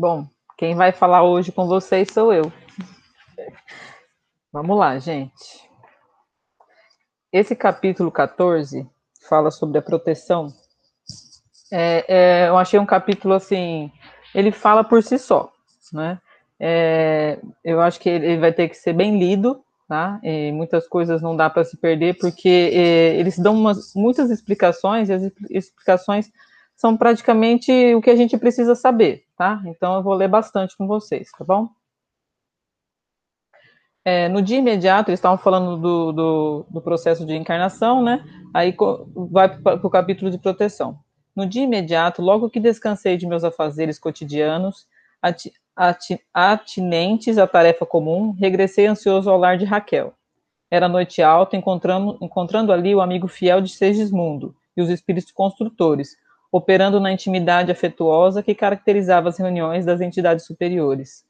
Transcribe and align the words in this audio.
Bom, 0.00 0.26
quem 0.56 0.74
vai 0.74 0.92
falar 0.92 1.24
hoje 1.24 1.52
com 1.52 1.66
vocês 1.66 2.08
sou 2.10 2.32
eu. 2.32 2.50
Vamos 4.50 4.78
lá, 4.78 4.98
gente. 4.98 5.68
Esse 7.30 7.54
capítulo 7.54 8.10
14 8.10 8.88
fala 9.28 9.50
sobre 9.50 9.76
a 9.76 9.82
proteção. 9.82 10.54
É, 11.70 12.06
é, 12.08 12.48
eu 12.48 12.56
achei 12.56 12.80
um 12.80 12.86
capítulo 12.86 13.34
assim, 13.34 13.92
ele 14.34 14.50
fala 14.50 14.82
por 14.82 15.02
si 15.02 15.18
só, 15.18 15.52
né? 15.92 16.18
É, 16.58 17.38
eu 17.62 17.78
acho 17.82 18.00
que 18.00 18.08
ele 18.08 18.38
vai 18.38 18.54
ter 18.54 18.70
que 18.70 18.78
ser 18.78 18.94
bem 18.94 19.18
lido, 19.18 19.62
tá? 19.86 20.18
E 20.22 20.50
muitas 20.50 20.88
coisas 20.88 21.20
não 21.20 21.36
dá 21.36 21.50
para 21.50 21.62
se 21.62 21.76
perder, 21.76 22.16
porque 22.16 22.70
é, 22.72 23.16
eles 23.16 23.38
dão 23.38 23.52
umas, 23.54 23.92
muitas 23.94 24.30
explicações, 24.30 25.10
e 25.10 25.12
as 25.12 25.30
explicações 25.50 26.32
são 26.80 26.96
praticamente 26.96 27.70
o 27.94 28.00
que 28.00 28.08
a 28.08 28.16
gente 28.16 28.38
precisa 28.38 28.74
saber, 28.74 29.26
tá? 29.36 29.60
Então 29.66 29.96
eu 29.96 30.02
vou 30.02 30.14
ler 30.14 30.28
bastante 30.28 30.74
com 30.78 30.86
vocês, 30.86 31.30
tá 31.36 31.44
bom? 31.44 31.68
É, 34.02 34.30
no 34.30 34.40
dia 34.40 34.56
imediato, 34.56 35.10
eles 35.10 35.18
estavam 35.18 35.36
falando 35.36 35.76
do, 35.76 36.10
do, 36.10 36.66
do, 36.70 36.80
processo 36.80 37.26
de 37.26 37.36
encarnação, 37.36 38.02
né? 38.02 38.24
Aí 38.54 38.74
vai 39.30 39.58
para 39.58 39.86
o 39.86 39.90
capítulo 39.90 40.30
de 40.30 40.38
proteção. 40.38 40.98
No 41.36 41.44
dia 41.44 41.64
imediato, 41.64 42.22
logo 42.22 42.48
que 42.48 42.58
descansei 42.58 43.18
de 43.18 43.26
meus 43.26 43.44
afazeres 43.44 43.98
cotidianos, 43.98 44.88
ati, 45.20 45.52
ati, 45.76 46.18
atinentes 46.32 47.36
à 47.36 47.46
tarefa 47.46 47.84
comum, 47.84 48.30
regressei 48.30 48.86
ansioso 48.86 49.28
ao 49.28 49.36
lar 49.38 49.58
de 49.58 49.66
Raquel. 49.66 50.14
Era 50.70 50.88
noite 50.88 51.20
alta, 51.20 51.58
encontrando, 51.58 52.16
encontrando 52.22 52.72
ali 52.72 52.94
o 52.94 53.02
amigo 53.02 53.28
fiel 53.28 53.60
de 53.60 53.68
Segismundo 53.68 54.56
e 54.74 54.80
os 54.80 54.88
espíritos 54.88 55.30
construtores, 55.30 56.16
operando 56.52 57.00
na 57.00 57.12
intimidade 57.12 57.70
afetuosa 57.70 58.42
que 58.42 58.54
caracterizava 58.54 59.28
as 59.28 59.38
reuniões 59.38 59.84
das 59.84 60.00
entidades 60.00 60.46
superiores 60.46 61.24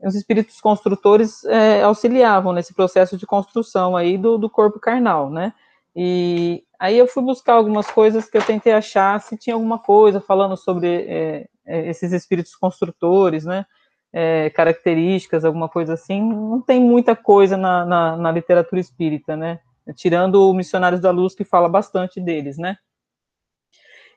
os 0.00 0.14
espíritos 0.14 0.60
construtores 0.60 1.44
é, 1.44 1.82
auxiliavam 1.82 2.52
nesse 2.52 2.72
processo 2.72 3.16
de 3.16 3.26
construção 3.26 3.96
aí 3.96 4.16
do, 4.16 4.38
do, 4.38 4.48
corpo 4.48 4.78
carnal, 4.78 5.28
né? 5.28 5.52
E 5.94 6.62
aí 6.78 6.96
eu 6.96 7.08
fui 7.08 7.22
buscar 7.22 7.54
algumas 7.54 7.90
coisas 7.90 8.30
que 8.30 8.36
eu 8.36 8.44
tentei 8.44 8.72
achar 8.72 9.20
se 9.20 9.36
tinha 9.36 9.54
alguma 9.54 9.78
coisa 9.78 10.20
falando 10.20 10.56
sobre 10.56 10.86
é, 11.08 11.48
é 11.66 11.88
esses 11.88 12.12
espíritos 12.12 12.54
construtores, 12.54 13.44
né? 13.44 13.66
É, 14.12 14.50
características, 14.50 15.44
alguma 15.44 15.68
coisa 15.68 15.94
assim. 15.94 16.22
Não 16.22 16.62
tem 16.62 16.80
muita 16.80 17.16
coisa 17.16 17.56
na, 17.56 17.84
na, 17.84 18.16
na 18.16 18.32
literatura 18.32 18.80
espírita, 18.80 19.36
né? 19.36 19.58
Tirando 19.96 20.48
o 20.48 20.54
Missionários 20.54 21.00
da 21.00 21.10
Luz, 21.10 21.34
que 21.34 21.44
fala 21.44 21.68
bastante 21.68 22.20
deles, 22.20 22.56
né? 22.56 22.76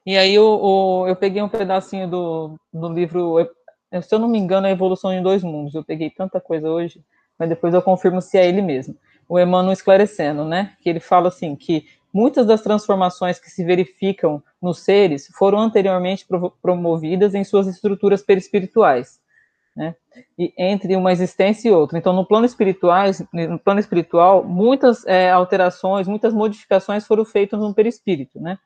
E 0.06 0.18
aí 0.18 0.34
eu, 0.34 1.06
eu 1.08 1.16
peguei 1.16 1.42
um 1.42 1.50
pedacinho 1.50 2.08
do, 2.08 2.60
do 2.74 2.90
livro 2.92 3.38
se 4.00 4.16
eu 4.16 4.20
não 4.20 4.30
me 4.30 4.38
engano, 4.38 4.68
é 4.68 4.72
evolução 4.72 5.12
em 5.12 5.22
dois 5.22 5.44
mundos. 5.44 5.76
Eu 5.76 5.84
peguei 5.84 6.10
tanta 6.10 6.40
coisa 6.40 6.70
hoje, 6.70 7.04
mas 7.38 7.50
depois 7.50 7.74
eu 7.74 7.82
confirmo 7.82 8.22
se 8.22 8.38
é 8.38 8.48
ele 8.48 8.62
mesmo. 8.62 8.96
O 9.28 9.40
Emmanuel 9.40 9.74
esclarecendo, 9.74 10.46
né? 10.46 10.74
Que 10.82 10.90
ele 10.90 11.00
fala 11.00 11.28
assim 11.28 11.56
que 11.56 11.86
muitas 12.14 12.46
das 12.46 12.62
transformações 12.62 13.40
que 13.40 13.50
se 13.50 13.64
verificam 13.66 14.42
nos 14.62 14.80
seres 14.80 15.28
foram 15.34 15.60
anteriormente 15.60 16.26
promovidas 16.62 17.34
em 17.34 17.44
suas 17.44 17.68
estruturas 17.68 18.22
perispirituais, 18.22 19.20
né? 19.76 19.96
E 20.38 20.54
entre 20.58 20.96
uma 20.96 21.12
existência 21.12 21.68
e 21.68 21.72
outra. 21.72 21.98
Então, 21.98 22.14
no 22.14 22.26
plano 22.26 22.46
espiritual, 22.46 23.06
no 23.34 23.60
plano 23.60 23.80
espiritual, 23.80 24.44
muitas 24.44 25.06
é, 25.06 25.32
alterações, 25.32 26.08
muitas 26.08 26.34
modificações 26.34 27.06
foram 27.06 27.26
feitas 27.26 27.60
no 27.60 27.74
perispírito, 27.74 28.40
né? 28.40 28.58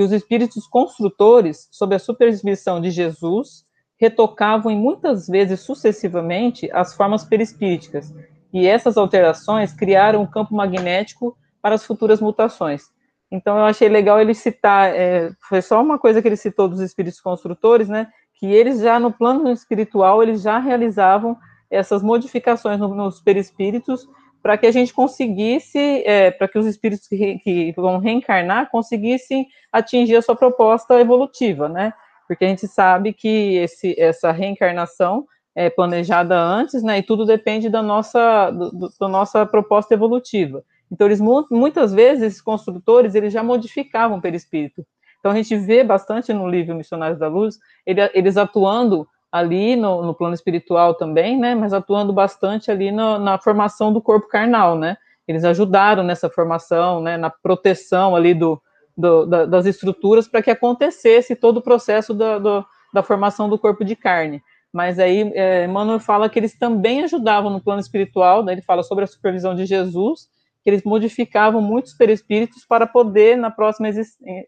E 0.00 0.02
os 0.02 0.12
espíritos 0.12 0.66
construtores, 0.66 1.68
sob 1.70 1.94
a 1.94 1.98
supervisão 1.98 2.80
de 2.80 2.90
Jesus, 2.90 3.66
retocavam 3.98 4.72
e 4.72 4.74
muitas 4.74 5.26
vezes 5.26 5.60
sucessivamente 5.60 6.70
as 6.72 6.94
formas 6.94 7.22
perispíriticas, 7.22 8.10
e 8.50 8.66
essas 8.66 8.96
alterações 8.96 9.74
criaram 9.74 10.22
um 10.22 10.26
campo 10.26 10.54
magnético 10.54 11.36
para 11.60 11.74
as 11.74 11.84
futuras 11.84 12.18
mutações. 12.18 12.84
Então 13.30 13.58
eu 13.58 13.66
achei 13.66 13.90
legal 13.90 14.18
ele 14.18 14.32
citar, 14.32 14.88
é, 14.88 15.32
foi 15.46 15.60
só 15.60 15.82
uma 15.82 15.98
coisa 15.98 16.22
que 16.22 16.28
ele 16.28 16.36
citou 16.36 16.66
dos 16.66 16.80
espíritos 16.80 17.20
construtores, 17.20 17.86
né, 17.86 18.08
que 18.36 18.46
eles 18.46 18.80
já 18.80 18.98
no 18.98 19.12
plano 19.12 19.52
espiritual, 19.52 20.22
eles 20.22 20.40
já 20.40 20.58
realizavam 20.58 21.36
essas 21.70 22.02
modificações 22.02 22.80
no, 22.80 22.88
nos 22.94 23.20
perispíritos 23.20 24.08
para 24.42 24.56
que 24.56 24.66
a 24.66 24.72
gente 24.72 24.92
conseguisse, 24.92 25.78
é, 26.06 26.30
para 26.30 26.48
que 26.48 26.58
os 26.58 26.66
espíritos 26.66 27.06
que, 27.06 27.38
que 27.38 27.72
vão 27.72 27.98
reencarnar 27.98 28.70
conseguissem 28.70 29.46
atingir 29.72 30.16
a 30.16 30.22
sua 30.22 30.34
proposta 30.34 30.98
evolutiva, 31.00 31.68
né, 31.68 31.92
porque 32.26 32.44
a 32.44 32.48
gente 32.48 32.66
sabe 32.66 33.12
que 33.12 33.56
esse, 33.56 33.94
essa 33.98 34.30
reencarnação 34.30 35.26
é 35.54 35.68
planejada 35.68 36.38
antes, 36.38 36.82
né, 36.82 36.98
e 36.98 37.02
tudo 37.02 37.26
depende 37.26 37.68
da 37.68 37.82
nossa, 37.82 38.50
do, 38.50 38.90
da 38.98 39.08
nossa 39.08 39.44
proposta 39.44 39.94
evolutiva. 39.94 40.64
Então, 40.90 41.06
eles, 41.06 41.20
muitas 41.50 41.92
vezes, 41.92 42.22
esses 42.22 42.40
construtores, 42.40 43.14
eles 43.14 43.32
já 43.32 43.42
modificavam 43.42 44.18
o 44.18 44.20
perispírito. 44.20 44.84
Então, 45.20 45.30
a 45.32 45.34
gente 45.34 45.56
vê 45.56 45.84
bastante 45.84 46.32
no 46.32 46.48
livro 46.48 46.74
Missionários 46.74 47.18
da 47.18 47.28
Luz, 47.28 47.58
ele, 47.86 48.00
eles 48.14 48.36
atuando 48.36 49.06
ali 49.30 49.76
no, 49.76 50.02
no, 50.02 50.14
plano 50.14 50.34
espiritual 50.34 50.94
também, 50.94 51.38
né, 51.38 51.54
mas 51.54 51.72
atuando 51.72 52.12
bastante 52.12 52.70
ali 52.70 52.90
no, 52.90 53.18
na 53.18 53.38
formação 53.38 53.92
do 53.92 54.02
corpo 54.02 54.28
carnal, 54.28 54.76
né, 54.76 54.96
eles 55.26 55.44
ajudaram 55.44 56.02
nessa 56.02 56.28
formação, 56.28 57.00
né, 57.00 57.16
na 57.16 57.30
proteção 57.30 58.16
ali 58.16 58.34
do, 58.34 58.60
do, 58.96 59.26
da, 59.26 59.46
das 59.46 59.66
estruturas 59.66 60.26
para 60.26 60.42
que 60.42 60.50
acontecesse 60.50 61.36
todo 61.36 61.58
o 61.58 61.62
processo 61.62 62.12
da, 62.12 62.38
do, 62.38 62.64
da 62.92 63.02
formação 63.02 63.48
do 63.48 63.58
corpo 63.58 63.84
de 63.84 63.94
carne. 63.94 64.42
Mas 64.72 64.98
aí 64.98 65.30
é, 65.34 65.64
Emmanuel 65.64 66.00
fala 66.00 66.28
que 66.28 66.38
eles 66.38 66.56
também 66.58 67.02
ajudavam 67.04 67.50
no 67.50 67.62
plano 67.62 67.80
espiritual, 67.80 68.44
né, 68.44 68.52
ele 68.52 68.62
fala 68.62 68.82
sobre 68.82 69.04
a 69.04 69.06
supervisão 69.06 69.54
de 69.54 69.64
Jesus, 69.64 70.28
que 70.62 70.70
eles 70.70 70.82
modificavam 70.82 71.62
muitos 71.62 71.94
perispíritos 71.94 72.66
para 72.66 72.86
poder, 72.86 73.36
na 73.36 73.50
próxima 73.50 73.88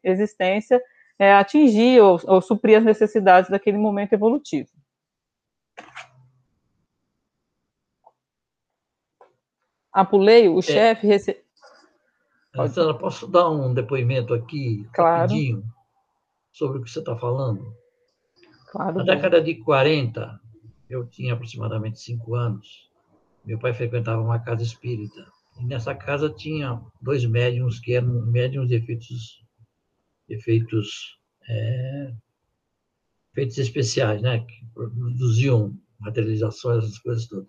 existência, 0.04 0.80
é, 1.22 1.34
atingir 1.34 2.00
ou, 2.00 2.20
ou 2.26 2.42
suprir 2.42 2.78
as 2.78 2.84
necessidades 2.84 3.48
daquele 3.48 3.78
momento 3.78 4.12
evolutivo. 4.12 4.68
Apuleio, 9.92 10.54
o 10.54 10.58
é. 10.58 10.62
chefe 10.62 11.06
rece... 11.06 11.40
Alessandra, 12.56 12.94
posso 12.94 13.28
dar 13.28 13.48
um 13.50 13.72
depoimento 13.72 14.34
aqui, 14.34 14.84
claro. 14.92 15.20
rapidinho, 15.20 15.62
sobre 16.50 16.78
o 16.78 16.82
que 16.82 16.90
você 16.90 16.98
está 16.98 17.16
falando? 17.16 17.72
Claro. 18.72 18.96
Na 18.96 19.04
década 19.04 19.40
de 19.40 19.54
40, 19.62 20.40
eu 20.90 21.06
tinha 21.06 21.34
aproximadamente 21.34 22.00
cinco 22.00 22.34
anos, 22.34 22.90
meu 23.44 23.60
pai 23.60 23.72
frequentava 23.72 24.20
uma 24.20 24.40
casa 24.40 24.64
espírita. 24.64 25.24
E 25.60 25.64
nessa 25.64 25.94
casa 25.94 26.28
tinha 26.28 26.82
dois 27.00 27.24
médiums 27.24 27.78
que 27.78 27.94
eram 27.94 28.26
médiums 28.26 28.68
de 28.68 28.74
efeitos, 28.74 29.41
efeitos, 30.32 31.18
é, 31.48 32.12
efeitos 33.32 33.58
especiais, 33.58 34.20
né? 34.22 34.40
Que 34.40 34.66
produziam 34.74 35.76
materializações, 36.00 36.84
essas 36.84 36.98
coisas 36.98 37.26
todas. 37.26 37.48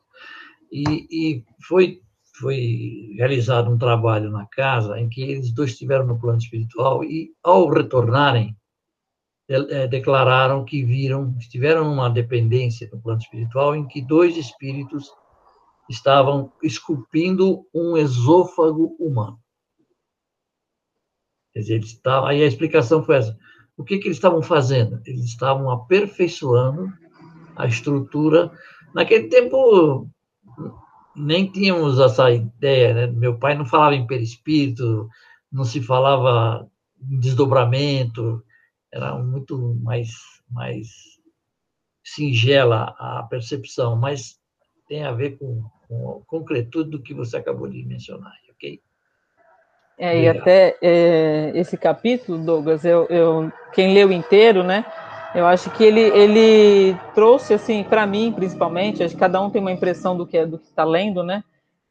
E, 0.71 1.07
e 1.11 1.45
foi 1.67 2.01
foi 2.35 3.13
realizado 3.15 3.69
um 3.69 3.77
trabalho 3.77 4.31
na 4.31 4.45
casa 4.47 4.99
em 4.99 5.07
que 5.07 5.21
eles 5.21 5.51
dois 5.51 5.71
estiveram 5.71 6.05
no 6.07 6.19
plano 6.19 6.39
espiritual 6.39 7.03
e, 7.03 7.31
ao 7.43 7.69
retornarem, 7.69 8.57
é, 9.47 9.87
declararam 9.87 10.65
que 10.65 10.83
viram, 10.83 11.35
estiveram 11.37 11.83
numa 11.83 12.09
dependência 12.09 12.89
no 12.91 12.99
plano 12.99 13.19
espiritual 13.19 13.75
em 13.75 13.87
que 13.87 14.01
dois 14.01 14.35
espíritos 14.35 15.11
estavam 15.89 16.51
esculpindo 16.63 17.67
um 17.73 17.97
esôfago 17.97 18.95
humano. 18.99 19.37
Eles 21.55 21.69
estavam, 21.69 22.27
aí 22.27 22.43
a 22.43 22.47
explicação 22.47 23.03
foi 23.03 23.17
essa. 23.17 23.37
O 23.77 23.83
que, 23.83 23.97
que 23.97 24.07
eles 24.07 24.17
estavam 24.17 24.41
fazendo? 24.41 25.01
Eles 25.05 25.25
estavam 25.25 25.69
aperfeiçoando 25.69 26.91
a 27.55 27.67
estrutura. 27.67 28.51
Naquele 28.93 29.27
tempo, 29.27 30.09
nem 31.15 31.51
tínhamos 31.51 31.99
essa 31.99 32.31
ideia, 32.31 32.93
né? 32.93 33.07
Meu 33.07 33.37
pai 33.37 33.55
não 33.55 33.65
falava 33.65 33.95
em 33.95 34.07
perispírito, 34.07 35.09
não 35.51 35.63
se 35.63 35.81
falava 35.81 36.67
em 37.01 37.19
desdobramento, 37.19 38.43
era 38.91 39.17
muito 39.17 39.75
mais, 39.81 40.11
mais 40.49 40.87
singela 42.03 42.95
a 42.97 43.23
percepção, 43.29 43.95
mas 43.95 44.39
tem 44.87 45.03
a 45.03 45.11
ver 45.11 45.37
com, 45.37 45.63
com 45.87 46.21
a 46.21 46.25
concretude 46.25 46.91
do 46.91 47.01
que 47.01 47.13
você 47.13 47.37
acabou 47.37 47.67
de 47.67 47.83
mencionar, 47.85 48.33
ok? 48.51 48.81
É, 49.97 50.21
e 50.21 50.27
até 50.27 50.75
é, 50.81 51.51
esse 51.53 51.77
capítulo, 51.77 52.37
Douglas, 52.39 52.83
eu, 52.83 53.05
eu, 53.09 53.51
quem 53.71 53.93
leu 53.93 54.11
inteiro, 54.11 54.63
né, 54.63 54.85
eu 55.35 55.45
acho 55.45 55.69
que 55.71 55.83
ele, 55.83 56.01
ele 56.01 56.97
trouxe, 57.15 57.53
assim, 57.53 57.83
para 57.83 58.05
mim, 58.05 58.31
principalmente, 58.31 59.03
acho 59.03 59.15
que 59.15 59.19
cada 59.19 59.41
um 59.41 59.49
tem 59.49 59.61
uma 59.61 59.71
impressão 59.71 60.15
do 60.15 60.27
que 60.27 60.37
é, 60.37 60.45
do 60.45 60.59
que 60.59 60.65
está 60.65 60.83
lendo, 60.83 61.23
né? 61.23 61.43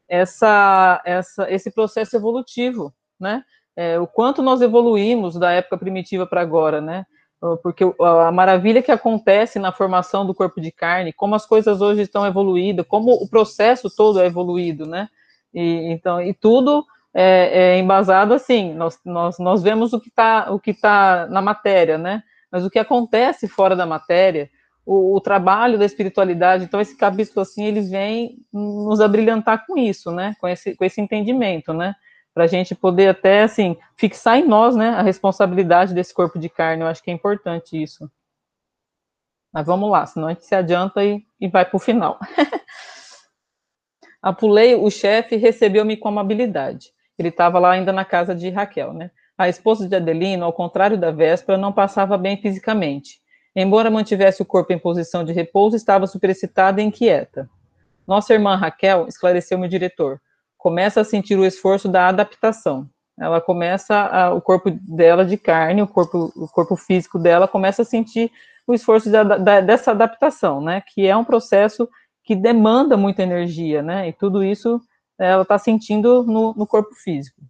Essa, 0.07 1.01
essa, 1.05 1.51
esse 1.51 1.71
processo 1.71 2.15
evolutivo, 2.15 2.93
né? 3.19 3.43
É, 3.75 3.99
o 3.99 4.07
quanto 4.07 4.41
nós 4.41 4.61
evoluímos 4.61 5.35
da 5.37 5.51
época 5.51 5.77
primitiva 5.77 6.25
para 6.25 6.41
agora, 6.41 6.79
né? 6.79 7.05
porque 7.61 7.83
a 7.99 8.31
maravilha 8.31 8.81
que 8.81 8.91
acontece 8.91 9.59
na 9.59 9.73
formação 9.73 10.25
do 10.25 10.33
corpo 10.33 10.61
de 10.61 10.71
carne, 10.71 11.11
como 11.11 11.35
as 11.35 11.45
coisas 11.45 11.81
hoje 11.81 12.03
estão 12.03 12.25
evoluídas, 12.25 12.85
como 12.87 13.11
o 13.11 13.27
processo 13.27 13.93
todo 13.93 14.21
é 14.21 14.25
evoluído, 14.25 14.85
né? 14.85 15.09
E, 15.53 15.91
então, 15.91 16.21
e 16.21 16.33
tudo 16.33 16.85
é, 17.13 17.75
é 17.75 17.79
embasado 17.79 18.33
assim, 18.33 18.73
nós, 18.73 18.99
nós, 19.05 19.37
nós 19.39 19.61
vemos 19.61 19.93
o 19.93 19.99
que 19.99 20.09
está 20.09 20.57
tá 20.81 21.27
na 21.27 21.41
matéria, 21.41 21.97
né? 21.97 22.23
Mas 22.51 22.65
o 22.65 22.69
que 22.69 22.79
acontece 22.79 23.47
fora 23.47 23.75
da 23.75 23.85
matéria, 23.85 24.49
o, 24.85 25.15
o, 25.15 25.21
trabalho 25.21 25.77
da 25.77 25.85
espiritualidade, 25.85 26.63
então 26.63 26.81
esse 26.81 26.97
capítulo 26.97 27.41
assim, 27.41 27.65
ele 27.65 27.81
vem 27.81 28.37
nos 28.51 28.99
abrilhantar 28.99 29.65
com 29.65 29.77
isso, 29.77 30.11
né? 30.11 30.35
Com 30.39 30.47
esse, 30.47 30.75
com 30.75 30.83
esse 30.85 30.99
entendimento, 31.01 31.73
né? 31.73 31.95
para 32.33 32.45
a 32.45 32.47
gente 32.47 32.73
poder 32.73 33.09
até 33.09 33.43
assim 33.43 33.77
fixar 33.95 34.39
em 34.39 34.47
nós, 34.47 34.75
né, 34.75 34.89
a 34.89 35.01
responsabilidade 35.01 35.93
desse 35.93 36.13
corpo 36.13 36.39
de 36.39 36.49
carne. 36.49 36.81
Eu 36.81 36.87
acho 36.87 37.03
que 37.03 37.11
é 37.11 37.13
importante 37.13 37.81
isso. 37.81 38.09
Mas 39.53 39.67
vamos 39.67 39.91
lá, 39.91 40.05
senão 40.05 40.27
a 40.27 40.31
gente 40.31 40.45
se 40.45 40.55
adianta 40.55 41.03
e, 41.03 41.23
e 41.39 41.47
vai 41.47 41.63
para 41.63 41.77
o 41.77 41.79
final. 41.79 42.19
Apulei, 44.19 44.73
o 44.73 44.89
chefe 44.89 45.35
recebeu-me 45.35 45.95
com 45.95 46.07
amabilidade. 46.07 46.92
Ele 47.17 47.29
estava 47.29 47.59
lá 47.59 47.71
ainda 47.71 47.91
na 47.91 48.05
casa 48.05 48.33
de 48.33 48.49
Raquel, 48.49 48.93
né? 48.93 49.11
A 49.37 49.49
esposa 49.49 49.87
de 49.87 49.95
Adelino, 49.95 50.45
ao 50.45 50.53
contrário 50.53 50.97
da 50.97 51.11
véspera, 51.11 51.57
não 51.57 51.71
passava 51.71 52.17
bem 52.17 52.37
fisicamente. 52.37 53.19
Embora 53.55 53.89
mantivesse 53.89 54.41
o 54.41 54.45
corpo 54.45 54.73
em 54.73 54.79
posição 54.79 55.23
de 55.23 55.31
repouso, 55.31 55.75
estava 55.75 56.07
superexcitada 56.07 56.81
e 56.81 56.85
inquieta. 56.85 57.49
Nossa 58.07 58.33
irmã 58.33 58.55
Raquel, 58.55 59.07
esclareceu-me 59.07 59.65
o 59.67 59.69
diretor, 59.69 60.19
começa 60.57 61.01
a 61.01 61.03
sentir 61.03 61.37
o 61.37 61.45
esforço 61.45 61.87
da 61.87 62.07
adaptação. 62.07 62.89
Ela 63.19 63.39
começa, 63.39 63.95
a, 63.95 64.33
o 64.33 64.41
corpo 64.41 64.71
dela 64.71 65.23
de 65.23 65.37
carne, 65.37 65.81
o 65.81 65.87
corpo, 65.87 66.31
o 66.35 66.47
corpo 66.47 66.75
físico 66.75 67.19
dela 67.19 67.47
começa 67.47 67.83
a 67.83 67.85
sentir 67.85 68.31
o 68.65 68.73
esforço 68.73 69.09
da, 69.09 69.23
da, 69.23 69.61
dessa 69.61 69.91
adaptação, 69.91 70.61
né? 70.61 70.81
Que 70.81 71.07
é 71.07 71.15
um 71.15 71.23
processo 71.23 71.87
que 72.23 72.35
demanda 72.35 72.97
muita 72.97 73.21
energia, 73.21 73.81
né? 73.81 74.07
E 74.07 74.13
tudo 74.13 74.43
isso 74.43 74.81
ela 75.19 75.43
está 75.43 75.57
sentindo 75.57 76.23
no, 76.23 76.53
no, 76.53 76.67
corpo 76.67 76.93
físico. 76.95 77.41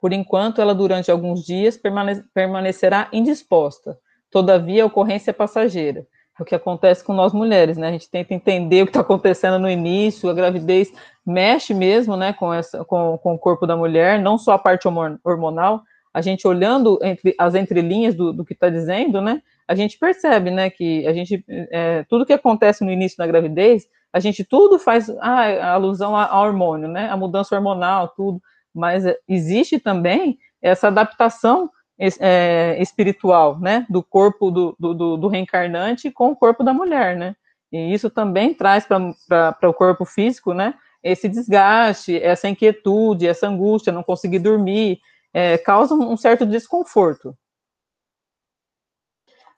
Por 0.00 0.12
enquanto, 0.12 0.60
ela 0.60 0.74
durante 0.74 1.10
alguns 1.10 1.44
dias 1.44 1.76
permane 1.76 2.22
permanecerá 2.34 3.08
indisposta. 3.12 3.98
Todavia, 4.30 4.82
a 4.82 4.86
ocorrência 4.86 5.30
é 5.30 5.34
passageira 5.34 6.06
o 6.42 6.44
que 6.44 6.54
acontece 6.54 7.04
com 7.04 7.12
nós 7.12 7.32
mulheres, 7.32 7.76
né? 7.76 7.88
A 7.88 7.92
gente 7.92 8.10
tenta 8.10 8.34
entender 8.34 8.82
o 8.82 8.86
que 8.86 8.90
está 8.90 9.00
acontecendo 9.00 9.58
no 9.58 9.70
início, 9.70 10.28
a 10.28 10.34
gravidez 10.34 10.92
mexe 11.24 11.72
mesmo, 11.72 12.16
né, 12.16 12.32
com, 12.32 12.52
essa, 12.52 12.84
com, 12.84 13.16
com 13.18 13.34
o 13.34 13.38
corpo 13.38 13.66
da 13.66 13.76
mulher, 13.76 14.20
não 14.20 14.36
só 14.36 14.52
a 14.52 14.58
parte 14.58 14.88
hormonal, 15.24 15.82
a 16.12 16.20
gente 16.20 16.46
olhando 16.46 16.98
entre 17.02 17.34
as 17.38 17.54
entrelinhas 17.54 18.14
do, 18.14 18.32
do 18.32 18.44
que 18.44 18.52
está 18.52 18.68
dizendo, 18.68 19.20
né, 19.20 19.40
a 19.68 19.74
gente 19.74 19.98
percebe, 19.98 20.50
né, 20.50 20.68
que 20.68 21.06
a 21.06 21.12
gente, 21.12 21.44
é, 21.48 22.04
tudo 22.08 22.26
que 22.26 22.32
acontece 22.32 22.84
no 22.84 22.90
início 22.90 23.16
da 23.16 23.26
gravidez, 23.26 23.86
a 24.12 24.20
gente 24.20 24.44
tudo 24.44 24.78
faz 24.78 25.08
ah, 25.20 25.72
alusão 25.72 26.14
ao 26.14 26.46
hormônio, 26.46 26.88
né, 26.88 27.08
a 27.08 27.16
mudança 27.16 27.54
hormonal, 27.54 28.08
tudo, 28.08 28.40
mas 28.74 29.04
existe 29.26 29.78
também 29.78 30.38
essa 30.60 30.88
adaptação 30.88 31.70
é, 31.98 32.76
espiritual, 32.80 33.58
né, 33.58 33.86
do 33.88 34.02
corpo 34.02 34.50
do, 34.50 34.76
do, 34.78 35.16
do, 35.16 35.28
reencarnante 35.28 36.10
com 36.10 36.30
o 36.30 36.36
corpo 36.36 36.62
da 36.62 36.74
mulher, 36.74 37.16
né, 37.16 37.34
e 37.70 37.92
isso 37.92 38.10
também 38.10 38.52
traz 38.52 38.86
para 38.86 39.68
o 39.68 39.74
corpo 39.74 40.04
físico, 40.04 40.52
né, 40.52 40.74
esse 41.02 41.28
desgaste, 41.28 42.16
essa 42.22 42.48
inquietude, 42.48 43.26
essa 43.26 43.48
angústia, 43.48 43.92
não 43.92 44.02
conseguir 44.02 44.38
dormir, 44.38 45.00
é, 45.32 45.56
causa 45.58 45.94
um 45.94 46.16
certo 46.16 46.44
desconforto. 46.44 47.36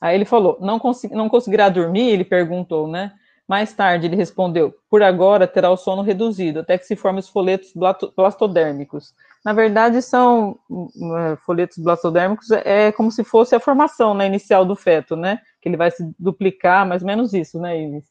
Aí 0.01 0.15
ele 0.15 0.25
falou, 0.25 0.59
não, 0.61 0.81
não 1.13 1.29
conseguirá 1.29 1.69
dormir? 1.69 2.11
Ele 2.11 2.25
perguntou, 2.25 2.87
né, 2.87 3.13
mais 3.49 3.73
tarde 3.73 4.07
ele 4.07 4.17
respondeu: 4.17 4.75
por 4.89 5.03
agora 5.03 5.47
terá 5.47 5.71
o 5.71 5.77
sono 5.77 6.03
reduzido, 6.03 6.61
até 6.61 6.79
que 6.79 6.87
se 6.87 6.97
formem 6.97 7.21
os 7.21 7.29
folhetos 7.29 7.73
blastodérmicos. 8.17 9.15
Na 9.45 9.53
verdade, 9.53 10.01
são 10.01 10.59
hum, 10.71 10.89
é, 11.19 11.37
folhetos 11.37 11.79
blastodérmicos, 11.79 12.51
é 12.51 12.91
como 12.93 13.11
se 13.13 13.23
fosse 13.23 13.55
a 13.55 13.61
formação 13.61 14.15
né, 14.15 14.27
inicial 14.27 14.65
do 14.65 14.75
feto, 14.75 15.15
né? 15.15 15.41
Que 15.61 15.69
ele 15.69 15.77
vai 15.77 15.91
se 15.91 16.03
duplicar, 16.19 16.87
mais 16.87 17.03
ou 17.03 17.07
menos 17.07 17.35
isso, 17.35 17.61
né, 17.61 17.79
Ives? 17.79 18.05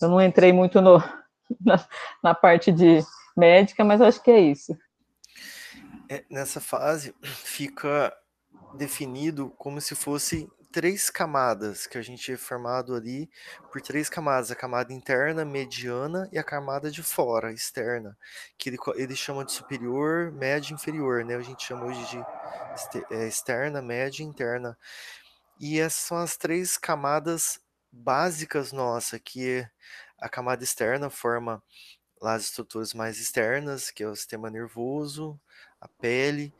Eu 0.00 0.08
não 0.08 0.22
entrei 0.22 0.52
muito 0.52 0.80
no, 0.80 0.98
na, 1.60 1.84
na 2.22 2.34
parte 2.34 2.72
de 2.72 3.00
médica, 3.36 3.84
mas 3.84 4.00
acho 4.00 4.22
que 4.22 4.30
é 4.30 4.40
isso. 4.40 4.76
É, 6.08 6.24
nessa 6.30 6.60
fase, 6.60 7.14
fica 7.22 8.12
definido 8.74 9.50
como 9.58 9.80
se 9.80 9.94
fosse 9.94 10.48
três 10.72 11.10
camadas, 11.10 11.86
que 11.86 11.98
a 11.98 12.02
gente 12.02 12.32
é 12.32 12.36
formado 12.36 12.94
ali 12.94 13.28
por 13.72 13.80
três 13.80 14.08
camadas, 14.08 14.50
a 14.50 14.56
camada 14.56 14.92
interna, 14.92 15.44
mediana 15.44 16.28
e 16.32 16.38
a 16.38 16.44
camada 16.44 16.90
de 16.90 17.02
fora, 17.02 17.52
externa, 17.52 18.16
que 18.56 18.70
ele, 18.70 18.78
ele 18.96 19.16
chama 19.16 19.44
de 19.44 19.52
superior, 19.52 20.32
média 20.32 20.70
e 20.70 20.74
inferior, 20.74 21.24
né? 21.24 21.36
A 21.36 21.42
gente 21.42 21.66
chama 21.66 21.86
hoje 21.86 22.04
de 22.06 23.14
é, 23.14 23.26
externa, 23.26 23.82
média 23.82 24.22
e 24.22 24.26
interna. 24.26 24.78
E 25.60 25.80
essas 25.80 26.00
são 26.00 26.18
as 26.18 26.36
três 26.36 26.78
camadas 26.78 27.60
básicas 27.92 28.72
nossa, 28.72 29.18
que 29.18 29.66
a 30.18 30.28
camada 30.28 30.62
externa 30.62 31.10
forma 31.10 31.62
lá 32.20 32.34
as 32.34 32.44
estruturas 32.44 32.94
mais 32.94 33.18
externas, 33.18 33.90
que 33.90 34.02
é 34.02 34.08
o 34.08 34.14
sistema 34.16 34.50
nervoso, 34.50 35.40
a 35.80 35.88
pele, 35.88 36.54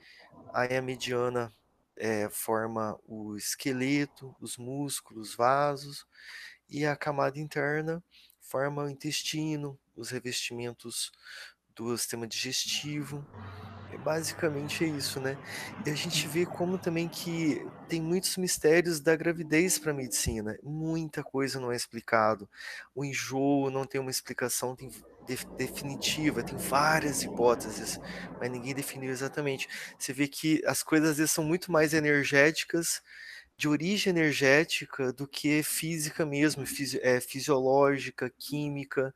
aí 0.53 0.77
a 0.77 0.83
mediana 0.83 1.53
é, 2.01 2.31
forma 2.31 2.99
o 3.07 3.37
esqueleto, 3.37 4.35
os 4.41 4.57
músculos, 4.57 5.35
vasos, 5.35 6.07
e 6.69 6.87
a 6.87 6.97
camada 6.97 7.39
interna 7.39 8.03
forma 8.41 8.83
o 8.83 8.89
intestino, 8.89 9.79
os 9.95 10.11
revestimentos 10.11 11.13
do 11.77 11.97
sistema 11.97 12.27
digestivo. 12.27 13.25
É 13.93 13.99
basicamente 13.99 14.85
isso, 14.85 15.21
né? 15.21 15.37
E 15.85 15.91
a 15.91 15.95
gente 15.95 16.27
vê 16.27 16.47
como 16.47 16.79
também 16.79 17.09
que 17.09 17.65
tem 17.89 18.01
muitos 18.01 18.37
mistérios 18.37 19.01
da 19.01 19.15
gravidez 19.15 19.79
para 19.79 19.91
a 19.91 19.95
medicina. 19.95 20.57
Muita 20.63 21.23
coisa 21.23 21.61
não 21.61 21.71
é 21.71 21.77
explicado. 21.77 22.49
O 22.95 23.05
enjoo 23.05 23.69
não 23.71 23.85
tem 23.85 24.01
uma 24.01 24.11
explicação, 24.11 24.75
tem 24.75 24.91
definitiva, 25.57 26.43
tem 26.43 26.57
várias 26.57 27.23
hipóteses, 27.23 27.99
mas 28.39 28.51
ninguém 28.51 28.75
definiu 28.75 29.11
exatamente. 29.11 29.69
Você 29.99 30.13
vê 30.13 30.29
que 30.29 30.63
as 30.67 30.83
coisas 30.83 31.11
às 31.11 31.17
vezes 31.19 31.33
são 31.33 31.45
muito 31.45 31.71
mais 31.71 31.95
energéticas, 31.95 33.03
de 33.57 33.69
origem 33.69 34.11
energética, 34.11 35.13
do 35.13 35.29
que 35.29 35.63
física 35.63 36.25
mesmo, 36.25 36.65
fisi 36.65 36.99
é, 37.03 37.21
fisiológica, 37.21 38.33
química. 38.39 39.15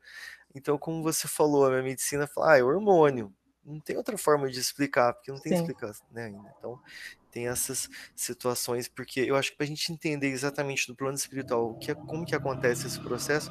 Então, 0.54 0.76
como 0.76 1.02
você 1.02 1.26
falou, 1.26 1.64
a 1.64 1.70
minha 1.70 1.82
medicina 1.82 2.26
fala, 2.26 2.52
ah, 2.52 2.58
é 2.58 2.62
hormônio. 2.62 3.32
Não 3.64 3.80
tem 3.80 3.96
outra 3.96 4.18
forma 4.18 4.50
de 4.50 4.60
explicar, 4.60 5.14
porque 5.14 5.32
não 5.32 5.40
tem 5.40 5.54
explicação 5.54 6.06
né, 6.10 6.26
ainda. 6.26 6.54
Então, 6.58 6.78
tem 7.34 7.48
essas 7.48 7.88
situações, 8.14 8.86
porque 8.86 9.18
eu 9.20 9.34
acho 9.34 9.50
que 9.50 9.56
para 9.56 9.64
a 9.64 9.68
gente 9.68 9.92
entender 9.92 10.28
exatamente 10.28 10.86
do 10.86 10.94
plano 10.94 11.16
espiritual 11.16 11.76
que 11.78 11.90
é, 11.90 11.94
como 11.94 12.24
que 12.24 12.34
acontece 12.34 12.86
esse 12.86 13.00
processo, 13.00 13.50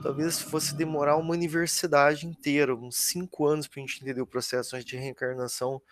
talvez 0.00 0.40
fosse 0.40 0.72
demorar 0.76 1.16
uma 1.16 1.32
universidade 1.32 2.28
inteira, 2.28 2.76
uns 2.76 2.96
cinco 2.96 3.44
anos 3.44 3.66
para 3.66 3.82
a 3.82 3.86
gente 3.86 4.00
entender 4.00 4.20
o 4.20 4.26
processo 4.26 4.78
de 4.84 4.96
reencarnação, 4.96 5.82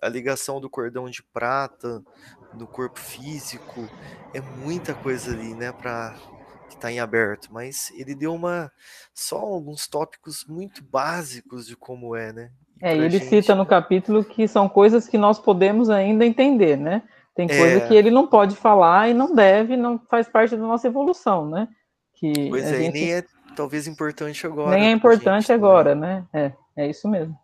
a 0.00 0.08
ligação 0.08 0.60
do 0.60 0.70
cordão 0.70 1.10
de 1.10 1.22
prata 1.22 2.02
no 2.54 2.66
corpo 2.66 2.98
físico, 2.98 3.86
é 4.32 4.40
muita 4.40 4.94
coisa 4.94 5.32
ali, 5.32 5.54
né, 5.54 5.70
para 5.70 6.16
que 6.70 6.76
está 6.76 6.90
em 6.90 7.00
aberto, 7.00 7.52
mas 7.52 7.90
ele 7.90 8.14
deu 8.14 8.34
uma 8.34 8.72
só 9.12 9.36
alguns 9.38 9.86
tópicos 9.86 10.46
muito 10.46 10.82
básicos 10.82 11.66
de 11.66 11.76
como 11.76 12.16
é, 12.16 12.32
né? 12.32 12.52
É, 12.80 12.94
ele 12.96 13.10
gente... 13.10 13.26
cita 13.26 13.54
no 13.54 13.66
capítulo 13.66 14.24
que 14.24 14.46
são 14.46 14.68
coisas 14.68 15.08
que 15.08 15.18
nós 15.18 15.38
podemos 15.38 15.90
ainda 15.90 16.24
entender, 16.24 16.76
né? 16.76 17.02
Tem 17.34 17.46
coisa 17.46 17.78
é... 17.78 17.80
que 17.80 17.94
ele 17.94 18.10
não 18.10 18.26
pode 18.26 18.56
falar 18.56 19.08
e 19.08 19.14
não 19.14 19.34
deve, 19.34 19.76
não 19.76 19.98
faz 20.10 20.28
parte 20.28 20.56
da 20.56 20.62
nossa 20.62 20.86
evolução, 20.86 21.48
né? 21.48 21.68
Que 22.14 22.48
pois 22.48 22.64
é, 22.64 22.78
gente... 22.78 22.92
nem 22.92 23.12
é 23.14 23.24
talvez 23.56 23.86
importante 23.86 24.46
agora. 24.46 24.70
Nem 24.70 24.88
é 24.88 24.90
importante 24.90 25.52
agora, 25.52 25.94
né? 25.94 26.24
É, 26.32 26.52
é 26.76 26.86
isso 26.88 27.08
mesmo. 27.08 27.36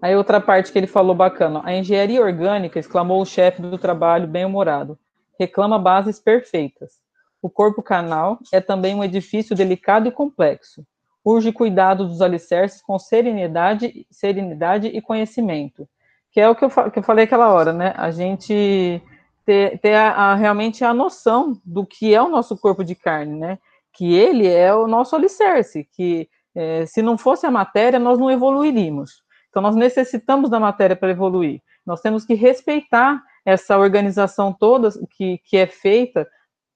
Aí 0.00 0.14
outra 0.14 0.40
parte 0.40 0.70
que 0.70 0.78
ele 0.78 0.86
falou 0.86 1.14
bacana, 1.14 1.62
a 1.64 1.74
engenharia 1.74 2.20
orgânica, 2.20 2.78
exclamou 2.78 3.22
o 3.22 3.26
chefe 3.26 3.62
do 3.62 3.78
trabalho 3.78 4.28
bem-humorado, 4.28 4.98
reclama 5.38 5.78
bases 5.78 6.20
perfeitas. 6.20 6.92
O 7.40 7.48
corpo 7.48 7.82
canal 7.82 8.38
é 8.52 8.60
também 8.60 8.94
um 8.94 9.02
edifício 9.02 9.56
delicado 9.56 10.06
e 10.06 10.12
complexo 10.12 10.84
urge 11.24 11.52
cuidado 11.52 12.06
dos 12.06 12.20
alicerces 12.20 12.82
com 12.82 12.98
serenidade, 12.98 14.06
serenidade 14.10 14.88
e 14.88 15.00
conhecimento, 15.00 15.88
que 16.30 16.40
é 16.40 16.48
o 16.48 16.54
que 16.54 16.64
eu, 16.64 16.70
que 16.90 16.98
eu 16.98 17.02
falei 17.02 17.24
aquela 17.24 17.52
hora, 17.52 17.72
né? 17.72 17.94
A 17.96 18.10
gente 18.10 19.00
ter, 19.46 19.78
ter 19.78 19.94
a, 19.94 20.10
a, 20.10 20.34
realmente 20.34 20.84
a 20.84 20.92
noção 20.92 21.58
do 21.64 21.86
que 21.86 22.14
é 22.14 22.20
o 22.20 22.28
nosso 22.28 22.56
corpo 22.56 22.84
de 22.84 22.94
carne, 22.94 23.38
né? 23.38 23.58
Que 23.92 24.14
ele 24.14 24.46
é 24.46 24.74
o 24.74 24.86
nosso 24.86 25.16
alicerce, 25.16 25.88
que 25.92 26.28
é, 26.54 26.84
se 26.86 27.00
não 27.00 27.16
fosse 27.16 27.46
a 27.46 27.50
matéria, 27.50 27.98
nós 27.98 28.18
não 28.18 28.30
evoluiríamos. 28.30 29.22
Então, 29.48 29.62
nós 29.62 29.76
necessitamos 29.76 30.50
da 30.50 30.58
matéria 30.58 30.96
para 30.96 31.10
evoluir. 31.10 31.62
Nós 31.86 32.00
temos 32.00 32.24
que 32.24 32.34
respeitar 32.34 33.22
essa 33.44 33.78
organização 33.78 34.52
toda 34.52 34.88
que, 35.16 35.38
que 35.44 35.56
é 35.56 35.66
feita 35.66 36.26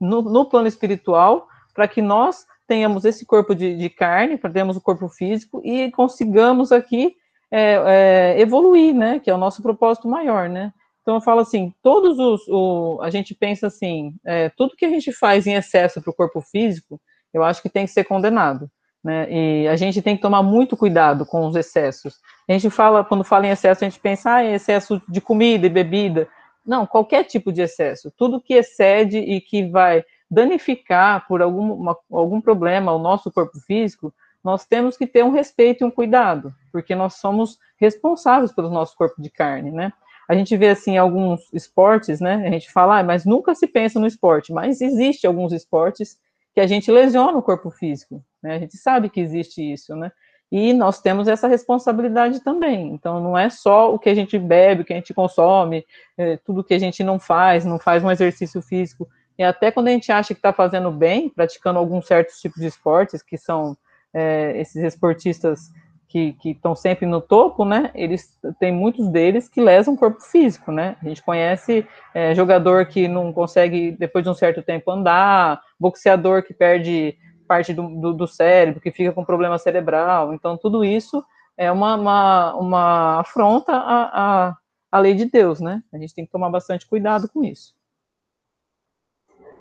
no, 0.00 0.22
no 0.22 0.44
plano 0.48 0.68
espiritual, 0.68 1.48
para 1.74 1.88
que 1.88 2.02
nós 2.02 2.46
tenhamos 2.68 3.06
esse 3.06 3.24
corpo 3.24 3.54
de, 3.54 3.74
de 3.74 3.88
carne, 3.88 4.36
para 4.36 4.52
termos 4.52 4.76
o 4.76 4.80
corpo 4.80 5.08
físico 5.08 5.60
e 5.64 5.90
consigamos 5.90 6.70
aqui 6.70 7.16
é, 7.50 8.34
é, 8.36 8.40
evoluir, 8.40 8.94
né? 8.94 9.18
Que 9.18 9.30
é 9.30 9.34
o 9.34 9.38
nosso 9.38 9.62
propósito 9.62 10.06
maior, 10.06 10.48
né? 10.48 10.72
Então 11.00 11.14
eu 11.14 11.20
falo 11.22 11.40
assim, 11.40 11.72
todos 11.82 12.18
os, 12.18 12.46
o, 12.48 13.00
a 13.00 13.08
gente 13.08 13.34
pensa 13.34 13.68
assim, 13.68 14.12
é, 14.26 14.50
tudo 14.50 14.76
que 14.76 14.84
a 14.84 14.90
gente 14.90 15.10
faz 15.10 15.46
em 15.46 15.54
excesso 15.54 16.02
para 16.02 16.10
o 16.10 16.14
corpo 16.14 16.42
físico, 16.42 17.00
eu 17.32 17.42
acho 17.42 17.62
que 17.62 17.70
tem 17.70 17.86
que 17.86 17.92
ser 17.92 18.04
condenado. 18.04 18.70
Né? 19.02 19.26
E 19.30 19.68
a 19.68 19.76
gente 19.76 20.02
tem 20.02 20.16
que 20.16 20.20
tomar 20.20 20.42
muito 20.42 20.76
cuidado 20.76 21.24
com 21.24 21.46
os 21.46 21.56
excessos. 21.56 22.16
A 22.46 22.52
gente 22.52 22.68
fala, 22.68 23.02
quando 23.02 23.24
fala 23.24 23.46
em 23.46 23.50
excesso, 23.50 23.82
a 23.82 23.88
gente 23.88 23.98
pensa, 23.98 24.34
ah, 24.34 24.44
excesso 24.44 25.00
de 25.08 25.20
comida 25.20 25.66
e 25.66 25.70
bebida. 25.70 26.28
Não, 26.66 26.86
qualquer 26.86 27.24
tipo 27.24 27.50
de 27.50 27.62
excesso, 27.62 28.12
tudo 28.14 28.42
que 28.42 28.52
excede 28.52 29.16
e 29.16 29.40
que 29.40 29.70
vai 29.70 30.04
danificar 30.30 31.26
por 31.26 31.40
algum, 31.40 31.94
algum 32.10 32.40
problema 32.40 32.92
o 32.92 32.98
nosso 32.98 33.30
corpo 33.30 33.58
físico, 33.60 34.12
nós 34.42 34.64
temos 34.64 34.96
que 34.96 35.06
ter 35.06 35.24
um 35.24 35.30
respeito 35.30 35.82
e 35.82 35.84
um 35.84 35.90
cuidado, 35.90 36.54
porque 36.70 36.94
nós 36.94 37.14
somos 37.14 37.58
responsáveis 37.76 38.52
pelo 38.52 38.70
nosso 38.70 38.96
corpo 38.96 39.20
de 39.20 39.30
carne, 39.30 39.70
né? 39.70 39.92
A 40.28 40.34
gente 40.34 40.56
vê 40.56 40.68
assim 40.68 40.98
alguns 40.98 41.52
esportes, 41.52 42.20
né? 42.20 42.46
A 42.46 42.50
gente 42.50 42.70
fala, 42.70 42.98
ah, 42.98 43.02
mas 43.02 43.24
nunca 43.24 43.54
se 43.54 43.66
pensa 43.66 43.98
no 43.98 44.06
esporte, 44.06 44.52
mas 44.52 44.80
existe 44.80 45.26
alguns 45.26 45.52
esportes 45.52 46.18
que 46.54 46.60
a 46.60 46.66
gente 46.66 46.90
lesiona 46.90 47.38
o 47.38 47.42
corpo 47.42 47.70
físico, 47.70 48.22
né? 48.42 48.56
A 48.56 48.58
gente 48.58 48.76
sabe 48.76 49.08
que 49.08 49.20
existe 49.20 49.62
isso, 49.62 49.96
né? 49.96 50.12
E 50.50 50.72
nós 50.72 51.00
temos 51.00 51.28
essa 51.28 51.46
responsabilidade 51.46 52.40
também. 52.40 52.88
Então, 52.92 53.20
não 53.20 53.36
é 53.36 53.50
só 53.50 53.94
o 53.94 53.98
que 53.98 54.08
a 54.08 54.14
gente 54.14 54.38
bebe, 54.38 54.82
o 54.82 54.84
que 54.84 54.92
a 54.92 54.96
gente 54.96 55.12
consome, 55.12 55.84
é, 56.16 56.38
tudo 56.38 56.64
que 56.64 56.72
a 56.72 56.78
gente 56.78 57.04
não 57.04 57.18
faz, 57.18 57.64
não 57.64 57.78
faz 57.78 58.02
um 58.02 58.10
exercício 58.10 58.62
físico. 58.62 59.06
E 59.38 59.44
até 59.44 59.70
quando 59.70 59.88
a 59.88 59.92
gente 59.92 60.10
acha 60.10 60.34
que 60.34 60.40
está 60.40 60.52
fazendo 60.52 60.90
bem, 60.90 61.28
praticando 61.28 61.78
alguns 61.78 62.06
certos 62.06 62.40
tipos 62.40 62.60
de 62.60 62.66
esportes, 62.66 63.22
que 63.22 63.38
são 63.38 63.76
é, 64.12 64.60
esses 64.60 64.82
esportistas 64.82 65.70
que 66.08 66.34
estão 66.42 66.74
sempre 66.74 67.04
no 67.04 67.20
topo, 67.20 67.66
né? 67.66 67.90
Eles 67.94 68.38
tem 68.58 68.72
muitos 68.72 69.08
deles 69.08 69.46
que 69.46 69.60
lesam 69.60 69.92
o 69.92 69.96
corpo 69.96 70.22
físico, 70.22 70.72
né? 70.72 70.96
A 71.02 71.04
gente 71.06 71.22
conhece 71.22 71.86
é, 72.14 72.34
jogador 72.34 72.86
que 72.86 73.06
não 73.06 73.30
consegue 73.30 73.92
depois 73.92 74.24
de 74.24 74.30
um 74.30 74.34
certo 74.34 74.62
tempo 74.62 74.90
andar, 74.90 75.60
boxeador 75.78 76.42
que 76.42 76.54
perde 76.54 77.14
parte 77.46 77.74
do, 77.74 77.88
do, 78.00 78.14
do 78.14 78.26
cérebro, 78.26 78.80
que 78.80 78.90
fica 78.90 79.12
com 79.12 79.24
problema 79.24 79.58
cerebral. 79.58 80.32
Então 80.32 80.56
tudo 80.56 80.82
isso 80.82 81.22
é 81.58 81.70
uma, 81.70 81.96
uma, 81.96 82.54
uma 82.54 83.20
afronta 83.20 83.72
à, 83.72 84.48
à, 84.48 84.56
à 84.90 84.98
lei 84.98 85.14
de 85.14 85.26
Deus, 85.26 85.60
né? 85.60 85.82
A 85.92 85.98
gente 85.98 86.14
tem 86.14 86.24
que 86.24 86.32
tomar 86.32 86.48
bastante 86.48 86.86
cuidado 86.86 87.28
com 87.28 87.44
isso. 87.44 87.77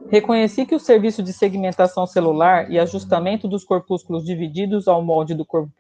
Reconheci 0.10 0.66
que 0.66 0.76
o 0.76 0.80
serviço 0.80 1.22
de 1.22 1.34
segmentação 1.34 2.06
celular 2.08 2.72
e 2.72 2.80
ajustamento 2.80 3.48
dos 3.48 3.66
corpúsculos 3.66 4.26
divididos 4.26 4.88
ao 4.88 5.02
molde 5.02 5.34
do 5.34 5.46
corpo 5.46 5.72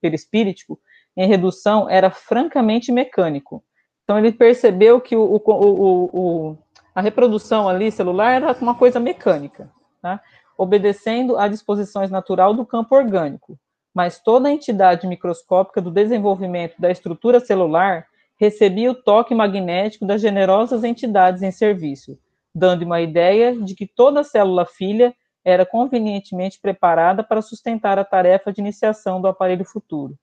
perispíritico 0.00 0.78
em 1.16 1.28
redução 1.28 1.88
era 1.88 2.10
francamente 2.10 2.90
mecânico. 2.90 3.62
Então, 4.04 4.18
ele 4.18 4.32
percebeu 4.32 5.00
que 5.00 5.14
o, 5.14 5.42
o, 5.44 6.10
o, 6.12 6.58
a 6.94 7.00
reprodução 7.02 7.68
ali 7.68 7.90
celular 7.92 8.32
era 8.32 8.56
uma 8.60 8.74
coisa 8.74 8.98
mecânica, 8.98 9.70
tá? 10.00 10.20
obedecendo 10.56 11.36
à 11.36 11.46
disposições 11.46 12.10
natural 12.10 12.54
do 12.54 12.64
campo 12.64 12.96
orgânico. 12.96 13.58
Mas 13.94 14.18
toda 14.18 14.48
a 14.48 14.52
entidade 14.52 15.06
microscópica 15.06 15.82
do 15.82 15.90
desenvolvimento 15.90 16.74
da 16.78 16.90
estrutura 16.90 17.38
celular 17.38 18.06
recebia 18.38 18.90
o 18.90 18.94
toque 18.94 19.34
magnético 19.34 20.06
das 20.06 20.20
generosas 20.22 20.84
entidades 20.84 21.42
em 21.42 21.50
serviço, 21.50 22.18
dando 22.58 22.82
uma 22.82 23.00
ideia 23.00 23.56
de 23.56 23.74
que 23.74 23.86
toda 23.86 24.24
célula 24.24 24.66
filha 24.66 25.14
era 25.44 25.64
convenientemente 25.64 26.60
preparada 26.60 27.22
para 27.22 27.40
sustentar 27.40 27.98
a 27.98 28.04
tarefa 28.04 28.52
de 28.52 28.60
iniciação 28.60 29.20
do 29.20 29.28
aparelho 29.28 29.64
futuro. 29.64 30.14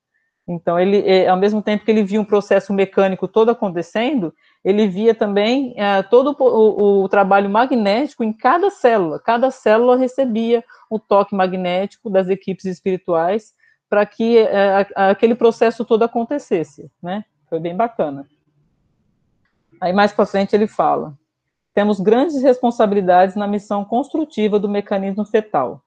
Então, 0.47 0.79
ele, 0.79 0.99
é, 0.99 1.27
ao 1.27 1.37
mesmo 1.37 1.59
tempo 1.59 1.83
que 1.83 1.89
ele 1.89 2.03
via 2.03 2.21
um 2.21 2.25
processo 2.25 2.71
mecânico 2.71 3.27
todo 3.27 3.49
acontecendo, 3.49 4.31
ele 4.63 4.87
via 4.87 5.15
também 5.15 5.73
é, 5.75 6.03
todo 6.03 6.35
o, 6.39 7.03
o, 7.03 7.09
trabalho 7.09 7.49
magnético 7.49 8.23
em 8.23 8.31
cada 8.31 8.69
célula. 8.69 9.19
Cada 9.19 9.49
célula 9.49 9.97
recebia 9.97 10.63
o 10.87 10.99
toque 10.99 11.33
magnético 11.33 12.11
das 12.11 12.29
equipes 12.29 12.65
espirituais 12.65 13.53
para 13.89 14.05
que 14.05 14.37
é, 14.37 14.85
aquele 14.95 15.33
processo 15.33 15.83
todo 15.83 16.03
acontecesse, 16.03 16.91
né? 17.01 17.25
Foi 17.49 17.59
bem 17.59 17.75
bacana. 17.75 18.27
Aí 19.81 19.93
mais 19.93 20.11
para 20.13 20.25
frente 20.25 20.55
ele 20.55 20.67
fala: 20.67 21.17
temos 21.75 21.99
grandes 21.99 22.41
responsabilidades 22.41 23.35
na 23.35 23.45
missão 23.45 23.83
construtiva 23.83 24.57
do 24.57 24.69
mecanismo 24.69 25.25
fetal. 25.25 25.81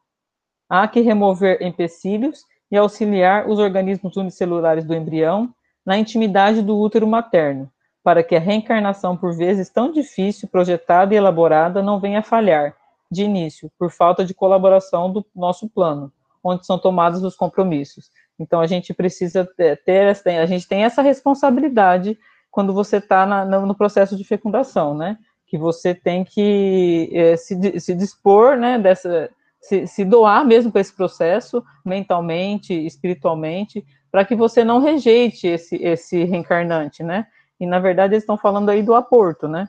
Há 0.69 0.87
que 0.87 1.01
remover 1.01 1.63
empecilhos 1.63 2.45
e 2.71 2.77
auxiliar 2.77 3.49
os 3.49 3.59
organismos 3.59 4.15
unicelulares 4.19 4.85
do 4.85 4.95
embrião 4.95 5.49
na 5.87 5.97
intimidade 5.97 6.61
do 6.61 6.79
útero 6.79 7.07
materno, 7.07 7.73
para 8.05 8.23
que 8.23 8.37
a 8.37 8.39
reencarnação, 8.39 9.17
por 9.17 9.35
vezes 9.35 9.71
tão 9.71 9.91
difícil, 9.91 10.47
projetada 10.47 11.15
e 11.15 11.17
elaborada, 11.17 11.83
não 11.83 11.99
venha 11.99 12.19
a 12.19 12.23
falhar, 12.23 12.77
de 13.11 13.25
início, 13.25 13.73
por 13.79 13.91
falta 13.91 14.23
de 14.23 14.35
colaboração 14.35 15.11
do 15.11 15.25
nosso 15.35 15.71
plano, 15.71 16.13
onde 16.45 16.67
são 16.67 16.79
tomados 16.79 17.23
os 17.23 17.35
compromissos. 17.35 18.11
Então, 18.39 18.61
a 18.61 18.67
gente 18.67 18.93
precisa 18.93 19.49
ter, 19.87 20.15
a 20.39 20.45
gente 20.45 20.69
tem 20.69 20.85
essa 20.85 21.01
responsabilidade 21.01 22.19
quando 22.51 22.75
você 22.75 22.99
está 22.99 23.47
no 23.47 23.75
processo 23.75 24.15
de 24.15 24.25
fecundação, 24.25 24.95
né? 24.95 25.17
Que 25.49 25.57
você 25.57 25.95
tem 25.95 26.25
que 26.25 27.11
é, 27.13 27.37
se, 27.37 27.81
se 27.81 27.95
dispor, 27.95 28.57
né, 28.57 28.79
dessa, 28.79 29.31
se, 29.61 29.87
se 29.87 30.05
doar 30.05 30.45
mesmo 30.47 30.71
para 30.71 30.83
esse 30.83 30.95
processo, 30.95 31.65
mentalmente, 31.85 32.73
espiritualmente, 32.75 33.85
para 34.11 34.25
que 34.25 34.37
você 34.37 34.63
não 34.63 34.79
rejeite 34.79 35.47
esse, 35.47 35.77
esse 35.77 36.25
reencarnante, 36.25 37.03
né? 37.03 37.27
E, 37.59 37.67
na 37.67 37.79
verdade, 37.79 38.15
eles 38.15 38.23
estão 38.23 38.37
falando 38.37 38.69
aí 38.69 38.83
do 38.83 38.95
aborto, 38.95 39.49
né? 39.49 39.69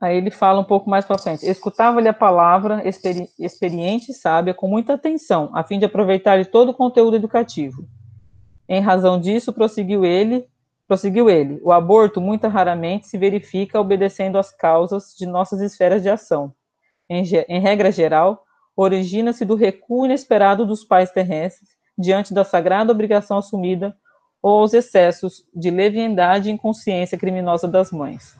Aí 0.00 0.16
ele 0.16 0.30
fala 0.30 0.60
um 0.60 0.64
pouco 0.64 0.88
mais 0.88 1.04
para 1.04 1.18
frente. 1.18 1.46
Escutava-lhe 1.46 2.08
a 2.08 2.14
palavra 2.14 2.86
experi 2.88 3.28
experiente 3.38 4.10
e 4.10 4.14
sábia 4.14 4.54
com 4.54 4.66
muita 4.66 4.94
atenção, 4.94 5.50
a 5.54 5.62
fim 5.62 5.78
de 5.78 5.84
aproveitar 5.84 6.44
todo 6.46 6.70
o 6.70 6.74
conteúdo 6.74 7.14
educativo. 7.14 7.86
Em 8.68 8.80
razão 8.80 9.20
disso, 9.20 9.52
prosseguiu 9.52 10.04
ele, 10.04 10.48
Prosseguiu 10.92 11.30
ele: 11.30 11.58
o 11.62 11.72
aborto 11.72 12.20
muito 12.20 12.46
raramente 12.48 13.06
se 13.06 13.16
verifica 13.16 13.80
obedecendo 13.80 14.36
às 14.36 14.54
causas 14.54 15.14
de 15.16 15.24
nossas 15.24 15.62
esferas 15.62 16.02
de 16.02 16.10
ação. 16.10 16.54
Em, 17.08 17.22
em 17.48 17.60
regra 17.60 17.90
geral, 17.90 18.44
origina-se 18.76 19.42
do 19.46 19.54
recuo 19.54 20.04
inesperado 20.04 20.66
dos 20.66 20.84
pais 20.84 21.10
terrestres 21.10 21.70
diante 21.96 22.34
da 22.34 22.44
sagrada 22.44 22.92
obrigação 22.92 23.38
assumida 23.38 23.96
ou 24.42 24.60
aos 24.60 24.74
excessos 24.74 25.42
de 25.54 25.70
leviandade 25.70 26.50
e 26.50 26.52
inconsciência 26.52 27.16
criminosa 27.16 27.66
das 27.66 27.90
mães. 27.90 28.36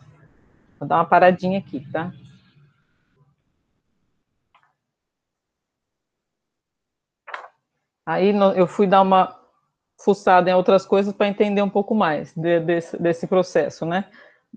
Vou 0.79 0.87
dar 0.87 0.97
uma 0.97 1.07
paradinha 1.07 1.59
aqui, 1.59 1.91
tá? 1.91 2.13
Aí 8.05 8.31
eu 8.57 8.67
fui 8.67 8.87
dar 8.87 9.01
uma 9.01 9.42
fuçado 10.05 10.49
em 10.49 10.55
outras 10.55 10.85
coisas 10.85 11.13
para 11.13 11.29
entender 11.29 11.63
um 11.63 11.69
pouco 11.69 11.95
mais 11.95 12.35
de, 12.35 12.61
desse, 12.61 13.01
desse 13.01 13.27
processo, 13.27 13.87
né? 13.87 14.05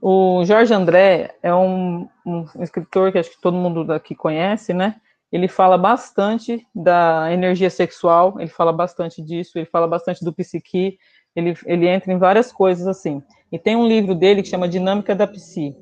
O 0.02 0.44
Jorge 0.44 0.74
André 0.74 1.36
é 1.42 1.54
um, 1.54 2.08
um, 2.26 2.46
escritor 2.60 3.12
que 3.12 3.18
acho 3.18 3.32
que 3.32 3.42
todo 3.42 3.56
mundo 3.56 3.86
daqui 3.86 4.14
conhece, 4.14 4.74
né? 4.74 4.96
Ele 5.32 5.48
fala 5.48 5.78
bastante 5.78 6.66
da 6.74 7.32
energia 7.32 7.70
sexual, 7.70 8.36
ele 8.40 8.50
fala 8.50 8.74
bastante 8.74 9.22
disso, 9.22 9.58
ele 9.58 9.66
fala 9.66 9.88
bastante 9.88 10.24
do 10.24 10.34
psique, 10.34 10.98
ele, 11.36 11.56
ele 11.66 11.88
entra 11.88 12.12
em 12.12 12.18
várias 12.18 12.52
coisas 12.52 12.88
assim. 12.88 13.24
E 13.52 13.58
tem 13.58 13.76
um 13.76 13.88
livro 13.88 14.14
dele 14.14 14.42
que 14.42 14.50
chama 14.50 14.68
Dinâmica 14.68 15.16
da 15.16 15.28
Psi, 15.28 15.76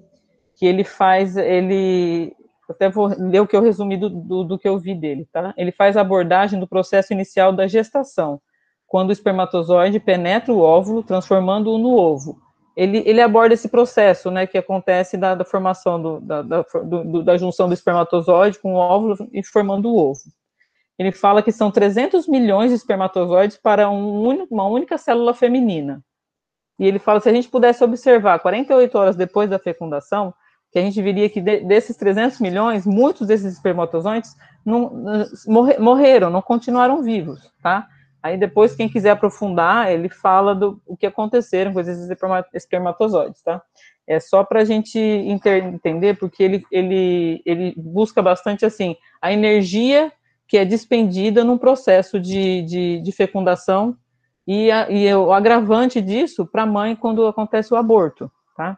que 0.55 0.65
ele 0.65 0.83
faz, 0.83 1.35
ele 1.37 2.35
até 2.69 2.89
vou 2.89 3.07
ler 3.17 3.41
o 3.41 3.47
que 3.47 3.55
eu 3.55 3.61
resumi 3.61 3.97
do, 3.97 4.09
do, 4.09 4.43
do 4.43 4.59
que 4.59 4.67
eu 4.67 4.77
vi 4.77 4.95
dele, 4.95 5.27
tá? 5.31 5.53
Ele 5.57 5.71
faz 5.71 5.97
a 5.97 6.01
abordagem 6.01 6.59
do 6.59 6.67
processo 6.67 7.13
inicial 7.13 7.51
da 7.51 7.67
gestação 7.67 8.39
quando 8.93 9.09
o 9.09 9.11
espermatozoide 9.11 9.99
penetra 9.99 10.53
o 10.53 10.59
óvulo, 10.59 11.01
transformando-o 11.01 11.79
no 11.79 11.97
ovo. 11.97 12.37
Ele, 12.77 13.01
ele 13.07 13.21
aborda 13.21 13.55
esse 13.55 13.67
processo, 13.67 14.29
né, 14.29 14.45
que 14.45 14.55
acontece 14.55 15.17
da, 15.17 15.33
da 15.33 15.43
formação 15.43 15.99
do, 15.99 16.19
da, 16.19 16.43
da, 16.43 16.61
do, 16.61 17.23
da 17.23 17.35
junção 17.35 17.67
do 17.67 17.73
espermatozoide 17.73 18.59
com 18.59 18.75
o 18.75 18.77
óvulo 18.77 19.27
e 19.33 19.43
formando 19.43 19.89
o 19.89 19.97
ovo. 19.97 20.21
Ele 20.99 21.11
fala 21.11 21.41
que 21.41 21.51
são 21.51 21.71
300 21.71 22.27
milhões 22.27 22.69
de 22.69 22.75
espermatozoides 22.75 23.57
para 23.57 23.89
um 23.89 24.45
uma 24.51 24.67
única 24.67 24.95
célula 24.99 25.33
feminina. 25.33 25.99
E 26.77 26.85
ele 26.85 26.99
fala, 26.99 27.19
se 27.19 27.27
a 27.27 27.33
gente 27.33 27.49
pudesse 27.49 27.83
observar 27.83 28.37
48 28.37 28.95
horas 28.95 29.15
depois 29.15 29.49
da 29.49 29.57
fecundação, 29.57 30.31
que 30.71 30.77
a 30.77 30.83
gente 30.83 31.01
viria 31.01 31.27
que 31.31 31.41
de, 31.41 31.61
desses 31.61 31.97
300 31.97 32.39
milhões, 32.39 32.85
muitos 32.85 33.25
desses 33.25 33.53
espermatozoides 33.53 34.35
não, 34.63 35.03
morreram, 35.79 36.29
não 36.29 36.43
continuaram 36.43 37.01
vivos, 37.01 37.51
tá? 37.59 37.87
Aí 38.23 38.37
depois, 38.37 38.73
quem 38.73 38.87
quiser 38.87 39.09
aprofundar, 39.09 39.91
ele 39.91 40.07
fala 40.07 40.55
do 40.55 40.81
o 40.85 40.95
que 40.95 41.05
aconteceram 41.05 41.73
com 41.73 41.81
esses 41.81 42.09
espermatozoides, 42.53 43.41
tá? 43.41 43.61
É 44.07 44.17
só 44.17 44.45
para 44.45 44.61
a 44.61 44.65
gente 44.65 44.97
entender, 44.97 46.17
porque 46.17 46.41
ele, 46.41 46.65
ele, 46.71 47.41
ele 47.45 47.73
busca 47.75 48.21
bastante, 48.21 48.65
assim, 48.65 48.95
a 49.21 49.33
energia 49.33 50.09
que 50.47 50.57
é 50.57 50.63
despendida 50.63 51.43
num 51.43 51.57
processo 51.57 52.17
de, 52.17 52.61
de, 52.61 53.01
de 53.01 53.11
fecundação 53.11 53.97
e, 54.47 54.71
a, 54.71 54.89
e 54.89 55.13
o 55.13 55.33
agravante 55.33 56.01
disso 56.01 56.45
para 56.45 56.63
a 56.63 56.67
mãe 56.67 56.95
quando 56.95 57.27
acontece 57.27 57.73
o 57.73 57.77
aborto, 57.77 58.31
tá? 58.55 58.77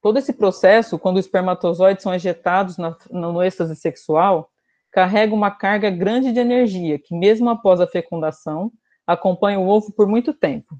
Todo 0.00 0.18
esse 0.18 0.32
processo, 0.32 0.98
quando 0.98 1.18
os 1.18 1.26
espermatozoides 1.26 2.02
são 2.02 2.14
ejetados 2.14 2.78
na, 2.78 2.96
no 3.10 3.42
êxtase 3.42 3.76
sexual, 3.76 4.50
carrega 4.98 5.32
uma 5.32 5.52
carga 5.52 5.90
grande 5.90 6.32
de 6.32 6.40
energia, 6.40 6.98
que 6.98 7.14
mesmo 7.14 7.48
após 7.48 7.80
a 7.80 7.86
fecundação, 7.86 8.72
acompanha 9.06 9.60
o 9.60 9.68
ovo 9.68 9.92
por 9.92 10.08
muito 10.08 10.34
tempo. 10.34 10.76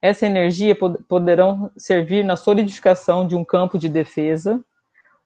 Essa 0.00 0.24
energia 0.24 0.74
pod 0.74 0.96
poderão 1.06 1.70
servir 1.76 2.24
na 2.24 2.36
solidificação 2.36 3.26
de 3.26 3.36
um 3.36 3.44
campo 3.44 3.78
de 3.78 3.86
defesa, 3.86 4.64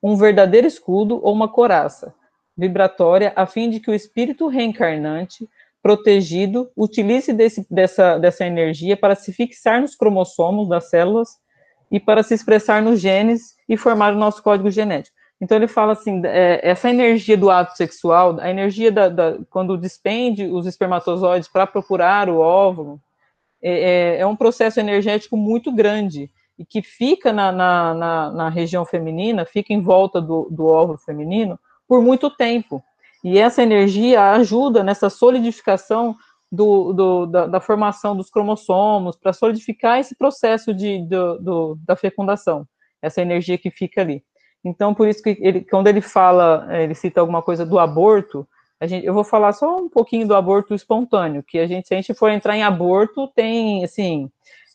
um 0.03 0.17
verdadeiro 0.17 0.67
escudo 0.67 1.21
ou 1.23 1.33
uma 1.33 1.47
coraça 1.47 2.13
vibratória, 2.57 3.33
a 3.37 3.47
fim 3.47 3.71
de 3.71 3.79
que 3.79 3.89
o 3.89 3.95
espírito 3.95 4.49
reencarnante 4.49 5.49
protegido 5.81 6.73
utilize 6.77 7.33
desse, 7.33 7.65
dessa, 7.71 8.19
dessa 8.19 8.45
energia 8.45 8.97
para 8.97 9.15
se 9.15 9.33
fixar 9.33 9.81
nos 9.81 9.95
cromossomos 9.95 10.69
das 10.69 10.91
células 10.91 11.39
e 11.89 12.01
para 12.01 12.25
se 12.25 12.35
expressar 12.35 12.83
nos 12.83 13.01
genes 13.01 13.55
e 13.69 13.77
formar 13.77 14.13
o 14.13 14.19
nosso 14.19 14.43
código 14.43 14.73
genético. 14.73 15.22
Então 15.43 15.57
ele 15.57 15.67
fala 15.67 15.95
assim, 15.95 16.23
é, 16.25 16.61
essa 16.63 16.89
energia 16.89 17.37
do 17.37 17.51
ato 17.51 17.77
sexual, 17.77 18.39
a 18.39 18.49
energia 18.49 18.93
da, 18.93 19.09
da 19.09 19.39
quando 19.51 19.77
despende 19.77 20.47
os 20.47 20.67
espermatozoides 20.67 21.49
para 21.49 21.67
procurar 21.67 22.29
o 22.29 22.39
óvulo, 22.39 23.01
é, 23.61 23.73
é, 23.73 24.21
é, 24.21 24.27
um 24.27 24.37
processo 24.37 24.79
energético 24.79 25.37
muito 25.37 25.73
grande 25.73 26.31
e 26.57 26.65
que 26.65 26.81
fica 26.81 27.33
na, 27.33 27.51
na, 27.51 27.93
na, 27.93 28.31
na 28.31 28.49
região 28.51 28.87
feminina, 28.87 29.45
fica 29.45 29.73
em 29.73 29.83
volta 29.83 30.21
do, 30.21 30.47
do 30.49 30.67
óvulo 30.67 30.97
feminino 30.97 31.59
por 31.89 32.01
muito 32.01 32.31
tempo. 32.31 32.81
E 33.25 33.37
essa 33.37 33.65
energia 33.65 34.31
ajuda 34.35 34.85
nessa 34.85 35.11
solidificação 35.11 36.15
do, 36.53 36.93
do, 36.93 37.27
da, 37.27 37.47
da, 37.49 37.61
formação 37.61 38.15
dos 38.15 38.31
cromossomos, 38.31 39.17
para 39.17 39.33
solidificar 39.33 39.99
esse 39.99 40.15
processo 40.15 40.73
de, 40.73 41.05
do, 41.05 41.77
da 41.85 41.97
fecundação, 41.97 42.65
essa 43.01 43.21
energia 43.21 43.59
que 43.59 43.73
fica 43.73 44.03
ali. 44.03 44.23
Então, 44.64 44.95
por 44.95 45.09
isso 45.09 45.23
que 45.23 45.37
ele, 45.40 45.62
quando 45.62 45.88
ele 45.88 46.00
fala, 46.00 46.69
ele 46.71 46.95
cita 46.95 47.21
alguma 47.21 47.42
coisa 47.42 47.66
do 47.66 47.78
aborto, 47.78 48.47
gente, 48.83 49.07
eu 49.07 49.14
vou 49.14 49.25
falar 49.25 49.52
só 49.52 49.76
um 49.76 49.88
pouquinho 49.88 50.26
do 50.26 50.35
aborto 50.35 50.75
espontâneo, 50.75 51.42
que 51.42 51.59
a 51.59 51.66
gente, 51.66 51.88
se 51.88 51.95
a 51.95 51.97
gente 51.97 52.14
for 52.14 52.31
entrar 52.31 52.57
em 52.57 52.62
aborto, 52.62 53.28
tem, 53.28 53.85
assim, 53.85 54.31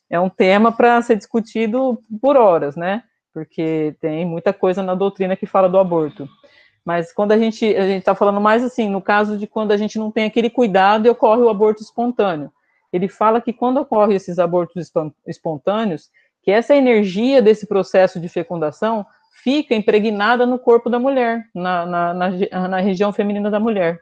é 0.09 0.19
um 0.19 0.29
tema 0.29 0.71
para 0.71 1.01
ser 1.01 1.15
discutido 1.15 2.01
por 2.21 2.35
horas, 2.37 2.75
né? 2.75 3.03
Porque 3.33 3.95
tem 3.99 4.25
muita 4.25 4.53
coisa 4.53 4.81
na 4.81 4.95
doutrina 4.95 5.35
que 5.35 5.45
fala 5.45 5.69
do 5.69 5.77
aborto. 5.77 6.27
Mas 6.83 7.11
quando 7.11 7.33
a 7.33 7.37
gente 7.37 7.65
a 7.75 7.85
gente 7.85 7.99
está 7.99 8.15
falando 8.15 8.39
mais 8.39 8.63
assim, 8.63 8.89
no 8.89 9.01
caso 9.01 9.37
de 9.37 9.45
quando 9.45 9.73
a 9.73 9.77
gente 9.77 9.99
não 9.99 10.09
tem 10.09 10.25
aquele 10.25 10.49
cuidado 10.49 11.05
e 11.05 11.09
ocorre 11.09 11.41
o 11.41 11.49
aborto 11.49 11.83
espontâneo. 11.83 12.51
Ele 12.93 13.09
fala 13.09 13.41
que 13.41 13.51
quando 13.51 13.81
ocorre 13.81 14.15
esses 14.15 14.39
abortos 14.39 14.89
espontâneos, 15.27 16.09
que 16.41 16.49
essa 16.49 16.73
energia 16.73 17.41
desse 17.41 17.67
processo 17.67 18.21
de 18.21 18.29
fecundação 18.29 19.05
fica 19.43 19.75
impregnada 19.75 20.45
no 20.45 20.59
corpo 20.59 20.89
da 20.89 20.99
mulher, 20.99 21.45
na, 21.53 21.85
na, 21.85 22.13
na, 22.13 22.67
na 22.67 22.79
região 22.79 23.13
feminina 23.13 23.49
da 23.49 23.59
mulher. 23.59 23.99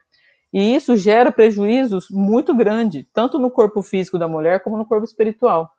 E 0.52 0.76
isso 0.76 0.96
gera 0.96 1.32
prejuízos 1.32 2.08
muito 2.10 2.56
grandes, 2.56 3.06
tanto 3.14 3.38
no 3.38 3.52
corpo 3.52 3.82
físico 3.82 4.18
da 4.18 4.28
mulher 4.28 4.62
como 4.62 4.78
no 4.78 4.86
corpo 4.86 5.06
espiritual. 5.06 5.70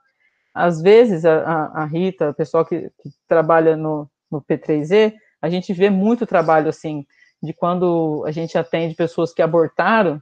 Às 0.54 0.80
vezes, 0.80 1.25
a, 1.25 1.66
a 1.75 1.84
Rita, 1.84 2.30
o 2.30 2.34
pessoal 2.34 2.64
que, 2.64 2.90
que 3.02 3.10
trabalha 3.26 3.76
no, 3.76 4.08
no 4.30 4.42
P3E, 4.42 5.14
a 5.40 5.48
gente 5.48 5.72
vê 5.72 5.90
muito 5.90 6.26
trabalho 6.26 6.68
assim, 6.68 7.06
de 7.42 7.52
quando 7.52 8.25
a 8.26 8.30
gente 8.30 8.56
atende 8.56 8.95
pessoas 8.95 9.32
que 9.32 9.42
abortaram, 9.42 10.21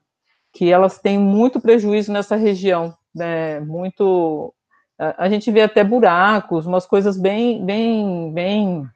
que 0.53 0.70
elas 0.70 0.99
têm 0.99 1.18
muito 1.18 1.61
prejuízo 1.61 2.12
nessa 2.12 2.37
região, 2.37 2.94
né, 3.14 3.61
muito, 3.61 4.55
a, 4.99 5.29
gente 5.29 5.51
vê 5.51 5.62
até 5.62 5.83
buracos, 5.83 6.66
umas 6.66 6.87
coisas 6.87 7.16
bem, 7.18 7.64
bem, 7.64 8.33
bem, 8.33 8.88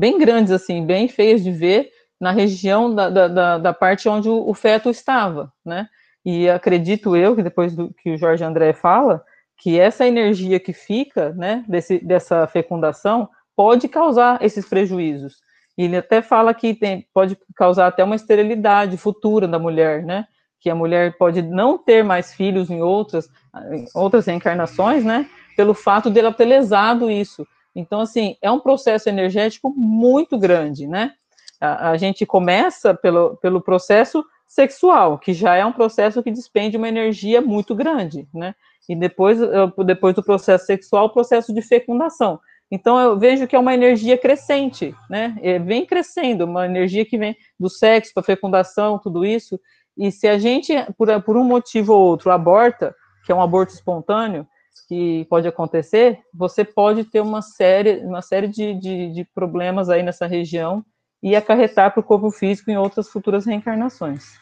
bem 0.00 0.18
grandes, 0.18 0.50
assim, 0.50 0.84
bem 0.86 1.06
feias 1.08 1.44
de 1.44 1.52
ver, 1.52 1.90
na 2.18 2.32
região 2.32 2.94
da, 2.94 3.08
da, 3.10 3.58
da 3.58 3.72
parte 3.72 4.08
onde 4.08 4.28
o, 4.28 4.48
o, 4.48 4.54
feto 4.54 4.88
estava, 4.88 5.52
né, 5.64 5.86
e 6.24 6.48
acredito 6.48 7.14
eu, 7.14 7.36
que 7.36 7.42
depois 7.42 7.76
do 7.76 7.92
que 7.94 8.10
o 8.10 8.16
Jorge 8.16 8.42
André 8.42 8.72
fala, 8.72 9.22
que 9.58 9.78
essa 9.78 10.06
energia 10.06 10.58
que 10.58 10.72
fica, 10.72 11.34
né, 11.34 11.62
desse, 11.68 11.98
dessa 11.98 12.46
fecundação, 12.46 13.28
pode 13.54 13.88
causar 13.88 14.42
esses 14.42 14.66
prejuízos. 14.66 15.36
E 15.76 15.84
ele 15.84 15.98
até 15.98 16.22
fala 16.22 16.54
que 16.54 16.74
tem, 16.74 17.06
pode 17.12 17.36
causar 17.54 17.86
até 17.86 18.02
uma 18.02 18.16
esterilidade 18.16 18.96
futura 18.96 19.46
da 19.46 19.58
mulher, 19.58 20.02
né? 20.02 20.26
Que 20.60 20.68
a 20.68 20.74
mulher 20.74 21.16
pode 21.18 21.42
não 21.42 21.78
ter 21.78 22.02
mais 22.02 22.34
filhos 22.34 22.70
em 22.70 22.82
outras, 22.82 23.28
em 23.72 23.86
outras 23.94 24.26
reencarnações, 24.26 25.04
né? 25.04 25.28
Pelo 25.56 25.74
fato 25.74 26.10
dela 26.10 26.32
ter 26.32 26.44
lesado 26.44 27.10
isso. 27.10 27.46
Então, 27.74 28.00
assim, 28.00 28.36
é 28.42 28.50
um 28.50 28.60
processo 28.60 29.08
energético 29.08 29.70
muito 29.70 30.38
grande, 30.38 30.86
né? 30.86 31.12
A, 31.60 31.90
a 31.90 31.96
gente 31.96 32.26
começa 32.26 32.94
pelo, 32.94 33.36
pelo 33.36 33.60
processo 33.60 34.24
sexual, 34.46 35.18
que 35.18 35.32
já 35.32 35.54
é 35.54 35.64
um 35.64 35.72
processo 35.72 36.22
que 36.22 36.30
despende 36.30 36.76
uma 36.76 36.88
energia 36.88 37.40
muito 37.40 37.74
grande, 37.74 38.28
né? 38.34 38.54
E 38.88 38.96
depois, 38.96 39.38
depois 39.86 40.14
do 40.16 40.22
processo 40.22 40.66
sexual, 40.66 41.06
o 41.06 41.10
processo 41.10 41.54
de 41.54 41.62
fecundação. 41.62 42.40
Então 42.70 42.98
eu 42.98 43.18
vejo 43.18 43.46
que 43.46 43.54
é 43.54 43.58
uma 43.58 43.74
energia 43.74 44.18
crescente, 44.18 44.94
né? 45.08 45.36
É, 45.42 45.58
vem 45.58 45.86
crescendo, 45.86 46.44
uma 46.44 46.66
energia 46.66 47.04
que 47.04 47.18
vem 47.18 47.36
do 47.58 47.68
sexo 47.68 48.12
para 48.14 48.22
fecundação, 48.22 48.98
tudo 48.98 49.24
isso. 49.24 49.60
E 49.96 50.10
se 50.10 50.26
a 50.26 50.38
gente, 50.38 50.72
por, 50.96 51.22
por 51.22 51.36
um 51.36 51.44
motivo 51.44 51.92
ou 51.92 52.00
outro, 52.00 52.30
aborta, 52.30 52.94
que 53.24 53.32
é 53.32 53.34
um 53.34 53.42
aborto 53.42 53.74
espontâneo, 53.74 54.46
que 54.88 55.24
pode 55.30 55.46
acontecer, 55.46 56.20
você 56.34 56.64
pode 56.64 57.04
ter 57.04 57.20
uma 57.20 57.42
série, 57.42 58.04
uma 58.04 58.22
série 58.22 58.48
de, 58.48 58.74
de, 58.74 59.12
de 59.12 59.24
problemas 59.34 59.88
aí 59.88 60.02
nessa 60.02 60.26
região 60.26 60.84
e 61.22 61.36
acarretar 61.36 61.92
para 61.92 62.00
o 62.00 62.04
corpo 62.04 62.30
físico 62.30 62.70
em 62.70 62.76
outras 62.76 63.08
futuras 63.08 63.46
reencarnações. 63.46 64.38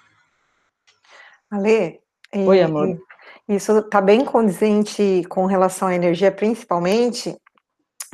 Ale, 1.50 2.00
Oi, 2.34 2.60
amor. 2.60 2.98
Isso 3.48 3.78
está 3.78 4.00
bem 4.00 4.24
condizente 4.24 5.24
com 5.28 5.46
relação 5.46 5.88
à 5.88 5.94
energia, 5.94 6.30
principalmente 6.30 7.36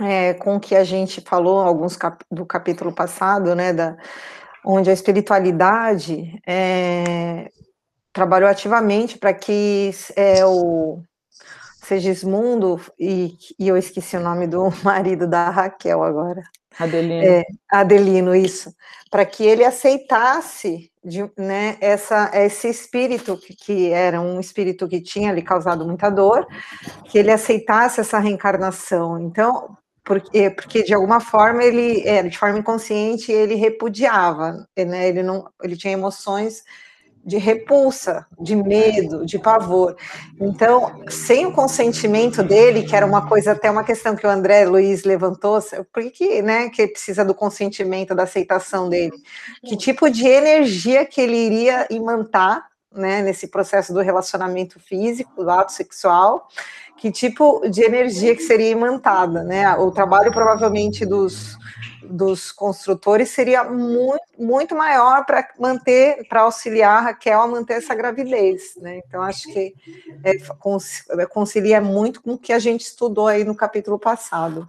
é, 0.01 0.35
com 0.35 0.57
o 0.57 0.61
que 0.61 0.75
a 0.75 0.85
gente 0.85 1.21
falou 1.21 1.61
alguns 1.61 1.97
cap 1.97 2.25
do 2.31 2.47
capítulo 2.47 2.93
passado, 2.93 3.55
né, 3.55 3.73
da, 3.73 3.97
onde 4.65 4.91
a 4.91 4.93
espiritualidade 4.93 6.41
é, 6.47 7.51
trabalhou 8.13 8.49
ativamente 8.49 9.19
para 9.19 9.35
que 9.35 9.91
é, 10.17 10.45
o 10.45 11.03
Segismundo, 11.85 12.81
e, 12.99 13.37
e 13.59 13.69
eu 13.69 13.77
esqueci 13.77 14.17
o 14.17 14.21
nome 14.21 14.47
do 14.47 14.71
marido 14.83 15.27
da 15.27 15.51
Raquel 15.51 16.03
agora. 16.03 16.43
Adelino. 16.79 17.25
É, 17.25 17.45
Adelino, 17.71 18.35
isso. 18.35 18.75
Para 19.11 19.25
que 19.25 19.45
ele 19.45 19.65
aceitasse 19.65 20.91
de, 21.05 21.31
né, 21.39 21.77
essa, 21.81 22.31
esse 22.35 22.69
espírito, 22.69 23.37
que, 23.37 23.55
que, 23.55 23.91
era 23.91 24.21
um 24.21 24.41
espírito 24.41 24.89
que 24.89 25.01
tinha 25.01 25.33
lhe 25.33 25.43
causado 25.43 25.85
muita 25.85 26.11
dor, 26.11 26.47
que 27.05 27.19
ele 27.19 27.31
aceitasse 27.31 28.01
essa 28.01 28.19
reencarnação. 28.19 29.21
Então, 29.21 29.77
porque, 30.03 30.51
porque 30.51 30.83
de 30.83 30.95
alguma 30.95 31.21
forma 31.21 31.63
ele, 31.63 32.07
é, 32.07 32.23
de 32.23 32.37
forma 32.37 32.59
inconsciente, 32.59 33.31
ele 33.31 33.55
repudiava, 33.55 34.67
né? 34.77 35.09
ele, 35.09 35.23
não, 35.23 35.49
ele 35.63 35.77
tinha 35.77 35.93
emoções 35.93 36.65
de 37.25 37.39
repulsa, 37.39 38.27
de 38.39 38.55
medo, 38.55 39.25
de 39.25 39.39
pavor. 39.39 39.97
Então, 40.41 41.03
sem 41.09 41.47
o 41.47 41.53
consentimento 41.53 42.43
dele, 42.43 42.85
que 42.85 42.95
era 42.95 43.07
uma 43.07 43.27
coisa, 43.27 43.53
até 43.53 43.71
uma 43.71 43.85
questão 43.85 44.15
que 44.15 44.27
o 44.27 44.31
André 44.31 44.67
Luiz 44.67 45.05
levantou, 45.05 45.59
por 45.93 46.03
que, 46.11 46.43
né, 46.43 46.69
que 46.69 46.87
precisa 46.87 47.25
do 47.25 47.35
consentimento, 47.35 48.15
da 48.15 48.25
aceitação 48.25 48.89
dele? 48.89 49.15
Que 49.65 49.77
tipo 49.77 50.11
de 50.11 50.27
energia 50.27 51.07
que 51.07 51.21
ele 51.21 51.37
iria 51.37 51.87
imantar, 51.91 52.67
né, 52.93 53.23
nesse 53.23 53.49
processo 53.49 53.93
do 53.93 54.01
relacionamento 54.01 54.79
físico, 54.79 55.43
do 55.43 55.51
ato 55.51 55.73
sexual, 55.73 56.47
que 57.05 57.13
tipo 57.13 57.69
de 57.69 57.83
energia 57.83 58.35
que 58.35 58.43
seria 58.43 58.71
imantada, 58.71 59.45
né? 59.45 59.71
O 59.77 59.91
trabalho 59.91 60.33
provavelmente 60.33 61.05
dos, 61.05 61.55
dos 62.03 62.51
construtores 62.51 63.29
seria 63.29 63.63
muito, 63.63 64.25
muito 64.39 64.75
maior 64.75 65.27
para 65.27 65.47
manter, 65.61 66.27
para 66.31 66.41
auxiliar 66.41 66.97
a 66.97 67.01
Raquel 67.03 67.43
a 67.43 67.47
manter 67.47 67.75
essa 67.75 67.95
gravidez, 67.95 68.73
né? 68.79 69.03
Então 69.07 69.21
acho 69.21 69.53
que 69.53 69.75
é, 70.25 70.31
é, 70.31 71.27
concilia 71.27 71.79
muito 71.79 72.23
com 72.23 72.33
o 72.33 72.39
que 72.39 72.55
a 72.55 72.59
gente 72.59 72.87
estudou 72.87 73.27
aí 73.27 73.45
no 73.45 73.55
capítulo 73.55 73.99
passado. 73.99 74.67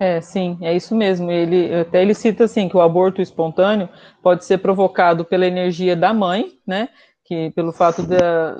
É, 0.00 0.20
sim, 0.20 0.58
é 0.62 0.74
isso 0.74 0.96
mesmo. 0.96 1.30
Ele 1.30 1.72
até 1.72 2.02
ele 2.02 2.12
cita 2.12 2.42
assim 2.42 2.68
que 2.68 2.76
o 2.76 2.80
aborto 2.80 3.22
espontâneo 3.22 3.88
pode 4.20 4.44
ser 4.44 4.58
provocado 4.58 5.24
pela 5.24 5.46
energia 5.46 5.94
da 5.94 6.12
mãe, 6.12 6.58
né? 6.66 6.88
Que 7.32 7.50
pelo 7.52 7.72
fato 7.72 8.02
de, 8.02 8.14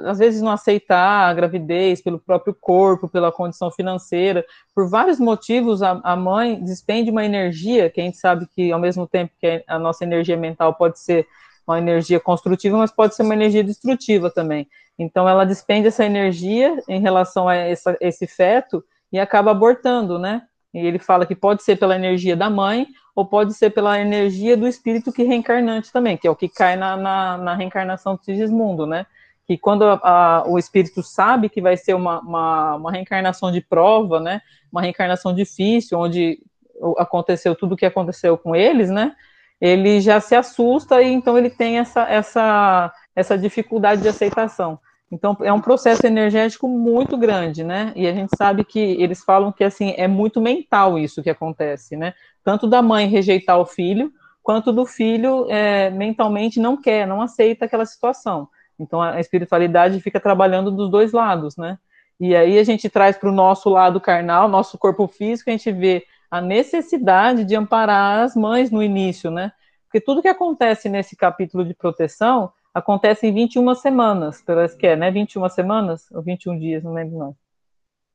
às 0.06 0.18
vezes, 0.18 0.40
não 0.40 0.50
aceitar 0.50 1.28
a 1.28 1.34
gravidez, 1.34 2.00
pelo 2.00 2.18
próprio 2.18 2.56
corpo, 2.58 3.06
pela 3.06 3.30
condição 3.30 3.70
financeira, 3.70 4.42
por 4.74 4.88
vários 4.88 5.20
motivos, 5.20 5.82
a, 5.82 6.00
a 6.02 6.16
mãe 6.16 6.58
despende 6.64 7.10
uma 7.10 7.22
energia, 7.22 7.90
que 7.90 8.00
a 8.00 8.04
gente 8.04 8.16
sabe 8.16 8.46
que, 8.46 8.72
ao 8.72 8.80
mesmo 8.80 9.06
tempo 9.06 9.30
que 9.38 9.62
a 9.66 9.78
nossa 9.78 10.04
energia 10.04 10.38
mental 10.38 10.72
pode 10.72 10.98
ser 10.98 11.26
uma 11.66 11.76
energia 11.76 12.18
construtiva, 12.18 12.78
mas 12.78 12.90
pode 12.90 13.14
ser 13.14 13.24
uma 13.24 13.34
energia 13.34 13.62
destrutiva 13.62 14.30
também. 14.30 14.66
Então, 14.98 15.28
ela 15.28 15.44
despende 15.44 15.88
essa 15.88 16.06
energia 16.06 16.82
em 16.88 16.98
relação 16.98 17.46
a 17.50 17.54
essa, 17.54 17.94
esse 18.00 18.26
feto 18.26 18.82
e 19.12 19.20
acaba 19.20 19.50
abortando, 19.50 20.18
né? 20.18 20.40
E 20.72 20.78
ele 20.78 20.98
fala 20.98 21.26
que 21.26 21.36
pode 21.36 21.62
ser 21.62 21.78
pela 21.78 21.94
energia 21.94 22.34
da 22.34 22.48
mãe 22.48 22.86
ou 23.14 23.26
pode 23.26 23.54
ser 23.54 23.70
pela 23.70 24.00
energia 24.00 24.56
do 24.56 24.66
espírito 24.66 25.12
que 25.12 25.22
reencarnante 25.22 25.92
também, 25.92 26.16
que 26.16 26.26
é 26.26 26.30
o 26.30 26.36
que 26.36 26.48
cai 26.48 26.76
na, 26.76 26.96
na, 26.96 27.38
na 27.38 27.54
reencarnação 27.54 28.16
do 28.16 28.24
Sigismundo, 28.24 28.86
né? 28.86 29.06
Que 29.46 29.58
quando 29.58 29.84
a, 29.84 30.00
a, 30.02 30.48
o 30.48 30.58
espírito 30.58 31.02
sabe 31.02 31.48
que 31.48 31.60
vai 31.60 31.76
ser 31.76 31.94
uma, 31.94 32.20
uma, 32.20 32.76
uma, 32.76 32.90
reencarnação 32.90 33.52
de 33.52 33.60
prova, 33.60 34.18
né? 34.18 34.40
Uma 34.70 34.80
reencarnação 34.80 35.34
difícil, 35.34 35.98
onde 35.98 36.38
aconteceu 36.96 37.54
tudo 37.54 37.74
o 37.74 37.76
que 37.76 37.86
aconteceu 37.86 38.38
com 38.38 38.56
eles, 38.56 38.88
né? 38.90 39.14
Ele 39.60 40.00
já 40.00 40.18
se 40.18 40.34
assusta 40.34 41.02
e 41.02 41.12
então 41.12 41.36
ele 41.36 41.50
tem 41.50 41.78
essa, 41.78 42.02
essa, 42.08 42.92
essa 43.14 43.36
dificuldade 43.36 44.02
de 44.02 44.08
aceitação. 44.08 44.78
Então, 45.12 45.36
é 45.42 45.52
um 45.52 45.60
processo 45.60 46.06
energético 46.06 46.66
muito 46.66 47.18
grande, 47.18 47.62
né? 47.62 47.92
E 47.94 48.06
a 48.06 48.14
gente 48.14 48.34
sabe 48.34 48.64
que 48.64 48.78
eles 48.78 49.22
falam 49.22 49.52
que, 49.52 49.62
assim, 49.62 49.92
é 49.98 50.08
muito 50.08 50.40
mental 50.40 50.98
isso 50.98 51.22
que 51.22 51.28
acontece, 51.28 51.98
né? 51.98 52.14
Tanto 52.42 52.66
da 52.66 52.80
mãe 52.80 53.06
rejeitar 53.06 53.58
o 53.58 53.66
filho, 53.66 54.10
quanto 54.42 54.72
do 54.72 54.86
filho 54.86 55.46
é, 55.50 55.90
mentalmente 55.90 56.58
não 56.58 56.80
quer, 56.80 57.06
não 57.06 57.20
aceita 57.20 57.66
aquela 57.66 57.84
situação. 57.84 58.48
Então, 58.80 59.02
a 59.02 59.20
espiritualidade 59.20 60.00
fica 60.00 60.18
trabalhando 60.18 60.70
dos 60.70 60.90
dois 60.90 61.12
lados, 61.12 61.58
né? 61.58 61.78
E 62.18 62.34
aí 62.34 62.58
a 62.58 62.64
gente 62.64 62.88
traz 62.88 63.14
para 63.14 63.28
o 63.28 63.34
nosso 63.34 63.68
lado 63.68 64.00
carnal, 64.00 64.48
nosso 64.48 64.78
corpo 64.78 65.06
físico, 65.06 65.50
a 65.50 65.52
gente 65.52 65.70
vê 65.70 66.06
a 66.30 66.40
necessidade 66.40 67.44
de 67.44 67.54
amparar 67.54 68.20
as 68.20 68.34
mães 68.34 68.70
no 68.70 68.82
início, 68.82 69.30
né? 69.30 69.52
Porque 69.84 70.00
tudo 70.00 70.22
que 70.22 70.28
acontece 70.28 70.88
nesse 70.88 71.14
capítulo 71.14 71.66
de 71.66 71.74
proteção 71.74 72.50
acontece 72.74 73.26
em 73.26 73.34
21 73.34 73.74
semanas, 73.74 74.42
parece 74.44 74.76
que 74.76 74.86
é, 74.86 74.96
né? 74.96 75.10
21 75.10 75.48
semanas 75.48 76.10
ou 76.12 76.22
21 76.22 76.58
dias, 76.58 76.82
não 76.82 76.94
lembro 76.94 77.18
não. 77.18 77.36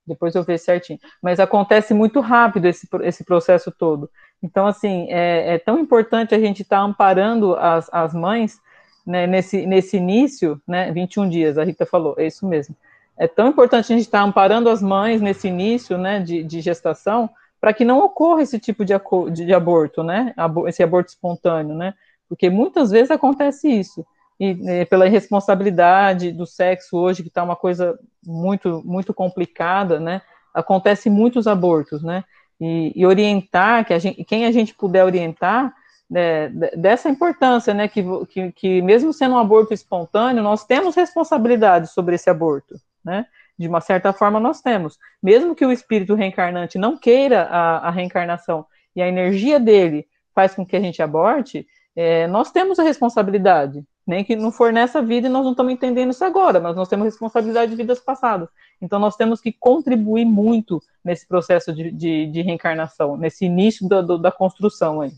Depois 0.06 0.34
eu 0.36 0.44
vejo 0.44 0.64
certinho. 0.64 1.00
Mas 1.22 1.40
acontece 1.40 1.94
muito 1.94 2.22
rápido 2.22 2.66
esse, 2.66 2.88
esse 3.02 3.26
processo 3.26 3.72
todo. 3.72 4.10
Então, 4.42 4.66
assim, 4.66 5.08
é, 5.10 5.56
é 5.56 5.60
tão 5.60 5.78
importante 5.78 6.34
a 6.34 6.40
gente 6.40 6.62
estar 6.62 6.78
tá 6.78 6.84
amparando 6.84 7.56
as, 7.56 7.90
as 7.92 8.14
mães 8.14 8.60
né, 9.06 9.28
nesse, 9.28 9.66
nesse 9.66 9.98
início, 9.98 10.62
né? 10.66 10.92
21 10.92 11.30
dias, 11.30 11.58
a 11.58 11.64
Rita 11.64 11.86
falou, 11.86 12.16
é 12.18 12.26
isso 12.26 12.48
mesmo. 12.48 12.76
É 13.18 13.28
tão 13.28 13.48
importante 13.48 13.92
a 13.92 13.96
gente 13.96 14.06
estar 14.06 14.20
tá 14.20 14.24
amparando 14.24 14.70
as 14.70 14.82
mães 14.82 15.22
nesse 15.22 15.48
início, 15.48 15.98
né, 15.98 16.20
de, 16.20 16.44
de 16.44 16.62
gestação, 16.62 17.30
para 17.60 17.74
que 17.74 17.84
não 17.84 18.00
ocorra 18.00 18.44
esse 18.44 18.60
tipo 18.60 18.86
de, 18.86 18.94
de, 19.32 19.46
de 19.46 19.54
aborto, 19.54 20.04
né? 20.04 20.34
Esse 20.68 20.84
aborto 20.84 21.10
espontâneo, 21.10 21.76
né? 21.76 21.94
Porque 22.30 22.50
muitas 22.50 22.92
vezes 22.92 23.10
acontece 23.10 23.68
isso 23.68 24.06
e 24.40 24.54
né, 24.54 24.86
pela 24.86 25.08
irresponsabilidade 25.08 26.32
do 26.32 26.46
sexo 26.46 26.98
hoje, 26.98 27.24
que 27.24 27.30
está 27.30 27.44
uma 27.44 27.56
coisa 27.56 27.98
muito, 28.26 28.82
muito 28.86 29.14
complicada, 29.14 30.00
né? 30.00 30.22
Acontece 30.54 31.10
muitos 31.10 31.48
abortos, 31.48 32.04
né? 32.04 32.24
E, 32.60 32.92
e 32.96 33.06
orientar, 33.06 33.86
que 33.86 33.94
a 33.94 34.00
gente, 34.00 34.24
quem 34.24 34.46
a 34.46 34.52
gente 34.52 34.74
puder 34.74 35.06
orientar, 35.06 35.74
né, 36.10 36.50
dessa 36.76 37.10
importância, 37.10 37.74
né? 37.74 37.88
Que, 37.88 38.04
que, 38.28 38.52
que 38.52 38.82
mesmo 38.82 39.12
sendo 39.12 39.36
um 39.36 39.40
aborto 39.40 39.74
espontâneo, 39.74 40.44
nós 40.44 40.66
temos 40.66 40.96
responsabilidade 40.96 41.92
sobre 41.92 42.16
esse 42.16 42.30
aborto, 42.30 42.76
né? 43.04 43.26
De 43.58 43.68
uma 43.68 43.82
certa 43.82 44.14
forma, 44.14 44.40
nós 44.40 44.62
temos. 44.62 45.00
Mesmo 45.22 45.56
que 45.56 45.66
o 45.66 45.72
espírito 45.72 46.14
reencarnante 46.14 46.78
não 46.78 46.96
queira 46.96 47.44
a, 47.44 47.88
a 47.88 47.90
reencarnação 47.90 48.68
e 48.96 49.02
a 49.02 49.08
energia 49.08 49.60
dele 49.60 50.08
faz 50.36 50.54
com 50.54 50.64
que 50.64 50.76
a 50.76 50.80
gente 50.80 51.02
aborte, 51.02 51.66
é, 51.96 52.28
nós 52.28 52.52
temos 52.52 52.78
a 52.78 52.84
responsabilidade, 52.84 53.84
nem 54.08 54.24
que 54.24 54.38
não 54.38 54.54
for 54.54 54.72
nessa 54.72 55.02
vida 55.02 55.28
e 55.28 55.30
nós 55.30 55.44
não 55.44 55.52
estamos 55.52 55.74
entendendo 55.74 56.12
isso 56.12 56.24
agora, 56.24 56.62
mas 56.62 56.78
nós 56.78 56.88
temos 56.88 57.06
responsabilidade 57.06 57.72
de 57.72 57.78
vidas 57.78 58.00
passadas. 58.00 58.48
Então 58.82 58.98
nós 59.00 59.18
temos 59.18 59.42
que 59.42 59.52
contribuir 59.52 60.24
muito 60.24 60.82
nesse 61.04 61.28
processo 61.28 61.74
de, 61.74 61.92
de, 61.92 62.26
de 62.28 62.42
reencarnação, 62.42 63.18
nesse 63.18 63.46
início 63.46 63.88
da, 63.88 64.02
do, 64.02 64.18
da 64.18 64.32
construção 64.32 65.02
aí. 65.02 65.12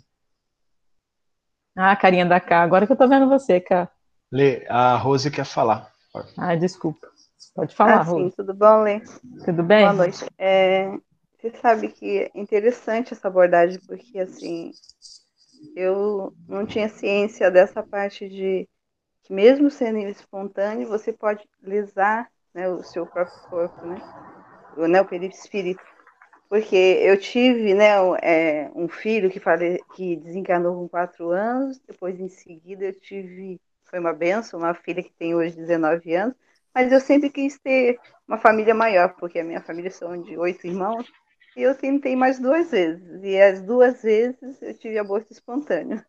Ah, 1.76 1.96
carinha 1.96 2.26
da 2.26 2.40
Cá, 2.40 2.64
agora 2.64 2.88
que 2.88 2.92
eu 2.92 2.98
tô 2.98 3.08
vendo 3.08 3.30
você, 3.30 3.60
Cá. 3.60 3.88
Lê, 4.32 4.66
a 4.68 4.98
Rose 4.98 5.30
quer 5.30 5.46
falar. 5.46 5.94
Ah, 6.36 6.56
desculpa. 6.56 7.08
Pode 7.54 7.76
falar, 7.76 8.00
ah, 8.00 8.02
Rose. 8.02 8.32
Sim, 8.32 8.36
tudo 8.36 8.54
bom, 8.56 8.82
Lê? 8.82 9.02
Tudo 9.46 9.62
bem? 9.62 9.82
Boa 9.82 9.94
noite. 9.94 10.26
É, 10.36 10.92
você 11.40 11.52
sabe 11.62 11.90
que 11.90 12.22
é 12.22 12.32
interessante 12.34 13.14
essa 13.14 13.28
abordagem, 13.28 13.80
porque 13.88 14.18
assim, 14.20 14.72
eu 15.76 16.34
não 16.48 16.66
tinha 16.66 16.90
ciência 16.90 17.52
dessa 17.52 17.84
parte 17.84 18.28
de 18.28 18.68
que 19.30 19.34
mesmo 19.34 19.70
sendo 19.70 20.00
espontâneo, 20.00 20.88
você 20.88 21.14
pode 21.14 21.48
lesar 21.62 22.28
né, 22.52 22.68
o 22.68 22.84
seu 22.84 23.06
próprio 23.06 23.40
corpo, 23.48 23.86
né? 23.86 24.02
O, 24.76 24.88
né, 24.88 25.00
o 25.00 25.06
perispírito. 25.06 25.84
Porque 26.50 26.76
eu 26.76 27.16
tive 27.20 27.76
né, 27.76 27.92
é, 28.24 28.72
um 28.74 28.88
filho 28.88 29.30
que, 29.30 29.40
fale, 29.40 29.84
que 29.96 30.16
desencarnou 30.16 30.76
com 30.76 30.90
quatro 30.90 31.30
anos, 31.30 31.80
depois 31.88 32.20
em 32.20 32.28
seguida 32.28 32.86
eu 32.86 33.00
tive, 33.00 33.62
foi 33.84 34.00
uma 34.00 34.14
benção, 34.14 34.60
uma 34.60 34.74
filha 34.74 35.04
que 35.04 35.14
tem 35.14 35.36
hoje 35.36 35.56
19 35.56 36.16
anos, 36.16 36.36
mas 36.74 36.92
eu 36.92 37.00
sempre 37.00 37.30
quis 37.30 37.60
ter 37.60 38.00
uma 38.28 38.40
família 38.40 38.74
maior, 38.74 39.14
porque 39.16 39.38
a 39.38 39.44
minha 39.44 39.62
família 39.62 39.92
são 39.92 40.20
de 40.20 40.36
oito 40.40 40.66
irmãos, 40.66 41.06
e 41.56 41.62
eu 41.62 41.76
tentei 41.76 42.16
mais 42.16 42.40
duas 42.40 42.72
vezes, 42.72 43.24
e 43.24 43.40
as 43.40 43.62
duas 43.62 44.02
vezes 44.02 44.60
eu 44.60 44.74
tive 44.74 44.98
aborto 44.98 45.32
espontâneo. 45.32 46.04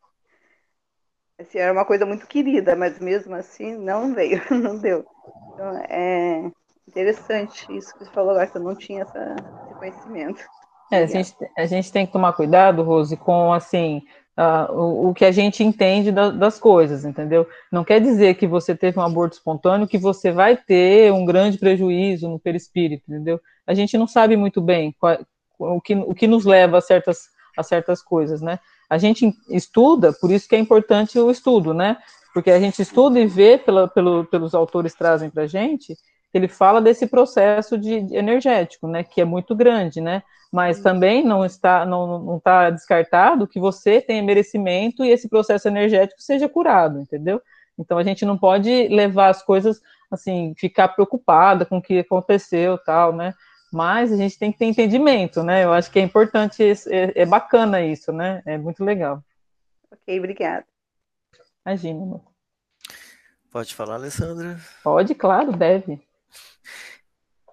Assim, 1.40 1.58
era 1.58 1.72
uma 1.72 1.86
coisa 1.86 2.04
muito 2.04 2.26
querida, 2.26 2.76
mas 2.76 2.98
mesmo 2.98 3.34
assim 3.34 3.74
não 3.76 4.12
veio, 4.14 4.42
não 4.50 4.76
deu. 4.76 5.04
Então, 5.54 5.76
é 5.88 6.50
interessante 6.86 7.66
isso 7.74 7.92
que 7.94 8.04
você 8.04 8.10
falou 8.10 8.32
agora, 8.32 8.46
que 8.46 8.58
eu 8.58 8.62
não 8.62 8.74
tinha 8.74 9.02
essa, 9.02 9.36
esse 9.64 9.74
conhecimento. 9.74 10.42
É, 10.92 11.04
a, 11.04 11.06
gente, 11.06 11.34
a 11.56 11.66
gente 11.66 11.92
tem 11.92 12.04
que 12.04 12.12
tomar 12.12 12.32
cuidado, 12.32 12.82
Rose, 12.82 13.16
com 13.16 13.52
assim 13.52 14.02
uh, 14.36 14.72
o, 14.72 15.08
o, 15.08 15.14
que 15.14 15.24
a 15.24 15.30
gente 15.30 15.62
entende 15.62 16.10
da, 16.10 16.30
das 16.30 16.58
coisas, 16.58 17.04
entendeu? 17.04 17.48
Não 17.70 17.84
quer 17.84 18.00
dizer 18.00 18.34
que 18.34 18.46
você 18.46 18.74
teve 18.74 18.98
um 18.98 19.02
aborto 19.02 19.36
espontâneo 19.36 19.88
que 19.88 19.98
você 19.98 20.32
vai 20.32 20.56
ter 20.56 21.12
um 21.12 21.24
grande 21.24 21.58
prejuízo 21.58 22.28
no 22.28 22.40
perispírito, 22.40 23.04
entendeu? 23.08 23.40
A 23.66 23.72
gente 23.72 23.96
não 23.96 24.06
sabe 24.06 24.36
muito 24.36 24.60
bem 24.60 24.94
qual, 24.98 25.18
o, 25.58 25.80
que, 25.80 25.94
o 25.94 26.14
que 26.14 26.26
nos 26.26 26.44
leva 26.44 26.78
a 26.78 26.80
certas, 26.80 27.28
a 27.56 27.62
certas 27.62 28.02
coisas, 28.02 28.42
né? 28.42 28.58
A 28.90 28.98
gente 28.98 29.32
estuda, 29.48 30.12
por 30.12 30.32
isso 30.32 30.48
que 30.48 30.56
é 30.56 30.58
importante 30.58 31.16
o 31.18 31.30
estudo, 31.30 31.72
né? 31.72 31.96
Porque 32.34 32.50
a 32.50 32.58
gente 32.58 32.82
estuda 32.82 33.20
e 33.20 33.26
vê, 33.26 33.56
pela, 33.56 33.86
pelo, 33.86 34.24
pelos 34.24 34.52
autores 34.52 34.94
trazem 34.94 35.30
para 35.30 35.44
a 35.44 35.46
gente, 35.46 35.96
ele 36.34 36.48
fala 36.48 36.80
desse 36.80 37.06
processo 37.06 37.78
de, 37.78 38.00
de, 38.02 38.16
energético, 38.16 38.88
né? 38.88 39.04
Que 39.04 39.20
é 39.20 39.24
muito 39.24 39.54
grande, 39.54 40.00
né? 40.00 40.22
Mas 40.52 40.80
também 40.80 41.24
não 41.24 41.44
está, 41.44 41.86
não, 41.86 42.18
não 42.18 42.36
está 42.38 42.70
descartado 42.70 43.46
que 43.46 43.60
você 43.60 44.00
tenha 44.00 44.22
merecimento 44.22 45.04
e 45.04 45.10
esse 45.10 45.28
processo 45.28 45.68
energético 45.68 46.20
seja 46.20 46.48
curado, 46.48 47.00
entendeu? 47.00 47.40
Então 47.78 47.96
a 47.96 48.02
gente 48.02 48.24
não 48.24 48.36
pode 48.36 48.88
levar 48.88 49.28
as 49.28 49.42
coisas 49.42 49.80
assim, 50.10 50.52
ficar 50.56 50.88
preocupada 50.88 51.64
com 51.64 51.78
o 51.78 51.82
que 51.82 52.00
aconteceu, 52.00 52.76
tal, 52.78 53.12
né? 53.14 53.32
Mas 53.70 54.12
a 54.12 54.16
gente 54.16 54.38
tem 54.38 54.50
que 54.52 54.58
ter 54.58 54.64
entendimento, 54.64 55.42
né? 55.42 55.64
Eu 55.64 55.72
acho 55.72 55.90
que 55.90 55.98
é 55.98 56.02
importante, 56.02 56.62
é, 56.62 57.22
é 57.22 57.26
bacana 57.26 57.80
isso, 57.80 58.12
né? 58.12 58.42
É 58.44 58.58
muito 58.58 58.84
legal. 58.84 59.22
Ok, 59.90 60.18
obrigada. 60.18 60.66
Imagina. 61.64 62.02
Amor. 62.02 62.22
Pode 63.50 63.74
falar, 63.74 63.94
Alessandra? 63.94 64.60
Pode, 64.82 65.14
claro, 65.14 65.52
deve. 65.52 66.00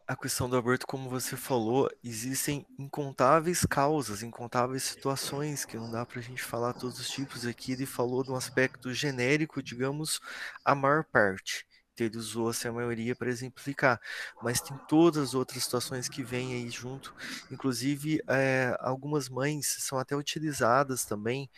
A 0.08 0.16
questão 0.16 0.50
do 0.50 0.56
aborto, 0.56 0.88
como 0.88 1.10
você 1.10 1.36
falou, 1.36 1.90
existem 2.04 2.66
incontáveis 2.80 3.66
causas, 3.66 4.24
incontáveis 4.24 4.84
situações 4.84 5.66
que 5.66 5.76
não 5.76 5.92
dá 5.92 6.06
para 6.06 6.20
a 6.20 6.24
gente 6.24 6.42
falar 6.42 6.74
todos 6.74 7.00
os 7.00 7.10
tipos 7.10 7.46
aqui. 7.46 7.74
Ele 7.74 7.86
falou 7.86 8.24
de 8.24 8.32
um 8.32 8.36
aspecto 8.36 8.94
genérico, 8.94 9.62
digamos, 9.62 10.22
a 10.64 10.74
maior 10.74 11.04
parte 11.04 11.66
ele 12.04 12.18
usou 12.18 12.50
essa 12.50 12.72
maioria 12.72 13.16
para 13.16 13.30
exemplificar, 13.30 14.00
mas 14.42 14.62
tem 14.62 14.78
todas 14.88 15.30
as 15.30 15.34
outras 15.34 15.64
situações 15.64 16.10
que 16.10 16.24
vêm 16.24 16.54
aí 16.54 16.70
junto, 16.70 17.14
inclusive 17.52 18.22
é, 18.28 18.76
algumas 18.80 19.30
mães 19.30 19.68
são 19.80 19.98
até 20.00 20.16
utilizadas 20.16 21.06
também 21.06 21.50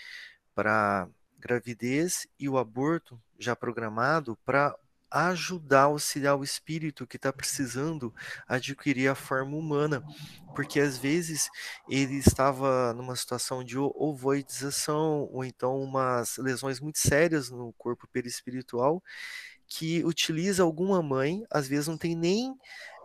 para 0.55 1.07
gravidez 1.39 2.27
e 2.37 2.49
o 2.49 2.57
aborto 2.57 3.21
já 3.39 3.55
programado 3.55 4.37
para 4.45 4.75
ajudar, 5.11 5.83
auxiliar 5.83 6.37
o 6.37 6.43
espírito 6.43 7.07
que 7.07 7.15
está 7.15 7.33
precisando 7.33 8.13
adquirir 8.47 9.07
a 9.07 9.15
forma 9.15 9.57
humana, 9.57 10.03
porque 10.55 10.79
às 10.79 10.97
vezes 10.97 11.49
ele 11.87 12.15
estava 12.17 12.93
numa 12.93 13.15
situação 13.15 13.63
de 13.63 13.77
ovoidização 13.77 15.27
ou 15.31 15.43
então 15.43 15.81
umas 15.81 16.37
lesões 16.37 16.79
muito 16.79 16.99
sérias 16.99 17.49
no 17.49 17.73
corpo 17.73 18.07
perispiritual 18.07 19.03
que 19.69 20.03
utiliza 20.03 20.63
alguma 20.63 21.01
mãe, 21.01 21.45
às 21.49 21.67
vezes 21.67 21.87
não 21.87 21.97
tem 21.97 22.15
nem 22.15 22.55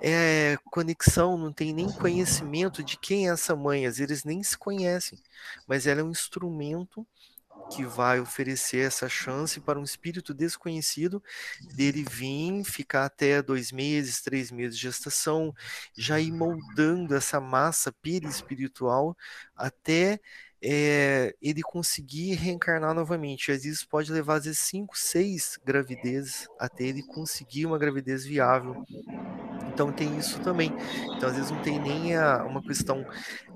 é, 0.00 0.56
conexão, 0.70 1.36
não 1.36 1.52
tem 1.52 1.72
nem 1.72 1.90
conhecimento 1.92 2.82
de 2.82 2.98
quem 2.98 3.28
é 3.28 3.32
essa 3.32 3.54
mãe, 3.54 3.86
às 3.86 3.98
vezes 3.98 4.10
eles 4.10 4.24
nem 4.24 4.42
se 4.42 4.56
conhecem, 4.56 5.18
mas 5.68 5.86
ela 5.86 6.00
é 6.00 6.04
um 6.04 6.10
instrumento 6.10 7.06
que 7.70 7.84
vai 7.84 8.20
oferecer 8.20 8.86
essa 8.86 9.08
chance 9.08 9.60
para 9.60 9.78
um 9.78 9.84
espírito 9.84 10.34
desconhecido 10.34 11.22
dele 11.74 12.04
vir, 12.08 12.64
ficar 12.64 13.06
até 13.06 13.42
dois 13.42 13.72
meses, 13.72 14.20
três 14.20 14.50
meses 14.50 14.76
de 14.76 14.82
gestação, 14.82 15.54
já 15.96 16.20
ir 16.20 16.32
moldando 16.32 17.14
essa 17.14 17.40
massa 17.40 17.92
perispiritual 17.92 19.16
até 19.56 20.20
é, 20.66 21.34
ele 21.42 21.60
conseguir 21.60 22.32
reencarnar 22.34 22.94
novamente. 22.94 23.52
Às 23.52 23.64
vezes 23.64 23.84
pode 23.84 24.10
levar 24.10 24.36
às 24.36 24.44
vezes 24.46 24.60
cinco, 24.60 24.96
seis 24.96 25.58
gravidezes 25.62 26.48
até 26.58 26.84
ele 26.84 27.02
conseguir 27.02 27.66
uma 27.66 27.78
gravidez 27.78 28.24
viável. 28.24 28.82
Então 29.68 29.92
tem 29.92 30.16
isso 30.16 30.40
também. 30.40 30.72
Então 31.16 31.28
às 31.28 31.36
vezes 31.36 31.50
não 31.50 31.60
tem 31.60 31.78
nem 31.78 32.16
a, 32.16 32.42
uma 32.44 32.62
questão 32.62 33.04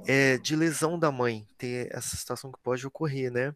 é, 0.07 0.37
de 0.37 0.55
lesão 0.55 0.99
da 0.99 1.11
mãe, 1.11 1.47
ter 1.57 1.89
essa 1.91 2.15
situação 2.15 2.53
que 2.53 2.59
pode 2.63 2.87
ocorrer, 2.87 3.33
né? 3.33 3.55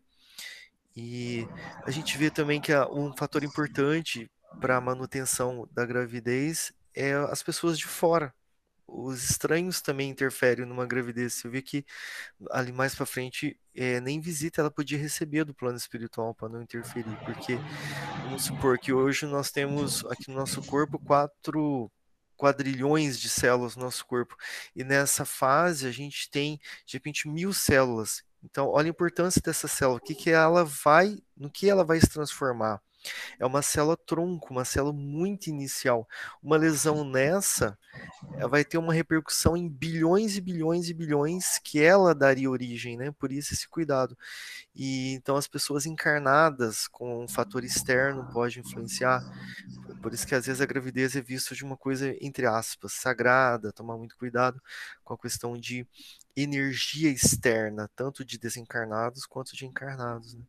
E 0.97 1.47
a 1.85 1.91
gente 1.91 2.17
vê 2.17 2.31
também 2.31 2.59
que 2.59 2.75
um 2.91 3.15
fator 3.15 3.45
importante 3.45 4.31
para 4.61 4.77
a 4.77 4.81
manutenção 4.81 5.69
da 5.73 5.85
gravidez 5.85 6.73
é 6.95 7.13
as 7.13 7.43
pessoas 7.43 7.79
de 7.79 7.87
fora. 7.87 8.33
Os 8.87 9.31
estranhos 9.31 9.81
também 9.81 10.11
interferem 10.11 10.67
numa 10.67 10.87
gravidez. 10.87 11.35
Você 11.35 11.49
vê 11.49 11.63
que 11.63 11.85
ali 12.51 12.73
mais 12.73 12.95
para 12.95 13.07
frente, 13.07 13.59
é, 13.75 14.01
nem 14.01 14.21
visita 14.21 14.61
ela 14.61 14.71
podia 14.71 14.99
receber 14.99 15.45
do 15.45 15.55
plano 15.55 15.77
espiritual 15.77 16.35
para 16.35 16.49
não 16.49 16.63
interferir, 16.63 17.17
porque 17.25 17.59
vamos 18.25 18.45
supor 18.45 18.79
que 18.79 18.93
hoje 18.93 19.27
nós 19.27 19.51
temos 19.51 20.05
aqui 20.07 20.29
no 20.29 20.37
nosso 20.37 20.63
corpo 20.63 20.99
quatro 20.99 21.91
quadrilhões 22.43 23.21
de 23.21 23.29
células 23.29 23.77
no 23.77 23.85
nosso 23.85 24.05
corpo. 24.05 24.37
E 24.75 24.83
nessa 24.83 25.25
fase 25.25 25.87
a 25.87 25.93
gente 25.93 26.29
tem, 26.29 26.61
de 26.85 26.95
repente, 26.95 27.29
mil 27.29 27.53
células. 27.53 28.25
Então, 28.43 28.67
olha 28.67 28.89
a 28.89 28.91
importância 28.91 29.41
dessa 29.41 29.69
célula, 29.69 29.99
o 29.99 30.01
que, 30.01 30.15
que 30.15 30.31
ela 30.31 30.65
vai, 30.65 31.19
no 31.37 31.49
que 31.49 31.71
ela 31.71 31.85
vai 31.85 32.01
se 32.01 32.09
transformar. 32.09 32.83
É 33.39 33.47
uma 33.47 33.63
célula 33.63 33.97
tronco, 33.97 34.53
uma 34.53 34.65
célula 34.65 34.93
muito 34.93 35.49
inicial. 35.49 36.09
Uma 36.43 36.57
lesão 36.57 37.05
nessa 37.05 37.79
vai 38.49 38.65
ter 38.65 38.79
uma 38.79 38.93
repercussão 38.93 39.57
em 39.57 39.69
bilhões 39.69 40.37
e 40.37 40.41
bilhões 40.41 40.89
e 40.89 40.95
bilhões 40.95 41.59
que 41.59 41.83
ela 41.83 42.15
daria 42.15 42.51
origem, 42.51 42.97
né? 42.97 43.11
Por 43.13 43.33
isso 43.33 43.53
esse 43.53 43.69
cuidado. 43.69 44.17
E 44.75 45.13
então 45.15 45.37
as 45.37 45.47
pessoas 45.47 45.87
encarnadas 45.87 46.89
com 46.89 47.25
um 47.25 47.29
fator 47.29 47.65
externo 47.65 48.29
pode 48.33 48.61
influenciar. 48.61 49.23
Por 50.01 50.13
isso 50.13 50.27
que 50.27 50.35
às 50.35 50.47
vezes 50.47 50.61
a 50.61 50.67
gravidez 50.67 51.15
é 51.17 51.21
vista 51.21 51.55
de 51.55 51.65
uma 51.65 51.77
coisa 51.77 52.15
entre 52.21 52.47
aspas 52.47 52.93
sagrada, 52.93 53.73
tomar 53.73 53.97
muito 53.97 54.17
cuidado 54.17 54.61
com 55.05 55.15
a 55.15 55.19
questão 55.19 55.57
de 55.57 55.87
energia 56.37 57.11
externa, 57.11 57.91
tanto 57.95 58.25
de 58.25 58.39
desencarnados 58.39 59.27
quanto 59.27 59.55
de 59.55 59.67
encarnados. 59.67 60.35
Né? 60.35 60.43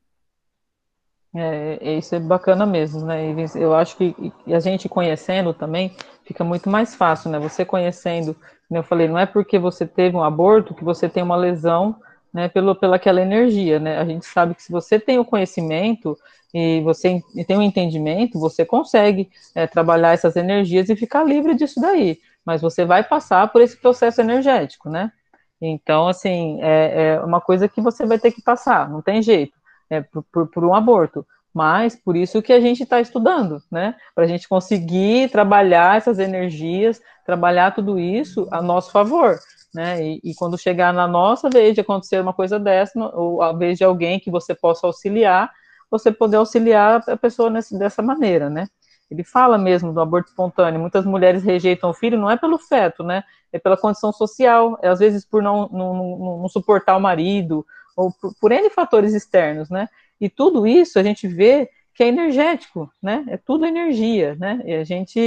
É, 1.36 1.80
é, 1.82 1.98
isso 1.98 2.14
é 2.14 2.20
bacana 2.20 2.66
mesmo, 2.66 3.06
né? 3.06 3.34
Eu 3.56 3.74
acho 3.74 3.98
que 3.98 4.16
a 4.48 4.60
gente 4.60 4.88
conhecendo 4.88 5.52
também 5.52 5.96
fica 6.24 6.44
muito 6.44 6.70
mais 6.70 6.94
fácil, 6.94 7.32
né? 7.32 7.40
Você 7.40 7.66
conhecendo, 7.66 8.36
como 8.68 8.80
eu 8.80 8.84
falei, 8.84 9.08
não 9.08 9.18
é 9.18 9.26
porque 9.26 9.58
você 9.58 9.86
teve 9.88 10.16
um 10.16 10.24
aborto 10.24 10.76
que 10.76 10.84
você 10.84 11.10
tem 11.10 11.24
uma 11.24 11.36
lesão, 11.36 11.96
né? 12.32 12.48
Pelo, 12.50 12.76
pela 12.76 12.98
aquela 12.98 13.20
energia, 13.22 13.80
né? 13.80 13.98
A 13.98 14.06
gente 14.06 14.26
sabe 14.28 14.54
que 14.54 14.62
se 14.62 14.72
você 14.72 15.00
tem 15.00 15.18
o 15.18 15.26
conhecimento 15.26 16.16
e 16.54 16.82
você 16.82 17.20
tem 17.48 17.58
o 17.58 17.60
um 17.60 17.64
entendimento, 17.64 18.40
você 18.40 18.64
consegue 18.64 19.32
é, 19.56 19.66
trabalhar 19.66 20.14
essas 20.14 20.36
energias 20.36 20.88
e 20.90 20.96
ficar 20.96 21.24
livre 21.24 21.56
disso 21.56 21.82
daí. 21.82 22.20
Mas 22.46 22.62
você 22.62 22.86
vai 22.86 23.04
passar 23.04 23.52
por 23.52 23.62
esse 23.62 23.76
processo 23.78 24.22
energético, 24.22 24.88
né? 24.88 25.12
Então, 25.60 26.08
assim, 26.08 26.60
é, 26.62 27.16
é 27.16 27.20
uma 27.22 27.42
coisa 27.42 27.68
que 27.68 27.82
você 27.82 28.06
vai 28.06 28.20
ter 28.20 28.32
que 28.32 28.42
passar, 28.42 28.88
não 28.90 29.02
tem 29.02 29.22
jeito 29.22 29.63
é, 29.90 30.02
por, 30.02 30.48
por, 30.48 30.66
um 30.66 30.74
aborto. 30.74 31.26
Mas 31.54 31.96
por 31.96 32.16
isso 32.16 32.42
que 32.42 32.52
a 32.52 32.60
gente 32.60 32.84
está 32.84 33.00
estudando, 33.00 33.62
né? 33.72 33.96
Para 34.16 34.24
a 34.24 34.28
gente 34.28 34.48
conseguir 34.48 35.30
trabalhar 35.30 35.98
essas 35.98 36.18
energias, 36.18 37.00
trabalhar 37.26 37.72
tudo 37.72 38.00
isso 38.00 38.48
a 38.52 38.62
nosso 38.62 38.92
favor, 38.92 39.38
né? 39.74 40.04
E, 40.04 40.22
e, 40.24 40.34
quando 40.36 40.58
chegar 40.58 40.92
na 40.92 41.08
nossa 41.08 41.50
vez 41.50 41.76
de 41.76 41.82
acontecer 41.82 42.20
uma 42.20 42.34
coisa 42.34 42.60
dessa, 42.60 43.00
ou 43.16 43.42
a 43.42 43.54
vez 43.54 43.78
de 43.78 43.84
alguém 43.84 44.20
que 44.20 44.32
você 44.32 44.56
possa 44.56 44.88
auxiliar, 44.88 45.52
você 45.92 46.12
poder 46.12 46.38
auxiliar 46.38 47.04
a 47.08 47.18
pessoa 47.18 47.52
nesse, 47.52 47.78
dessa 47.78 48.02
maneira, 48.02 48.50
né? 48.50 48.68
Ele 49.14 49.24
fala 49.24 49.60
mesmo 49.60 49.94
do 49.94 50.02
aborto 50.02 50.30
espontâneo. 50.30 50.80
Muitas 50.80 51.06
mulheres 51.06 51.44
rejeitam 51.44 51.92
o 51.92 51.94
filho, 51.94 52.18
não 52.18 52.32
é 52.32 52.36
pelo 52.36 52.58
feto, 52.58 53.04
né? 53.04 53.24
É 53.52 53.60
pela 53.60 53.78
condição 53.78 54.12
social, 54.12 54.80
é 54.82 54.90
às 54.90 54.98
vezes 54.98 55.24
por 55.24 55.44
não, 55.44 55.70
não, 55.72 55.94
não, 55.94 56.40
não 56.40 56.50
suportar 56.50 56.98
o 56.98 57.00
marido, 57.00 57.64
ou 57.96 58.12
por, 58.12 58.34
por 58.40 58.52
N 58.52 58.70
fatores 58.70 59.14
externos, 59.14 59.70
né? 59.70 59.88
E 60.20 60.30
tudo 60.30 60.66
isso 60.66 61.00
a 61.00 61.04
gente 61.04 61.28
vê 61.28 61.70
que 61.94 62.04
é 62.04 62.08
energético, 62.08 62.92
né? 63.02 63.24
É 63.28 63.38
tudo 63.38 63.66
energia, 63.66 64.36
né? 64.36 64.62
E 64.66 64.74
a 64.74 64.84
gente, 64.84 65.20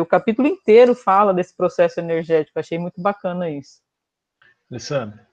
o 0.00 0.06
capítulo 0.06 0.46
inteiro 0.46 0.94
fala 0.94 1.34
desse 1.34 1.56
processo 1.56 1.98
energético. 1.98 2.58
Achei 2.58 2.78
muito 2.78 3.00
bacana 3.00 3.50
isso. 3.50 3.80
Alessandra, 4.70 5.26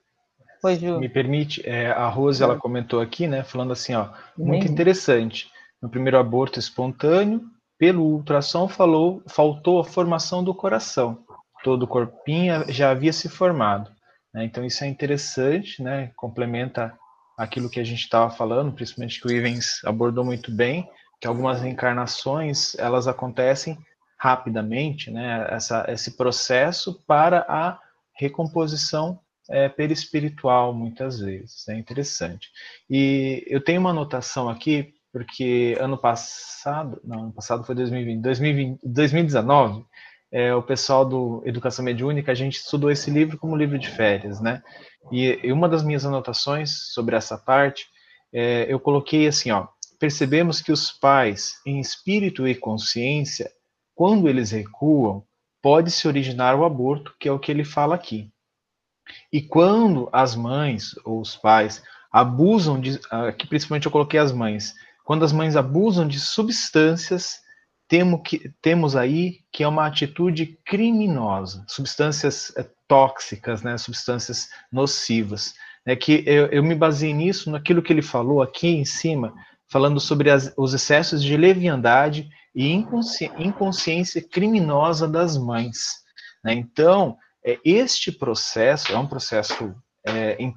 Oi, 0.64 0.76
Ju. 0.76 0.98
me 0.98 1.08
permite, 1.08 1.62
é, 1.68 1.90
a 1.90 2.08
Rose 2.08 2.42
ela 2.42 2.56
comentou 2.56 3.00
aqui, 3.00 3.26
né? 3.26 3.42
Falando 3.42 3.72
assim, 3.72 3.94
ó, 3.94 4.08
muito 4.36 4.66
interessante. 4.66 5.50
No 5.80 5.88
primeiro 5.88 6.18
aborto 6.18 6.58
espontâneo, 6.58 7.42
pelo 7.78 8.04
ultrassom 8.04 8.68
falou, 8.68 9.22
faltou 9.26 9.80
a 9.80 9.84
formação 9.84 10.44
do 10.44 10.54
coração. 10.54 11.24
Todo 11.64 11.82
o 11.82 11.88
corpinho 11.88 12.64
já 12.72 12.90
havia 12.90 13.12
se 13.12 13.28
formado. 13.28 13.90
Né? 14.32 14.44
Então 14.44 14.64
isso 14.64 14.84
é 14.84 14.86
interessante, 14.86 15.82
né? 15.82 16.10
complementa 16.16 16.96
aquilo 17.36 17.70
que 17.70 17.80
a 17.80 17.84
gente 17.84 18.00
estava 18.00 18.30
falando, 18.30 18.72
principalmente 18.72 19.20
que 19.20 19.26
o 19.26 19.32
Ivens 19.32 19.82
abordou 19.84 20.24
muito 20.24 20.50
bem, 20.52 20.88
que 21.20 21.26
algumas 21.26 21.60
reencarnações 21.60 22.74
elas 22.76 23.06
acontecem 23.06 23.78
rapidamente, 24.18 25.10
né? 25.10 25.48
Essa, 25.50 25.84
esse 25.88 26.16
processo 26.16 27.02
para 27.06 27.44
a 27.48 27.78
recomposição 28.14 29.18
é, 29.50 29.68
perispiritual, 29.68 30.72
muitas 30.72 31.18
vezes. 31.18 31.68
É 31.68 31.76
interessante. 31.76 32.48
E 32.88 33.44
eu 33.48 33.60
tenho 33.60 33.80
uma 33.80 33.90
anotação 33.90 34.48
aqui, 34.48 34.94
porque 35.12 35.76
ano 35.80 35.98
passado, 35.98 37.00
não, 37.04 37.24
ano 37.24 37.32
passado 37.32 37.64
foi 37.64 37.74
2020, 37.74 38.22
2020 38.22 38.80
2019, 38.84 39.84
é, 40.32 40.54
o 40.54 40.62
pessoal 40.62 41.04
do 41.04 41.42
Educação 41.44 41.84
Mediúnica, 41.84 42.32
a 42.32 42.34
gente 42.34 42.56
estudou 42.56 42.90
esse 42.90 43.10
livro 43.10 43.36
como 43.36 43.54
livro 43.54 43.78
de 43.78 43.88
férias, 43.88 44.40
né? 44.40 44.62
E, 45.12 45.38
e 45.42 45.52
uma 45.52 45.68
das 45.68 45.82
minhas 45.82 46.06
anotações 46.06 46.70
sobre 46.94 47.14
essa 47.14 47.36
parte, 47.36 47.86
é, 48.32 48.66
eu 48.72 48.80
coloquei 48.80 49.26
assim, 49.26 49.50
ó, 49.50 49.68
percebemos 50.00 50.62
que 50.62 50.72
os 50.72 50.90
pais, 50.90 51.60
em 51.66 51.78
espírito 51.78 52.48
e 52.48 52.54
consciência, 52.54 53.50
quando 53.94 54.26
eles 54.26 54.50
recuam, 54.50 55.22
pode 55.60 55.90
se 55.90 56.08
originar 56.08 56.58
o 56.58 56.64
aborto, 56.64 57.14
que 57.20 57.28
é 57.28 57.32
o 57.32 57.38
que 57.38 57.52
ele 57.52 57.64
fala 57.64 57.94
aqui. 57.94 58.30
E 59.30 59.42
quando 59.42 60.08
as 60.12 60.34
mães 60.34 60.94
ou 61.04 61.20
os 61.20 61.36
pais 61.36 61.82
abusam 62.10 62.80
de, 62.80 62.98
aqui 63.10 63.46
principalmente 63.46 63.84
eu 63.84 63.92
coloquei 63.92 64.18
as 64.18 64.32
mães, 64.32 64.74
quando 65.04 65.24
as 65.24 65.32
mães 65.32 65.56
abusam 65.56 66.08
de 66.08 66.18
substâncias 66.18 67.42
que, 68.22 68.50
temos 68.62 68.96
aí 68.96 69.40
que 69.52 69.62
é 69.62 69.68
uma 69.68 69.86
atitude 69.86 70.58
criminosa, 70.64 71.62
substâncias 71.68 72.50
é, 72.56 72.66
tóxicas, 72.88 73.62
né, 73.62 73.76
substâncias 73.76 74.48
nocivas. 74.72 75.52
É 75.84 75.94
que 75.94 76.22
eu, 76.26 76.46
eu, 76.46 76.62
me 76.62 76.74
baseei 76.74 77.12
nisso, 77.12 77.50
naquilo 77.50 77.82
que 77.82 77.92
ele 77.92 78.00
falou 78.00 78.40
aqui 78.40 78.68
em 78.68 78.84
cima, 78.86 79.34
falando 79.68 80.00
sobre 80.00 80.30
as, 80.30 80.54
os 80.56 80.72
excessos 80.72 81.22
de 81.22 81.36
leviandade 81.36 82.30
e 82.54 82.72
inconsci, 82.72 83.30
inconsciência 83.36 84.26
criminosa 84.26 85.06
das 85.06 85.36
mães. 85.36 86.02
Né? 86.42 86.54
Então, 86.54 87.18
é, 87.44 87.58
este 87.62 88.10
processo 88.10 88.90
é 88.90 88.98
um 88.98 89.06
processo 89.06 89.74
é, 90.06 90.36
em, 90.38 90.54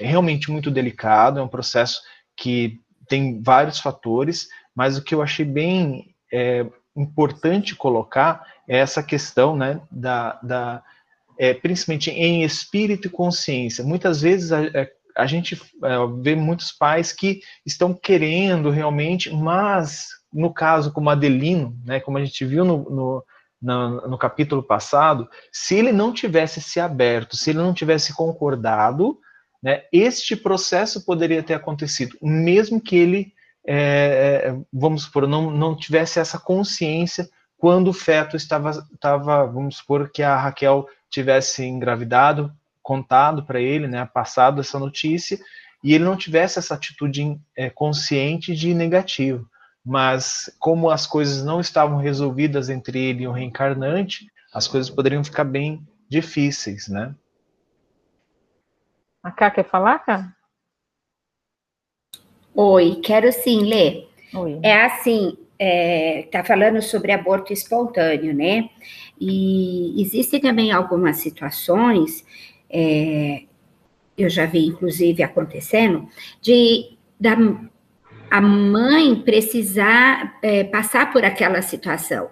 realmente 0.00 0.50
muito 0.50 0.68
delicado, 0.68 1.38
é 1.38 1.42
um 1.42 1.48
processo 1.48 2.00
que 2.36 2.80
tem 3.08 3.40
vários 3.40 3.78
fatores, 3.78 4.48
mas 4.74 4.98
o 4.98 5.04
que 5.04 5.14
eu 5.14 5.22
achei 5.22 5.44
bem 5.44 6.15
é, 6.32 6.66
importante 6.96 7.74
colocar 7.74 8.44
essa 8.66 9.02
questão 9.02 9.56
né, 9.56 9.80
da, 9.90 10.38
da 10.42 10.82
é, 11.38 11.52
principalmente 11.52 12.10
em 12.10 12.42
espírito 12.42 13.06
e 13.06 13.10
consciência. 13.10 13.84
Muitas 13.84 14.22
vezes 14.22 14.52
a, 14.52 14.64
é, 14.64 14.90
a 15.16 15.26
gente 15.26 15.54
é, 15.54 16.22
vê 16.22 16.34
muitos 16.34 16.72
pais 16.72 17.12
que 17.12 17.40
estão 17.64 17.92
querendo 17.92 18.70
realmente, 18.70 19.30
mas 19.30 20.08
no 20.32 20.52
caso 20.52 20.92
como 20.92 21.10
Adelino, 21.10 21.76
né, 21.84 22.00
como 22.00 22.18
a 22.18 22.24
gente 22.24 22.44
viu 22.44 22.64
no, 22.64 22.78
no, 22.90 23.24
no, 23.60 24.08
no 24.08 24.18
capítulo 24.18 24.62
passado, 24.62 25.28
se 25.52 25.74
ele 25.74 25.92
não 25.92 26.12
tivesse 26.12 26.60
se 26.60 26.80
aberto, 26.80 27.36
se 27.36 27.50
ele 27.50 27.58
não 27.58 27.72
tivesse 27.72 28.14
concordado, 28.14 29.18
né, 29.62 29.84
este 29.92 30.36
processo 30.36 31.04
poderia 31.04 31.42
ter 31.42 31.54
acontecido, 31.54 32.16
mesmo 32.22 32.80
que 32.80 32.96
ele 32.96 33.35
é, 33.66 34.44
é, 34.44 34.56
vamos 34.72 35.02
supor, 35.02 35.26
não, 35.26 35.50
não 35.50 35.76
tivesse 35.76 36.20
essa 36.20 36.38
consciência 36.38 37.28
quando 37.58 37.88
o 37.88 37.92
feto 37.92 38.36
estava, 38.36 38.70
estava, 38.92 39.46
vamos 39.46 39.78
supor 39.78 40.10
que 40.10 40.22
a 40.22 40.36
Raquel 40.36 40.86
tivesse 41.10 41.64
engravidado, 41.64 42.54
contado 42.82 43.42
para 43.42 43.60
ele, 43.60 43.88
né, 43.88 44.06
passado 44.06 44.60
essa 44.60 44.78
notícia, 44.78 45.38
e 45.82 45.94
ele 45.94 46.04
não 46.04 46.16
tivesse 46.16 46.58
essa 46.58 46.74
atitude 46.74 47.38
é, 47.56 47.68
consciente 47.68 48.54
de 48.54 48.72
negativo. 48.72 49.48
Mas 49.84 50.50
como 50.58 50.90
as 50.90 51.06
coisas 51.06 51.44
não 51.44 51.60
estavam 51.60 51.98
resolvidas 51.98 52.68
entre 52.68 52.98
ele 52.98 53.24
e 53.24 53.28
o 53.28 53.32
reencarnante, 53.32 54.30
as 54.52 54.68
coisas 54.68 54.90
poderiam 54.90 55.24
ficar 55.24 55.44
bem 55.44 55.86
difíceis, 56.08 56.88
né? 56.88 57.14
A 59.22 59.30
Cá 59.30 59.50
quer 59.50 59.68
falar, 59.68 59.98
Cá? 60.00 60.35
Oi, 62.56 63.00
quero 63.02 63.30
sim, 63.32 63.64
ler. 63.64 64.08
Oi. 64.34 64.58
É 64.62 64.84
assim, 64.84 65.36
está 65.58 66.38
é, 66.38 66.44
falando 66.44 66.80
sobre 66.80 67.12
aborto 67.12 67.52
espontâneo, 67.52 68.34
né? 68.34 68.70
E 69.20 70.00
existem 70.00 70.40
também 70.40 70.72
algumas 70.72 71.18
situações, 71.18 72.24
é, 72.70 73.42
eu 74.16 74.30
já 74.30 74.46
vi 74.46 74.66
inclusive 74.66 75.22
acontecendo, 75.22 76.08
de 76.40 76.96
da, 77.20 77.36
a 78.30 78.40
mãe 78.40 79.14
precisar 79.16 80.38
é, 80.42 80.64
passar 80.64 81.12
por 81.12 81.24
aquela 81.24 81.60
situação 81.60 82.30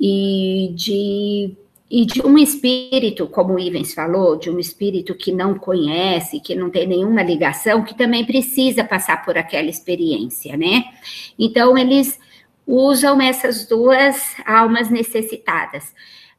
e 0.00 0.72
de 0.74 1.56
e 1.90 2.04
de 2.04 2.20
um 2.20 2.36
espírito, 2.36 3.26
como 3.26 3.54
o 3.54 3.58
Ivens 3.58 3.94
falou, 3.94 4.36
de 4.36 4.50
um 4.50 4.58
espírito 4.58 5.14
que 5.14 5.32
não 5.32 5.58
conhece, 5.58 6.40
que 6.40 6.54
não 6.54 6.68
tem 6.68 6.86
nenhuma 6.86 7.22
ligação, 7.22 7.82
que 7.82 7.96
também 7.96 8.26
precisa 8.26 8.84
passar 8.84 9.24
por 9.24 9.38
aquela 9.38 9.68
experiência, 9.68 10.56
né? 10.56 10.84
Então, 11.38 11.78
eles 11.78 12.18
usam 12.66 13.20
essas 13.22 13.66
duas 13.66 14.34
almas 14.44 14.90
necessitadas 14.90 15.94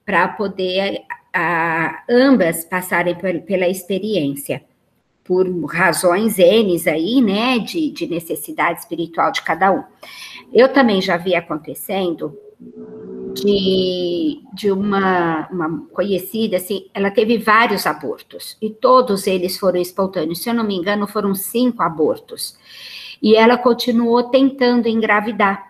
para 0.05 0.27
poder 0.27 1.01
a, 1.33 2.03
ambas 2.07 2.63
passarem 2.63 3.15
pela 3.15 3.67
experiência, 3.67 4.63
por 5.23 5.47
razões 5.65 6.38
N 6.38 6.75
aí, 6.88 7.21
né, 7.21 7.59
de, 7.59 7.91
de 7.91 8.07
necessidade 8.07 8.79
espiritual 8.79 9.31
de 9.31 9.41
cada 9.43 9.71
um. 9.71 9.83
Eu 10.51 10.69
também 10.69 11.01
já 11.01 11.17
vi 11.17 11.35
acontecendo 11.35 12.35
de, 13.33 14.41
de 14.53 14.71
uma, 14.71 15.47
uma 15.51 15.85
conhecida, 15.91 16.57
assim, 16.57 16.87
ela 16.93 17.11
teve 17.11 17.37
vários 17.37 17.85
abortos, 17.85 18.57
e 18.61 18.69
todos 18.69 19.27
eles 19.27 19.57
foram 19.57 19.79
espontâneos, 19.79 20.41
se 20.41 20.49
eu 20.49 20.53
não 20.53 20.63
me 20.63 20.75
engano, 20.75 21.07
foram 21.07 21.33
cinco 21.33 21.81
abortos. 21.81 22.57
E 23.21 23.35
ela 23.35 23.57
continuou 23.57 24.23
tentando 24.23 24.87
engravidar 24.87 25.69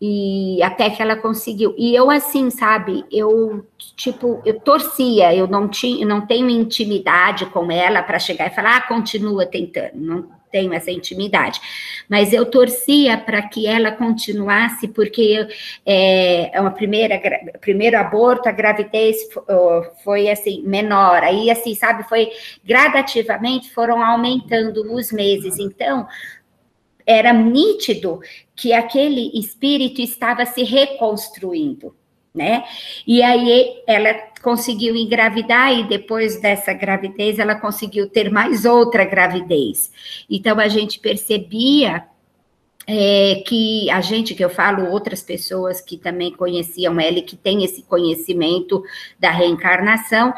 e 0.00 0.62
até 0.62 0.88
que 0.88 1.02
ela 1.02 1.14
conseguiu. 1.16 1.74
E 1.76 1.94
eu 1.94 2.10
assim, 2.10 2.48
sabe, 2.48 3.04
eu 3.10 3.66
tipo, 3.96 4.40
eu 4.46 4.58
torcia, 4.60 5.34
eu 5.34 5.46
não 5.46 5.68
tinha, 5.68 6.06
não 6.06 6.26
tenho 6.26 6.48
intimidade 6.48 7.44
com 7.46 7.70
ela 7.70 8.02
para 8.02 8.18
chegar 8.18 8.46
e 8.46 8.54
falar, 8.54 8.76
ah, 8.76 8.88
continua 8.88 9.44
tentando, 9.44 9.92
não 9.94 10.39
tenho 10.50 10.72
essa 10.72 10.90
intimidade, 10.90 11.60
mas 12.08 12.32
eu 12.32 12.44
torcia 12.46 13.16
para 13.18 13.42
que 13.42 13.66
ela 13.66 13.92
continuasse, 13.92 14.88
porque 14.88 15.46
é, 15.86 16.56
é 16.56 16.60
uma 16.60 16.70
primeira, 16.70 17.20
primeiro 17.60 17.98
aborto, 17.98 18.48
a 18.48 18.52
gravidez 18.52 19.16
foi 20.02 20.28
assim, 20.28 20.62
menor, 20.62 21.22
aí 21.22 21.50
assim, 21.50 21.74
sabe, 21.74 22.08
foi 22.08 22.30
gradativamente 22.64 23.70
foram 23.72 24.02
aumentando 24.02 24.92
os 24.92 25.12
meses, 25.12 25.58
então 25.58 26.06
era 27.06 27.32
nítido 27.32 28.20
que 28.54 28.72
aquele 28.72 29.30
espírito 29.38 30.00
estava 30.00 30.46
se 30.46 30.62
reconstruindo, 30.62 31.94
né? 32.34 32.64
E 33.06 33.22
aí 33.22 33.82
ela 33.86 34.14
conseguiu 34.42 34.96
engravidar 34.96 35.72
e 35.72 35.84
depois 35.84 36.40
dessa 36.40 36.72
gravidez 36.72 37.38
ela 37.38 37.54
conseguiu 37.54 38.08
ter 38.08 38.30
mais 38.30 38.64
outra 38.64 39.04
gravidez. 39.04 39.90
Então 40.28 40.58
a 40.58 40.68
gente 40.68 40.98
percebia 40.98 42.04
é, 42.86 43.42
que 43.46 43.88
a 43.90 44.00
gente, 44.00 44.34
que 44.34 44.44
eu 44.44 44.50
falo, 44.50 44.90
outras 44.90 45.22
pessoas 45.22 45.80
que 45.80 45.96
também 45.96 46.32
conheciam 46.32 46.98
ela 46.98 47.20
que 47.20 47.36
tem 47.36 47.62
esse 47.62 47.82
conhecimento 47.82 48.82
da 49.18 49.30
reencarnação, 49.30 50.32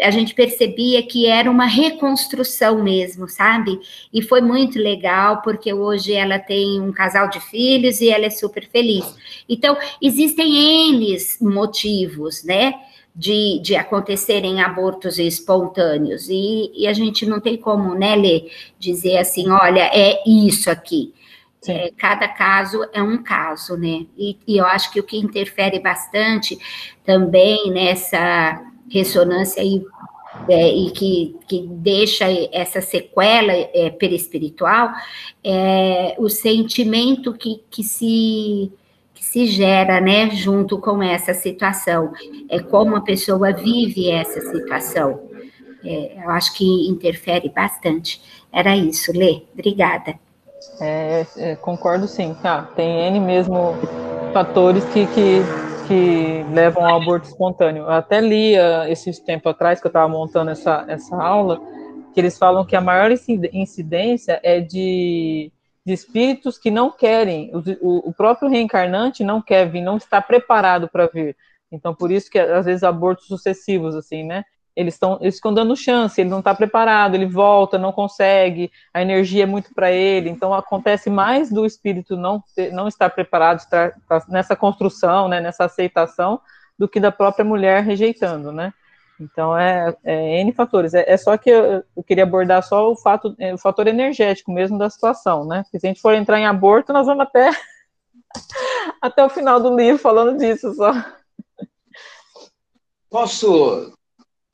a 0.00 0.10
gente 0.10 0.34
percebia 0.34 1.02
que 1.02 1.26
era 1.26 1.50
uma 1.50 1.66
reconstrução 1.66 2.82
mesmo, 2.82 3.28
sabe? 3.28 3.78
E 4.12 4.22
foi 4.22 4.40
muito 4.40 4.78
legal, 4.78 5.42
porque 5.42 5.72
hoje 5.72 6.14
ela 6.14 6.38
tem 6.38 6.80
um 6.80 6.92
casal 6.92 7.28
de 7.28 7.40
filhos 7.40 8.00
e 8.00 8.08
ela 8.08 8.26
é 8.26 8.30
super 8.30 8.66
feliz. 8.68 9.04
Então, 9.48 9.76
existem 10.00 10.90
N 10.90 11.16
motivos, 11.40 12.44
né? 12.44 12.74
De, 13.14 13.58
de, 13.60 13.74
acontecerem 13.74 14.62
abortos 14.62 15.18
espontâneos. 15.18 16.28
E, 16.28 16.70
e, 16.72 16.86
a 16.86 16.92
gente 16.92 17.26
não 17.26 17.40
tem 17.40 17.56
como, 17.56 17.92
né, 17.92 18.14
Lê, 18.14 18.48
dizer 18.78 19.18
assim, 19.18 19.50
olha, 19.50 19.90
é 19.92 20.22
isso 20.24 20.70
aqui. 20.70 21.12
É, 21.66 21.90
cada 21.96 22.28
caso 22.28 22.88
é 22.92 23.02
um 23.02 23.22
caso, 23.22 23.76
né? 23.76 24.06
E, 24.16 24.36
e, 24.46 24.58
eu 24.58 24.64
acho 24.64 24.92
que 24.92 25.00
o 25.00 25.02
que 25.02 25.18
interfere 25.18 25.80
bastante 25.80 26.56
também 27.04 27.70
nessa 27.72 28.62
ressonância 28.88 29.60
e, 29.62 29.84
é, 30.48 30.68
e 30.68 30.90
que, 30.92 31.36
que 31.48 31.66
deixa 31.66 32.26
essa 32.52 32.80
sequela 32.80 33.52
é, 33.52 33.90
perispiritual 33.90 34.92
é 35.42 36.14
o 36.18 36.28
sentimento 36.28 37.34
que, 37.34 37.62
que 37.70 37.82
se 37.82 38.72
que 39.12 39.24
se 39.24 39.46
gera, 39.46 40.00
né, 40.00 40.30
junto 40.30 40.78
com 40.78 41.02
essa 41.02 41.34
situação, 41.34 42.12
é 42.48 42.60
como 42.60 42.94
a 42.94 43.00
pessoa 43.00 43.52
vive 43.52 44.08
essa 44.08 44.40
situação. 44.40 45.28
É, 45.84 46.22
eu 46.22 46.30
acho 46.30 46.54
que 46.54 46.88
interfere 46.88 47.48
bastante. 47.48 48.22
Era 48.52 48.76
isso, 48.76 49.10
Lê. 49.10 49.42
Obrigada. 49.52 50.20
É, 50.80 51.26
é, 51.36 51.56
concordo 51.56 52.06
sim, 52.06 52.34
tá? 52.34 52.62
Tem 52.76 53.06
N 53.08 53.20
mesmo 53.20 53.74
fatores 54.32 54.84
que, 54.86 55.06
que, 55.08 55.42
que 55.88 56.44
levam 56.52 56.86
ao 56.86 57.00
aborto 57.00 57.26
espontâneo. 57.28 57.84
Eu 57.84 57.90
até 57.90 58.20
li 58.20 58.56
uh, 58.56 58.84
esses 58.88 59.18
tempo 59.18 59.48
atrás, 59.48 59.80
que 59.80 59.86
eu 59.86 59.90
estava 59.90 60.08
montando 60.08 60.50
essa, 60.50 60.84
essa 60.86 61.16
aula, 61.16 61.60
que 62.14 62.20
eles 62.20 62.38
falam 62.38 62.64
que 62.64 62.76
a 62.76 62.80
maior 62.80 63.10
incidência 63.52 64.40
é 64.42 64.60
de, 64.60 65.50
de 65.84 65.92
espíritos 65.92 66.58
que 66.58 66.70
não 66.70 66.90
querem, 66.90 67.50
o, 67.80 68.10
o 68.10 68.12
próprio 68.12 68.48
reencarnante 68.48 69.24
não 69.24 69.42
quer 69.42 69.68
vir, 69.68 69.80
não 69.80 69.96
está 69.96 70.20
preparado 70.20 70.88
para 70.88 71.06
vir. 71.06 71.36
Então, 71.70 71.94
por 71.94 72.10
isso 72.10 72.30
que 72.30 72.38
às 72.38 72.66
vezes 72.66 72.82
abortos 72.82 73.26
sucessivos, 73.26 73.94
assim, 73.94 74.24
né? 74.24 74.44
Eles 74.78 74.94
estão 74.94 75.18
ficam 75.18 75.52
dando 75.52 75.74
chance, 75.74 76.20
ele 76.20 76.30
não 76.30 76.38
está 76.38 76.54
preparado, 76.54 77.16
ele 77.16 77.26
volta, 77.26 77.76
não 77.76 77.90
consegue, 77.90 78.70
a 78.94 79.02
energia 79.02 79.42
é 79.42 79.46
muito 79.46 79.74
para 79.74 79.90
ele, 79.90 80.30
então 80.30 80.54
acontece 80.54 81.10
mais 81.10 81.50
do 81.50 81.66
espírito 81.66 82.16
não 82.16 82.40
ter, 82.54 82.72
não 82.72 82.86
estar 82.86 83.10
preparado 83.10 83.58
estar, 83.58 83.92
nessa 84.28 84.54
construção, 84.54 85.26
né, 85.26 85.40
nessa 85.40 85.64
aceitação, 85.64 86.40
do 86.78 86.86
que 86.86 87.00
da 87.00 87.10
própria 87.10 87.44
mulher 87.44 87.82
rejeitando, 87.82 88.52
né? 88.52 88.72
Então 89.20 89.58
é, 89.58 89.96
é 90.04 90.40
N 90.42 90.52
fatores. 90.52 90.94
É, 90.94 91.04
é 91.08 91.16
só 91.16 91.36
que 91.36 91.50
eu, 91.50 91.82
eu, 91.96 92.04
queria 92.04 92.22
abordar 92.22 92.62
só 92.62 92.88
o 92.88 92.94
fato, 92.94 93.34
é, 93.36 93.52
o 93.52 93.58
fator 93.58 93.88
energético 93.88 94.52
mesmo 94.52 94.78
da 94.78 94.88
situação, 94.88 95.44
né? 95.44 95.64
Porque 95.64 95.80
se 95.80 95.88
a 95.88 95.90
gente 95.90 96.00
for 96.00 96.14
entrar 96.14 96.38
em 96.38 96.46
aborto, 96.46 96.92
nós 96.92 97.04
vamos 97.04 97.24
até 97.24 97.50
até 99.02 99.24
o 99.24 99.28
final 99.28 99.58
do 99.58 99.76
livro 99.76 100.00
falando 100.00 100.38
disso 100.38 100.72
só. 100.74 100.92
Posso 103.10 103.97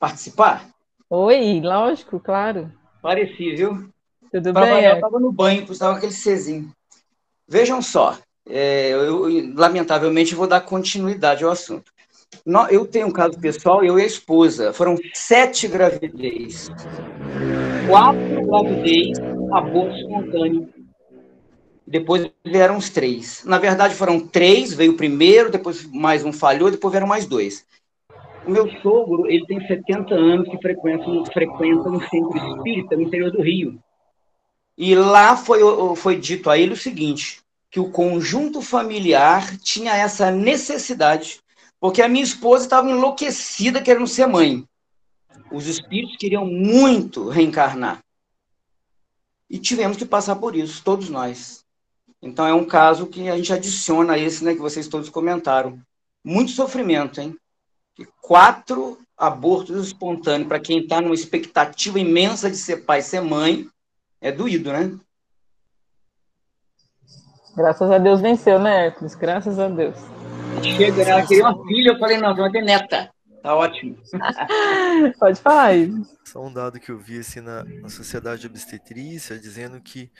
participar? 0.05 0.69
Oi, 1.09 1.59
lógico, 1.61 2.19
claro. 2.19 2.71
Pareci, 3.01 3.55
viu? 3.55 3.89
Tudo 4.31 4.53
pra 4.53 4.65
bem? 4.65 4.85
Eu 4.85 4.95
estava 4.95 5.19
no 5.19 5.31
banho, 5.31 5.65
estava 5.69 5.97
aquele 5.97 6.13
Czinho. 6.13 6.71
Vejam 7.47 7.81
só, 7.81 8.17
é, 8.47 8.89
eu, 8.89 9.25
lamentavelmente 9.55 10.35
vou 10.35 10.47
dar 10.47 10.61
continuidade 10.61 11.43
ao 11.43 11.51
assunto. 11.51 11.91
Eu 12.69 12.85
tenho 12.85 13.07
um 13.07 13.11
caso 13.11 13.39
pessoal, 13.39 13.83
eu 13.83 13.97
e 13.97 14.03
a 14.03 14.05
esposa, 14.05 14.73
foram 14.73 14.95
sete 15.13 15.67
gravidez. 15.67 16.69
Quatro 17.87 18.45
gravidez, 18.45 19.17
aborto 19.51 19.95
espontâneo. 19.95 20.69
Depois 21.87 22.29
vieram 22.43 22.77
os 22.77 22.89
três. 22.89 23.43
Na 23.45 23.57
verdade, 23.57 23.95
foram 23.95 24.19
três, 24.19 24.73
veio 24.73 24.93
o 24.93 24.97
primeiro, 24.97 25.51
depois 25.51 25.85
mais 25.85 26.23
um 26.23 26.33
falhou, 26.33 26.69
depois 26.69 26.91
vieram 26.91 27.07
mais 27.07 27.25
dois. 27.25 27.65
O 28.45 28.51
meu 28.51 28.69
sogro, 28.81 29.27
ele 29.27 29.45
tem 29.47 29.65
70 29.65 30.13
anos 30.13 30.47
que 30.47 30.57
frequenta, 30.59 31.31
frequenta 31.31 31.89
um 31.89 31.99
centro 31.99 32.37
espírita 32.37 32.95
no 32.95 33.01
interior 33.01 33.31
do 33.31 33.41
Rio. 33.41 33.79
E 34.77 34.93
lá 34.93 35.35
foi, 35.35 35.61
foi 35.95 36.19
dito 36.19 36.49
a 36.49 36.57
ele 36.57 36.73
o 36.73 36.77
seguinte, 36.77 37.41
que 37.71 37.79
o 37.79 37.89
conjunto 37.89 38.61
familiar 38.61 39.57
tinha 39.57 39.95
essa 39.95 40.29
necessidade, 40.29 41.41
porque 41.79 42.01
a 42.01 42.07
minha 42.07 42.23
esposa 42.23 42.65
estava 42.65 42.89
enlouquecida 42.89 43.81
querendo 43.81 44.07
ser 44.07 44.27
mãe. 44.27 44.63
Os 45.51 45.67
espíritos 45.67 46.17
queriam 46.17 46.45
muito 46.45 47.29
reencarnar. 47.29 47.99
E 49.49 49.57
tivemos 49.57 49.97
que 49.97 50.05
passar 50.05 50.35
por 50.35 50.55
isso, 50.55 50.83
todos 50.83 51.09
nós. 51.09 51.63
Então 52.21 52.45
é 52.45 52.53
um 52.53 52.65
caso 52.65 53.07
que 53.07 53.29
a 53.29 53.37
gente 53.37 53.53
adiciona 53.53 54.13
a 54.13 54.17
esse, 54.17 54.43
né, 54.43 54.53
que 54.53 54.61
vocês 54.61 54.87
todos 54.87 55.09
comentaram. 55.09 55.79
Muito 56.23 56.51
sofrimento, 56.51 57.21
hein? 57.21 57.35
Quatro 58.21 58.99
abortos 59.17 59.87
espontâneos 59.87 60.47
para 60.47 60.59
quem 60.59 60.79
está 60.79 60.99
numa 60.99 61.15
expectativa 61.15 61.99
imensa 61.99 62.49
de 62.49 62.57
ser 62.57 62.77
pai, 62.77 63.01
ser 63.01 63.21
mãe, 63.21 63.67
é 64.19 64.31
doído, 64.31 64.71
né? 64.71 64.97
Graças 67.55 67.89
a 67.89 67.97
Deus 67.97 68.19
venceu, 68.19 68.59
né, 68.59 68.87
Hércules? 68.87 69.15
Graças 69.15 69.57
a 69.57 69.69
Deus. 69.69 69.95
Chega, 70.61 71.03
ela 71.03 71.25
queria 71.25 71.43
uma 71.43 71.65
filha, 71.65 71.91
eu 71.91 71.99
falei, 71.99 72.17
não, 72.17 72.35
vai 72.35 72.51
ter 72.51 72.61
neta. 72.61 73.09
Tá 73.41 73.55
ótimo. 73.55 73.97
Pode 75.19 75.39
falar 75.39 75.65
aí. 75.65 75.91
Só 76.25 76.43
um 76.43 76.51
dado 76.51 76.79
que 76.79 76.91
eu 76.91 76.97
vi 76.97 77.19
assim 77.19 77.41
na, 77.41 77.63
na 77.63 77.89
sociedade 77.89 78.47
obstetrícia, 78.47 79.39
dizendo 79.39 79.79
que 79.79 80.11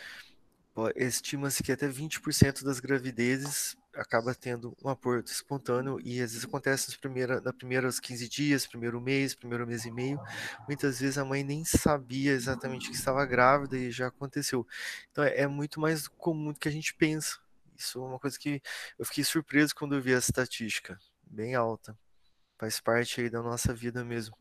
estima-se 0.96 1.64
que 1.64 1.72
até 1.72 1.88
20% 1.88 2.64
das 2.64 2.80
gravidezes 2.80 3.76
acaba 3.96 4.34
tendo 4.34 4.76
um 4.84 4.90
aborto 4.90 5.32
espontâneo 5.32 6.00
e 6.04 6.22
às 6.22 6.32
vezes 6.32 6.46
acontece 6.46 6.88
nos 6.88 6.98
primeira, 6.98 7.40
na 7.42 7.54
primeiros 7.54 8.00
15 8.00 8.30
dias, 8.30 8.68
primeiro 8.68 9.00
mês, 9.00 9.34
primeiro 9.34 9.66
mês 9.66 9.86
e 9.86 9.92
meio. 9.92 10.20
Muitas 10.68 11.00
vezes 11.00 11.18
a 11.18 11.26
mãe 11.26 11.44
nem 11.44 11.64
sabia 11.64 12.32
exatamente 12.32 12.90
que 12.90 12.96
estava 12.96 13.26
grávida 13.26 13.78
e 13.78 13.92
já 13.92 14.08
aconteceu. 14.08 14.66
Então 15.12 15.24
é, 15.24 15.42
é 15.42 15.48
muito 15.48 15.80
mais 15.80 16.08
comum 16.08 16.52
do 16.52 16.60
que 16.60 16.68
a 16.68 16.72
gente 16.72 16.94
pensa. 16.94 17.38
Isso 17.78 18.00
é 18.00 18.08
uma 18.08 18.20
coisa 18.20 18.38
que 18.40 18.62
eu 18.98 19.06
fiquei 19.06 19.24
surpreso 19.24 19.76
quando 19.76 19.96
eu 19.96 20.02
vi 20.02 20.14
a 20.14 20.18
estatística, 20.18 20.98
bem 21.26 21.56
alta. 21.56 21.98
Faz 22.58 22.80
parte 22.80 23.22
aí 23.22 23.30
da 23.30 23.42
nossa 23.42 23.74
vida 23.74 24.04
mesmo. 24.04 24.36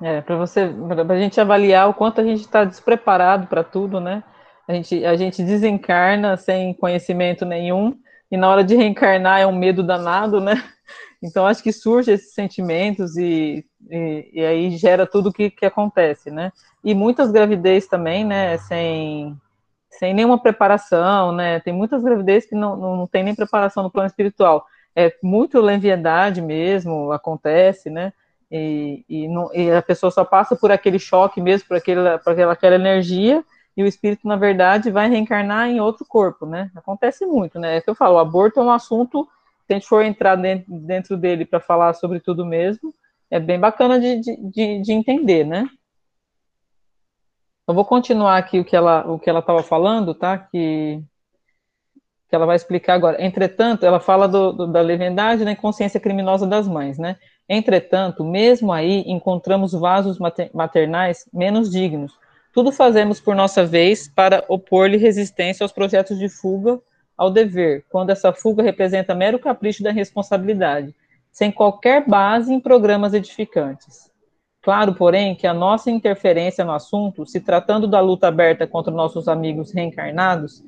É, 0.00 0.20
para 0.20 0.36
você, 0.36 0.68
para 0.68 1.14
a 1.14 1.18
gente 1.18 1.40
avaliar 1.40 1.88
o 1.88 1.94
quanto 1.94 2.20
a 2.20 2.24
gente 2.24 2.40
está 2.40 2.64
despreparado 2.64 3.46
para 3.46 3.62
tudo, 3.62 4.00
né? 4.00 4.24
A 4.66 4.74
gente, 4.74 5.04
a 5.04 5.16
gente 5.16 5.42
desencarna 5.42 6.36
sem 6.36 6.74
conhecimento 6.74 7.44
nenhum, 7.44 7.98
e 8.32 8.36
na 8.38 8.48
hora 8.48 8.64
de 8.64 8.74
reencarnar 8.74 9.40
é 9.40 9.46
um 9.46 9.54
medo 9.54 9.82
danado, 9.82 10.40
né? 10.40 10.54
Então 11.24 11.46
acho 11.46 11.62
que 11.62 11.70
surge 11.70 12.10
esses 12.10 12.34
sentimentos 12.34 13.16
e, 13.16 13.64
e, 13.88 14.30
e 14.32 14.44
aí 14.44 14.76
gera 14.76 15.06
tudo 15.06 15.32
que, 15.32 15.50
que 15.50 15.64
acontece, 15.64 16.32
né? 16.32 16.50
E 16.82 16.96
muitas 16.96 17.30
gravidez 17.30 17.86
também, 17.86 18.24
né? 18.24 18.58
Sem, 18.58 19.36
sem 19.88 20.12
nenhuma 20.12 20.42
preparação, 20.42 21.30
né? 21.30 21.60
Tem 21.60 21.72
muitas 21.72 22.02
gravidez 22.02 22.44
que 22.44 22.56
não, 22.56 22.76
não, 22.76 22.96
não 22.96 23.06
tem 23.06 23.22
nem 23.22 23.36
preparação 23.36 23.84
no 23.84 23.90
plano 23.90 24.08
espiritual. 24.08 24.66
É 24.96 25.14
muito 25.22 25.60
leviandade 25.60 26.42
mesmo, 26.42 27.12
acontece, 27.12 27.88
né? 27.88 28.12
E, 28.50 29.04
e, 29.08 29.28
não, 29.28 29.48
e, 29.54 29.70
a 29.70 29.80
pessoa 29.80 30.10
só 30.10 30.24
passa 30.24 30.56
por 30.56 30.72
aquele 30.72 30.98
choque 30.98 31.40
mesmo, 31.40 31.68
por, 31.68 31.76
aquele, 31.76 32.18
por 32.18 32.32
aquela, 32.32 32.52
aquela 32.52 32.74
energia, 32.74 33.44
e 33.76 33.82
o 33.82 33.86
espírito, 33.86 34.28
na 34.28 34.36
verdade, 34.36 34.90
vai 34.90 35.08
reencarnar 35.08 35.68
em 35.68 35.80
outro 35.80 36.04
corpo, 36.06 36.44
né? 36.44 36.70
Acontece 36.74 37.24
muito, 37.24 37.58
né? 37.58 37.76
É 37.76 37.80
que 37.80 37.88
eu 37.88 37.94
falo, 37.94 38.16
o 38.16 38.18
aborto 38.18 38.60
é 38.60 38.62
um 38.62 38.70
assunto, 38.70 39.26
se 39.66 39.72
a 39.72 39.74
gente 39.74 39.86
for 39.86 40.04
entrar 40.04 40.36
dentro, 40.36 40.66
dentro 40.68 41.16
dele 41.16 41.46
para 41.46 41.60
falar 41.60 41.94
sobre 41.94 42.20
tudo 42.20 42.44
mesmo, 42.44 42.94
é 43.30 43.40
bem 43.40 43.58
bacana 43.58 43.98
de, 43.98 44.20
de, 44.20 44.82
de 44.82 44.92
entender, 44.92 45.44
né? 45.46 45.68
Eu 47.66 47.74
vou 47.74 47.84
continuar 47.84 48.36
aqui 48.36 48.60
o 48.60 48.64
que 48.64 48.76
ela 48.76 49.06
o 49.10 49.18
que 49.18 49.30
ela 49.30 49.38
estava 49.38 49.62
falando, 49.62 50.14
tá? 50.14 50.36
Que, 50.36 51.02
que 52.28 52.34
ela 52.34 52.44
vai 52.44 52.56
explicar 52.56 52.94
agora. 52.94 53.24
Entretanto, 53.24 53.86
ela 53.86 54.00
fala 54.00 54.28
do, 54.28 54.52
do, 54.52 54.66
da 54.66 54.82
leviandade 54.82 55.44
né, 55.44 55.54
consciência 55.54 56.00
criminosa 56.00 56.46
das 56.46 56.68
mães, 56.68 56.98
né? 56.98 57.16
Entretanto, 57.48 58.24
mesmo 58.24 58.72
aí 58.72 59.04
encontramos 59.06 59.72
vasos 59.72 60.18
maternais 60.52 61.28
menos 61.32 61.70
dignos, 61.70 62.18
tudo 62.52 62.70
fazemos 62.70 63.20
por 63.20 63.34
nossa 63.34 63.64
vez 63.64 64.08
para 64.08 64.44
opor-lhe 64.48 64.98
resistência 64.98 65.64
aos 65.64 65.72
projetos 65.72 66.18
de 66.18 66.28
fuga 66.28 66.80
ao 67.16 67.30
dever, 67.30 67.84
quando 67.88 68.10
essa 68.10 68.32
fuga 68.32 68.62
representa 68.62 69.14
mero 69.14 69.38
capricho 69.38 69.82
da 69.82 69.90
responsabilidade, 69.90 70.94
sem 71.30 71.50
qualquer 71.50 72.06
base 72.06 72.52
em 72.52 72.60
programas 72.60 73.14
edificantes. 73.14 74.10
Claro, 74.60 74.94
porém, 74.94 75.34
que 75.34 75.46
a 75.46 75.54
nossa 75.54 75.90
interferência 75.90 76.64
no 76.64 76.72
assunto, 76.72 77.26
se 77.26 77.40
tratando 77.40 77.88
da 77.88 78.00
luta 78.00 78.28
aberta 78.28 78.66
contra 78.66 78.92
nossos 78.92 79.28
amigos 79.28 79.72
reencarnados, 79.72 80.62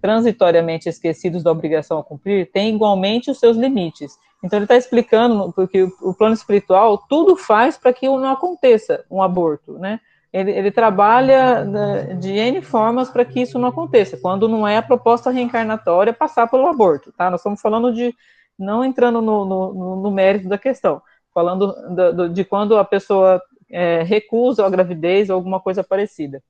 transitoriamente 0.00 0.88
esquecidos 0.88 1.42
da 1.42 1.50
obrigação 1.50 1.98
a 1.98 2.04
cumprir, 2.04 2.50
tem 2.52 2.74
igualmente 2.74 3.30
os 3.30 3.38
seus 3.38 3.56
limites. 3.56 4.16
Então 4.44 4.58
ele 4.58 4.64
está 4.64 4.76
explicando 4.76 5.52
porque 5.52 5.84
o 6.00 6.14
plano 6.14 6.34
espiritual 6.34 6.98
tudo 7.08 7.36
faz 7.36 7.78
para 7.78 7.92
que 7.92 8.06
não 8.06 8.30
aconteça 8.30 9.04
um 9.10 9.22
aborto, 9.22 9.78
né? 9.78 10.00
Ele, 10.32 10.50
ele 10.50 10.70
trabalha 10.70 11.64
né, 11.64 12.14
de 12.14 12.32
N 12.32 12.62
formas 12.62 13.10
para 13.10 13.24
que 13.24 13.42
isso 13.42 13.58
não 13.58 13.68
aconteça, 13.68 14.16
quando 14.16 14.48
não 14.48 14.66
é 14.66 14.78
a 14.78 14.82
proposta 14.82 15.30
reencarnatória 15.30 16.12
passar 16.12 16.48
pelo 16.48 16.66
aborto, 16.66 17.12
tá? 17.12 17.30
Nós 17.30 17.40
estamos 17.40 17.60
falando 17.60 17.92
de, 17.92 18.14
não 18.58 18.84
entrando 18.84 19.20
no, 19.20 19.44
no, 19.44 19.96
no 19.96 20.10
mérito 20.10 20.48
da 20.48 20.56
questão, 20.56 21.02
falando 21.34 21.74
de, 21.94 22.28
de 22.30 22.44
quando 22.44 22.78
a 22.78 22.84
pessoa 22.84 23.42
é, 23.70 24.02
recusa 24.02 24.64
a 24.64 24.70
gravidez 24.70 25.28
ou 25.28 25.36
alguma 25.36 25.60
coisa 25.60 25.84
parecida. 25.84 26.42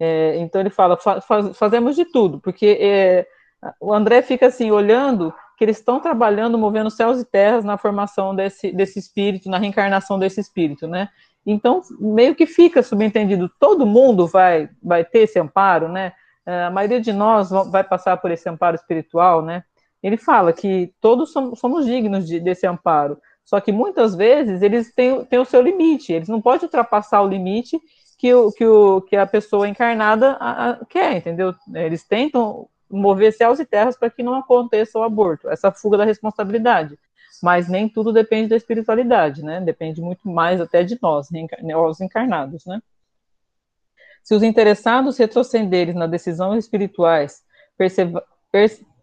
É, 0.00 0.36
então 0.38 0.60
ele 0.60 0.70
fala, 0.70 0.96
faz, 0.96 1.56
fazemos 1.56 1.94
de 1.94 2.06
tudo, 2.06 2.40
porque 2.40 2.78
é, 2.80 3.26
o 3.80 3.92
André 3.92 4.22
fica 4.22 4.46
assim, 4.46 4.70
olhando 4.70 5.32
que 5.56 5.64
eles 5.64 5.76
estão 5.76 6.00
trabalhando, 6.00 6.56
movendo 6.56 6.90
céus 6.90 7.20
e 7.20 7.24
terras 7.24 7.64
na 7.64 7.76
formação 7.76 8.34
desse, 8.34 8.72
desse 8.72 8.98
espírito, 8.98 9.50
na 9.50 9.58
reencarnação 9.58 10.18
desse 10.18 10.40
espírito, 10.40 10.88
né? 10.88 11.10
Então, 11.44 11.80
meio 11.98 12.34
que 12.34 12.46
fica 12.46 12.82
subentendido, 12.82 13.50
todo 13.58 13.86
mundo 13.86 14.26
vai, 14.26 14.68
vai 14.82 15.04
ter 15.04 15.20
esse 15.20 15.38
amparo, 15.38 15.88
né? 15.88 16.12
É, 16.44 16.64
a 16.64 16.70
maioria 16.70 17.00
de 17.00 17.12
nós 17.12 17.50
vai 17.70 17.84
passar 17.84 18.16
por 18.18 18.30
esse 18.30 18.48
amparo 18.48 18.76
espiritual, 18.76 19.42
né? 19.42 19.64
Ele 20.02 20.16
fala 20.16 20.52
que 20.52 20.92
todos 21.00 21.32
somos 21.32 21.86
dignos 21.86 22.26
de, 22.26 22.40
desse 22.40 22.66
amparo, 22.66 23.18
só 23.44 23.60
que 23.60 23.72
muitas 23.72 24.14
vezes 24.14 24.62
eles 24.62 24.94
têm, 24.94 25.24
têm 25.24 25.38
o 25.38 25.44
seu 25.44 25.60
limite, 25.60 26.12
eles 26.12 26.28
não 26.28 26.40
podem 26.40 26.64
ultrapassar 26.64 27.22
o 27.22 27.28
limite 27.28 27.78
que, 28.18 28.32
o, 28.32 28.52
que, 28.52 28.66
o, 28.66 29.00
que 29.02 29.16
a 29.16 29.26
pessoa 29.26 29.68
encarnada 29.68 30.32
a, 30.40 30.70
a, 30.70 30.84
quer, 30.86 31.16
entendeu? 31.16 31.54
Eles 31.74 32.06
tentam 32.06 32.68
mover 32.90 33.32
céus 33.32 33.60
e 33.60 33.64
terras 33.64 33.96
para 33.96 34.10
que 34.10 34.22
não 34.22 34.34
aconteça 34.34 34.98
o 34.98 35.02
aborto, 35.02 35.48
essa 35.48 35.70
fuga 35.70 35.98
da 35.98 36.04
responsabilidade 36.04 36.98
mas 37.42 37.68
nem 37.68 37.88
tudo 37.88 38.12
depende 38.12 38.48
da 38.48 38.56
espiritualidade, 38.56 39.42
né? 39.42 39.60
Depende 39.60 40.00
muito 40.00 40.28
mais 40.28 40.60
até 40.60 40.82
de 40.82 40.98
nós, 41.00 41.28
os 41.88 42.00
encarnados, 42.00 42.66
né? 42.66 42.80
Se 44.22 44.34
os 44.34 44.42
interessados 44.42 45.16
retrocederem 45.16 45.94
na 45.94 46.06
decisão 46.06 46.56
espirituais 46.56 47.42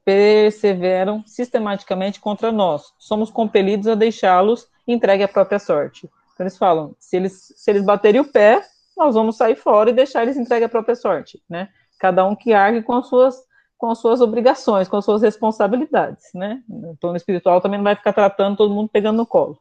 perseveram 0.05 1.23
sistematicamente 1.25 2.19
contra 2.19 2.51
nós, 2.51 2.93
somos 2.99 3.31
compelidos 3.31 3.87
a 3.87 3.95
deixá-los 3.95 4.67
entregue 4.87 5.23
à 5.23 5.27
própria 5.27 5.57
sorte. 5.57 6.09
Então 6.33 6.45
eles 6.45 6.57
falam, 6.57 6.95
se 6.99 7.17
eles, 7.17 7.51
se 7.55 7.71
eles 7.71 7.83
baterem 7.83 8.21
o 8.21 8.31
pé, 8.31 8.63
nós 8.95 9.15
vamos 9.15 9.37
sair 9.37 9.55
fora 9.55 9.89
e 9.89 9.93
deixar 9.93 10.21
eles 10.21 10.37
entregue 10.37 10.65
à 10.65 10.69
própria 10.69 10.95
sorte, 10.95 11.41
né? 11.49 11.69
Cada 11.99 12.23
um 12.25 12.35
que 12.35 12.53
argue 12.53 12.83
com 12.83 12.93
as 12.93 13.07
suas 13.07 13.43
com 13.77 13.91
as 13.91 13.99
suas 13.99 14.21
obrigações, 14.21 14.87
com 14.87 14.97
as 14.97 15.05
suas 15.05 15.21
responsabilidades, 15.21 16.25
né? 16.33 16.61
O 16.67 16.95
plano 16.99 17.17
espiritual 17.17 17.61
também 17.61 17.77
não 17.77 17.83
vai 17.83 17.95
ficar 17.95 18.13
tratando 18.13 18.57
todo 18.57 18.73
mundo 18.73 18.89
pegando 18.91 19.17
no 19.17 19.25
colo. 19.25 19.59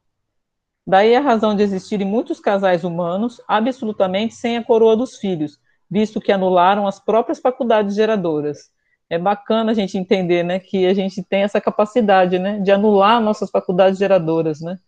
Daí 0.86 1.14
a 1.14 1.20
razão 1.20 1.54
de 1.54 1.62
existirem 1.62 2.06
muitos 2.06 2.40
casais 2.40 2.84
humanos 2.84 3.40
absolutamente 3.46 4.34
sem 4.34 4.56
a 4.56 4.64
coroa 4.64 4.96
dos 4.96 5.16
filhos, 5.16 5.58
visto 5.90 6.20
que 6.20 6.32
anularam 6.32 6.86
as 6.86 6.98
próprias 6.98 7.40
faculdades 7.40 7.94
geradoras. 7.94 8.70
É 9.10 9.18
bacana 9.18 9.72
a 9.72 9.74
gente 9.74 9.98
entender, 9.98 10.42
né, 10.42 10.58
que 10.58 10.86
a 10.86 10.94
gente 10.94 11.22
tem 11.22 11.42
essa 11.42 11.60
capacidade, 11.60 12.38
né, 12.38 12.58
de 12.58 12.72
anular 12.72 13.20
nossas 13.20 13.50
faculdades 13.50 13.98
geradoras, 13.98 14.60
né? 14.60 14.78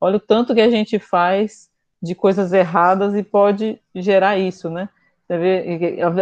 Olha 0.00 0.16
o 0.16 0.20
tanto 0.20 0.54
que 0.54 0.60
a 0.60 0.70
gente 0.70 0.98
faz 0.98 1.68
de 2.02 2.14
coisas 2.14 2.52
erradas 2.52 3.14
e 3.14 3.22
pode 3.22 3.80
gerar 3.94 4.36
isso, 4.38 4.70
né? 4.70 4.88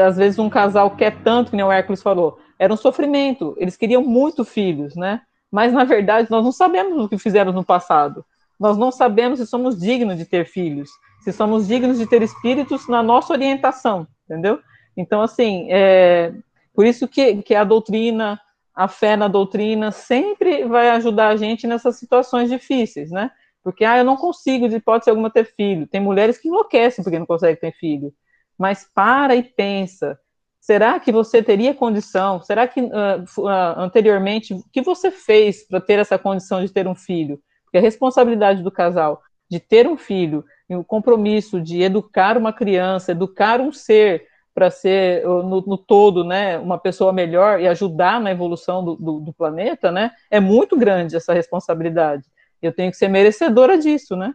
Às 0.07 0.17
vezes 0.17 0.39
um 0.39 0.49
casal 0.49 0.97
quer 0.97 1.23
tanto, 1.23 1.51
que 1.51 1.57
nem 1.57 1.65
o 1.65 1.73
Hércules 1.73 2.03
falou, 2.03 2.39
era 2.59 2.73
um 2.73 2.77
sofrimento. 2.77 3.55
Eles 3.59 3.77
queriam 3.77 4.03
muito 4.03 4.45
filhos, 4.45 4.95
né? 4.95 5.23
Mas 5.51 5.73
na 5.73 5.85
verdade 5.85 6.31
nós 6.31 6.45
não 6.45 6.53
sabemos 6.53 7.05
o 7.05 7.09
que 7.09 7.19
fizemos 7.19 7.55
no 7.55 7.65
passado. 7.65 8.25
Nós 8.59 8.77
não 8.77 8.91
sabemos 8.91 9.39
se 9.39 9.47
somos 9.47 9.79
dignos 9.79 10.17
de 10.17 10.25
ter 10.25 10.47
filhos, 10.47 10.91
se 11.21 11.33
somos 11.33 11.67
dignos 11.67 11.99
de 11.99 12.07
ter 12.07 12.23
espíritos 12.23 12.89
na 12.89 13.03
nossa 13.03 13.33
orientação, 13.33 14.07
entendeu? 14.25 14.61
Então, 14.97 15.21
assim, 15.21 15.67
é, 15.71 16.33
por 16.73 16.87
isso 16.87 17.09
que, 17.09 17.43
que 17.43 17.55
a 17.55 17.65
doutrina, 17.65 18.41
a 18.75 18.89
fé 18.89 19.17
na 19.17 19.29
doutrina 19.29 19.91
sempre 19.91 20.65
vai 20.65 20.91
ajudar 20.91 21.29
a 21.29 21.37
gente 21.37 21.67
nessas 21.67 21.97
situações 21.97 22.49
difíceis, 22.49 23.11
né? 23.11 23.31
Porque, 23.63 23.85
ah, 23.85 23.99
eu 23.99 24.05
não 24.05 24.17
consigo, 24.17 24.69
de 24.69 24.77
hipótese 24.77 25.11
alguma, 25.11 25.31
ter 25.31 25.47
filho. 25.47 25.87
Tem 25.87 26.01
mulheres 26.01 26.37
que 26.37 26.49
enlouquecem 26.49 27.03
porque 27.03 27.19
não 27.19 27.27
conseguem 27.27 27.57
ter 27.57 27.73
filho. 27.73 28.13
Mas 28.59 28.89
para 28.95 29.35
e 29.35 29.43
pensa, 29.43 30.19
Será 30.65 30.99
que 30.99 31.13
você 31.13 31.43
teria 31.43 31.75
condição? 31.75 32.41
Será 32.43 32.67
que 32.67 32.81
uh, 32.81 33.47
anteriormente, 33.77 34.55
o 34.55 34.65
que 34.73 34.81
você 34.81 35.11
fez 35.11 35.69
para 35.69 35.79
ter 35.79 35.99
essa 35.99 36.19
condição 36.19 36.65
de 36.65 36.73
ter 36.73 36.89
um 36.89 36.95
filho? 36.95 37.39
Porque 37.65 37.77
a 37.77 37.83
responsabilidade 37.83 38.63
do 38.63 38.71
casal 38.71 39.21
de 39.51 39.61
ter 39.61 39.87
um 39.87 39.99
filho, 39.99 40.43
o 40.71 40.83
compromisso 40.83 41.61
de 41.61 41.83
educar 41.83 42.39
uma 42.39 42.51
criança, 42.51 43.13
educar 43.13 43.61
um 43.61 43.71
ser 43.71 44.27
para 44.55 44.71
ser 44.71 45.23
no, 45.23 45.61
no, 45.61 45.77
todo, 45.77 46.25
né, 46.25 46.57
uma 46.57 46.79
pessoa 46.79 47.13
melhor 47.13 47.61
e 47.61 47.69
ajudar 47.69 48.19
na 48.19 48.31
evolução 48.31 48.83
do, 48.83 48.97
do, 48.97 49.21
do, 49.21 49.33
planeta, 49.35 49.93
né, 49.93 50.13
é 50.31 50.41
muito 50.41 50.79
grande 50.79 51.15
essa 51.15 51.35
responsabilidade. 51.35 52.25
Eu 52.63 52.73
tenho 52.73 52.91
que 52.91 52.97
ser 52.97 53.09
merecedora 53.09 53.77
disso, 53.77 54.17
né? 54.17 54.33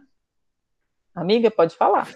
Amiga, 1.14 1.50
pode 1.50 1.76
falar. 1.76 2.08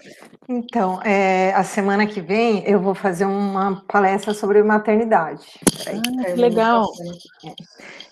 Então, 0.47 1.01
é, 1.03 1.53
a 1.53 1.63
semana 1.63 2.07
que 2.07 2.21
vem 2.21 2.63
eu 2.65 2.79
vou 2.79 2.95
fazer 2.95 3.25
uma 3.25 3.83
palestra 3.87 4.33
sobre 4.33 4.63
maternidade. 4.63 5.45
ah, 5.87 6.23
que 6.23 6.35
legal. 6.35 6.89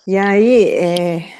E 0.05 0.17
aí, 0.17 0.69
é, 0.69 1.33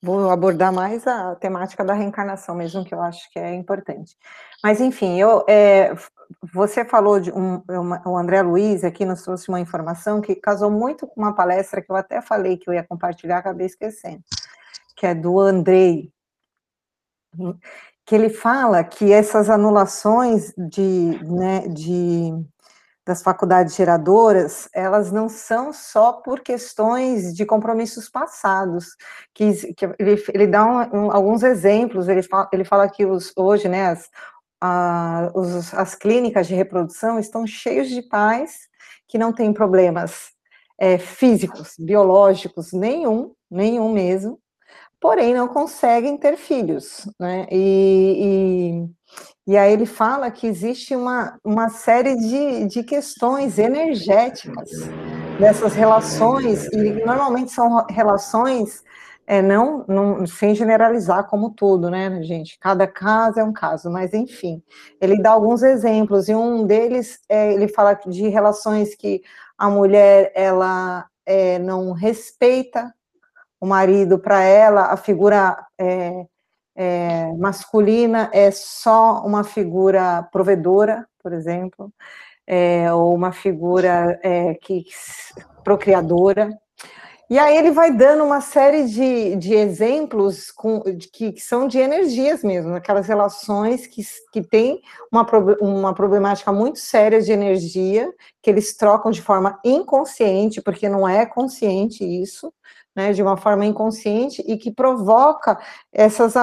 vou 0.00 0.30
abordar 0.30 0.72
mais 0.72 1.06
a 1.06 1.34
temática 1.34 1.84
da 1.84 1.94
reencarnação 1.94 2.54
mesmo, 2.54 2.84
que 2.84 2.94
eu 2.94 3.02
acho 3.02 3.28
que 3.32 3.38
é 3.38 3.54
importante. 3.54 4.16
Mas, 4.62 4.80
enfim, 4.80 5.18
eu, 5.18 5.44
é, 5.48 5.92
você 6.52 6.84
falou 6.84 7.18
de 7.18 7.32
um, 7.32 7.62
uma, 7.68 8.02
o 8.06 8.16
André 8.16 8.42
Luiz 8.42 8.84
aqui 8.84 9.04
nos 9.04 9.22
trouxe 9.22 9.48
uma 9.48 9.60
informação 9.60 10.20
que 10.20 10.36
casou 10.36 10.70
muito 10.70 11.06
com 11.06 11.20
uma 11.20 11.34
palestra 11.34 11.82
que 11.82 11.90
eu 11.90 11.96
até 11.96 12.20
falei 12.20 12.56
que 12.56 12.68
eu 12.68 12.74
ia 12.74 12.84
compartilhar, 12.84 13.38
acabei 13.38 13.66
esquecendo, 13.66 14.22
que 14.96 15.06
é 15.06 15.14
do 15.14 15.40
Andrei, 15.40 16.12
que 18.06 18.14
ele 18.14 18.28
fala 18.28 18.84
que 18.84 19.12
essas 19.12 19.48
anulações 19.48 20.52
de, 20.56 21.18
né, 21.24 21.66
de 21.68 22.32
das 23.06 23.22
faculdades 23.22 23.74
geradoras, 23.74 24.68
elas 24.72 25.12
não 25.12 25.28
são 25.28 25.72
só 25.72 26.14
por 26.14 26.40
questões 26.40 27.34
de 27.34 27.44
compromissos 27.44 28.08
passados, 28.08 28.96
que, 29.34 29.74
que 29.74 29.84
ele, 29.98 30.24
ele, 30.32 30.46
dá 30.46 30.64
um, 30.64 30.78
um, 30.96 31.12
alguns 31.12 31.42
exemplos, 31.42 32.08
ele 32.08 32.22
fala, 32.22 32.48
ele 32.50 32.64
fala 32.64 32.88
que 32.88 33.04
os, 33.04 33.30
hoje, 33.36 33.68
né, 33.68 33.88
as, 33.88 34.08
a, 34.58 35.30
os, 35.34 35.74
as 35.74 35.94
clínicas 35.94 36.46
de 36.46 36.54
reprodução 36.54 37.18
estão 37.18 37.46
cheios 37.46 37.88
de 37.90 38.00
pais 38.00 38.60
que 39.06 39.18
não 39.18 39.34
têm 39.34 39.52
problemas 39.52 40.30
é, 40.78 40.96
físicos, 40.96 41.74
biológicos, 41.78 42.72
nenhum, 42.72 43.34
nenhum 43.50 43.92
mesmo, 43.92 44.40
porém 45.04 45.34
não 45.34 45.46
conseguem 45.46 46.16
ter 46.16 46.34
filhos, 46.38 47.06
né? 47.20 47.46
E, 47.50 48.88
e, 49.46 49.52
e, 49.52 49.54
aí 49.54 49.70
ele 49.70 49.84
fala 49.84 50.30
que 50.30 50.46
existe 50.46 50.96
uma, 50.96 51.38
uma 51.44 51.68
série 51.68 52.16
de, 52.16 52.64
de 52.64 52.82
questões 52.82 53.58
energéticas 53.58 54.70
dessas 55.38 55.74
relações, 55.74 56.64
e 56.72 57.04
normalmente 57.04 57.52
são 57.52 57.84
relações, 57.90 58.82
é, 59.26 59.42
não, 59.42 59.84
não 59.86 60.26
sem 60.26 60.54
generalizar 60.54 61.28
como 61.28 61.50
tudo, 61.50 61.90
né, 61.90 62.22
gente? 62.22 62.58
Cada 62.58 62.86
caso 62.86 63.38
é 63.38 63.44
um 63.44 63.52
caso, 63.52 63.90
mas 63.90 64.14
enfim, 64.14 64.62
ele 65.02 65.20
dá 65.20 65.32
alguns 65.32 65.62
exemplos, 65.62 66.30
e 66.30 66.34
um 66.34 66.66
deles, 66.66 67.18
é, 67.28 67.52
ele 67.52 67.68
fala 67.68 67.92
de 67.92 68.26
relações 68.28 68.94
que 68.94 69.20
a 69.58 69.68
mulher, 69.68 70.32
ela 70.34 71.04
é, 71.26 71.58
não 71.58 71.92
respeita 71.92 72.90
o 73.64 73.66
marido, 73.66 74.18
para 74.18 74.42
ela, 74.42 74.92
a 74.92 74.96
figura 74.96 75.56
é, 75.80 76.26
é, 76.76 77.32
masculina 77.32 78.28
é 78.30 78.50
só 78.50 79.22
uma 79.24 79.42
figura 79.42 80.22
provedora, 80.30 81.08
por 81.22 81.32
exemplo, 81.32 81.90
é, 82.46 82.92
ou 82.92 83.14
uma 83.14 83.32
figura 83.32 84.20
é, 84.22 84.52
que 84.56 84.84
procriadora. 85.64 86.50
E 87.30 87.38
aí 87.38 87.56
ele 87.56 87.70
vai 87.70 87.90
dando 87.90 88.22
uma 88.22 88.42
série 88.42 88.84
de, 88.84 89.34
de 89.36 89.54
exemplos 89.54 90.50
com, 90.50 90.80
de, 90.80 91.08
que, 91.10 91.32
que, 91.32 91.40
são 91.40 91.66
de 91.66 91.78
energias 91.78 92.44
mesmo, 92.44 92.74
aquelas 92.74 93.06
relações 93.06 93.86
que, 93.86 94.02
que 94.30 94.42
têm 94.42 94.82
uma, 95.10 95.26
uma 95.62 95.94
problemática 95.94 96.52
muito 96.52 96.78
séria 96.80 97.22
de 97.22 97.32
energia, 97.32 98.12
que 98.42 98.50
eles 98.50 98.76
trocam 98.76 99.10
de 99.10 99.22
forma 99.22 99.58
inconsciente, 99.64 100.60
porque 100.60 100.86
não 100.86 101.08
é 101.08 101.24
consciente 101.24 102.04
isso, 102.04 102.52
né, 102.94 103.12
de 103.12 103.22
uma 103.22 103.36
forma 103.36 103.66
inconsciente 103.66 104.42
e 104.46 104.56
que 104.56 104.70
provoca 104.70 105.58
essas, 105.92 106.34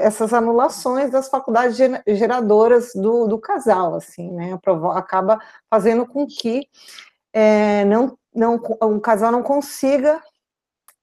essas 0.00 0.32
anulações 0.32 1.10
das 1.10 1.28
faculdades 1.28 1.76
geradoras 2.06 2.92
do, 2.94 3.26
do 3.26 3.38
casal, 3.38 3.94
assim, 3.94 4.30
né, 4.32 4.58
acaba 4.94 5.38
fazendo 5.70 6.06
com 6.06 6.26
que 6.26 6.66
é, 7.32 7.84
não, 7.84 8.16
não, 8.34 8.54
o 8.54 9.00
casal 9.00 9.30
não 9.30 9.42
consiga 9.42 10.20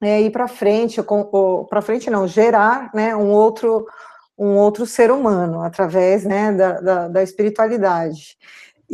é, 0.01 0.21
ir 0.21 0.31
para 0.31 0.47
frente, 0.47 1.01
para 1.69 1.81
frente 1.81 2.09
não, 2.09 2.27
gerar, 2.27 2.89
né, 2.93 3.15
um 3.15 3.31
outro 3.31 3.85
um 4.37 4.57
outro 4.57 4.85
ser 4.85 5.11
humano 5.11 5.61
através, 5.61 6.25
né, 6.25 6.51
da, 6.51 6.81
da, 6.81 7.07
da 7.07 7.23
espiritualidade 7.23 8.37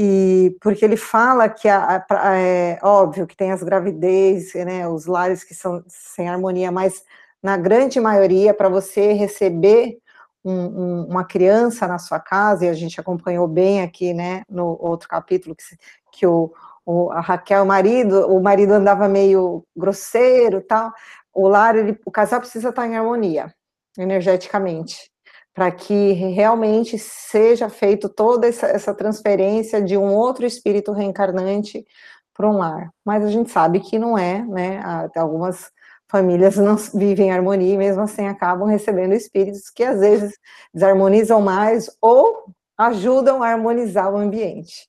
e 0.04 0.58
porque 0.60 0.84
ele 0.84 0.98
fala 0.98 1.48
que 1.48 1.70
a, 1.70 2.04
a, 2.10 2.36
é 2.36 2.80
óbvio 2.82 3.28
que 3.28 3.38
tem 3.38 3.52
as 3.52 3.62
gravidez, 3.62 4.52
né, 4.56 4.88
os 4.88 5.06
lares 5.06 5.44
que 5.44 5.54
são 5.54 5.84
sem 5.88 6.28
harmonia, 6.28 6.72
mas 6.72 7.04
na 7.42 7.56
grande 7.56 8.00
maioria, 8.00 8.52
para 8.52 8.68
você 8.68 9.14
receber 9.14 10.00
um, 10.44 10.54
um, 10.54 11.06
uma 11.08 11.24
criança 11.24 11.88
na 11.88 12.00
sua 12.00 12.20
casa, 12.20 12.66
e 12.66 12.70
a 12.70 12.74
gente 12.74 13.00
acompanhou 13.00 13.48
bem 13.48 13.84
aqui, 13.84 14.12
né, 14.12 14.42
no 14.50 14.76
outro 14.82 15.08
capítulo, 15.08 15.56
que, 15.56 15.64
que 16.12 16.26
o, 16.26 16.52
o, 16.84 17.12
a 17.12 17.20
Raquel, 17.22 17.62
o 17.62 17.68
marido, 17.68 18.26
o 18.28 18.42
marido 18.42 18.74
andava 18.74 19.08
meio 19.08 19.64
grosseiro 19.78 20.62
tal, 20.62 20.92
o 21.32 21.48
lar, 21.48 21.76
ele, 21.76 21.96
o 22.04 22.10
casal 22.10 22.40
precisa 22.40 22.70
estar 22.70 22.88
em 22.88 22.98
harmonia, 22.98 23.54
energeticamente 23.96 25.11
para 25.54 25.70
que 25.72 26.14
realmente 26.14 26.98
seja 26.98 27.70
feito 27.70 28.08
toda 28.08 28.48
essa, 28.48 28.68
essa, 28.68 28.94
transferência 28.94 29.82
de 29.82 29.98
um 29.98 30.14
outro 30.14 30.46
espírito 30.46 30.92
reencarnante 30.94 31.86
para 32.34 32.50
um 32.50 32.58
lar. 32.58 32.90
Mas 33.06 33.26
a 33.26 33.30
gente 33.30 33.52
sabe 33.52 33.80
que 33.82 34.00
não 34.00 34.18
é, 34.18 34.44
né? 34.46 34.82
Algumas 35.16 35.70
famílias 36.10 36.58
não 36.58 36.76
vivem 36.76 37.28
em 37.28 37.32
harmonia 37.32 37.74
e 37.74 37.78
mesmo 37.78 38.02
assim 38.02 38.28
acabam 38.28 38.68
recebendo 38.68 39.14
espíritos 39.14 39.70
que 39.70 39.84
às 39.84 40.00
vezes 40.00 40.34
desarmonizam 40.74 41.42
mais 41.42 41.90
ou 42.02 42.46
ajudam 42.78 43.44
a 43.44 43.50
harmonizar 43.50 44.12
o 44.12 44.18
ambiente. 44.18 44.88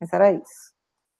Mas 0.00 0.12
era 0.12 0.32
isso. 0.32 0.74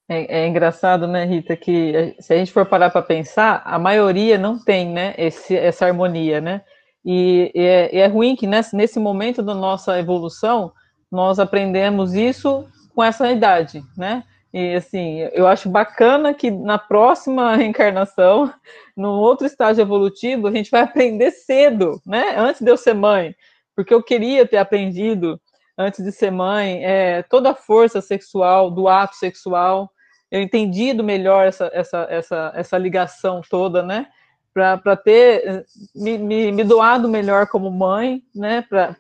É, 0.09 0.43
é, 0.43 0.47
engraçado, 0.47 1.07
né, 1.07 1.25
Rita, 1.25 1.57
que 1.57 2.15
se 2.21 2.33
a 2.35 2.37
gente 2.37 2.53
for 2.53 2.67
parar 2.67 2.91
para 2.91 3.03
pensar, 3.03 3.63
a 3.65 3.79
maioria 3.79 4.37
não 4.37 4.63
tem, 4.63 4.91
né, 4.91 5.15
esse, 5.17 5.57
essa 5.57 5.87
harmonia, 5.87 6.41
né? 6.41 6.63
E, 7.05 7.53
é, 7.55 7.95
e 7.95 7.99
é, 7.99 8.07
ruim 8.07 8.35
que 8.35 8.47
nesse, 8.47 8.75
nesse 8.75 8.99
momento 8.99 9.43
da 9.43 9.55
nossa 9.55 9.99
evolução 9.99 10.73
nós 11.11 11.39
aprendemos 11.39 12.15
isso 12.15 12.67
com 12.95 13.03
essa 13.03 13.31
idade, 13.31 13.83
né? 13.97 14.25
E 14.53 14.75
assim, 14.75 15.19
eu 15.33 15.49
acho 15.49 15.69
bacana 15.69 16.33
que 16.33 16.51
na 16.51 16.79
próxima 16.79 17.55
reencarnação, 17.57 18.53
no 18.97 19.11
outro 19.11 19.47
estágio 19.47 19.83
evolutivo, 19.83 20.47
a 20.47 20.53
gente 20.53 20.71
vai 20.71 20.83
aprender 20.83 21.31
cedo, 21.33 22.01
né? 22.07 22.35
Antes 22.37 22.63
de 22.63 22.71
eu 22.71 22.77
ser 22.77 22.95
mãe, 22.95 23.35
porque 23.75 23.93
eu 23.93 24.03
queria 24.03 24.47
ter 24.47 24.57
aprendido 24.57 25.41
antes 25.77 26.05
de 26.05 26.13
ser 26.13 26.31
mãe 26.31 26.85
é, 26.85 27.23
toda 27.25 27.51
a 27.51 27.55
força 27.55 28.01
sexual 28.01 28.71
do 28.71 28.87
ato 28.89 29.17
sexual, 29.17 29.91
eu 30.31 30.41
entendido 30.41 31.03
melhor 31.05 31.47
essa, 31.47 31.71
essa, 31.73 32.07
essa, 32.09 32.53
essa 32.55 32.79
ligação 32.79 33.41
toda, 33.49 33.83
né? 33.83 34.07
Para 34.55 34.97
ter 34.97 35.67
me, 35.95 36.17
me, 36.17 36.53
me, 36.53 36.63
doado 36.63 37.09
melhor 37.09 37.49
como 37.49 37.71
mãe, 37.73 38.23
né, 38.33 38.63
para 38.63 38.97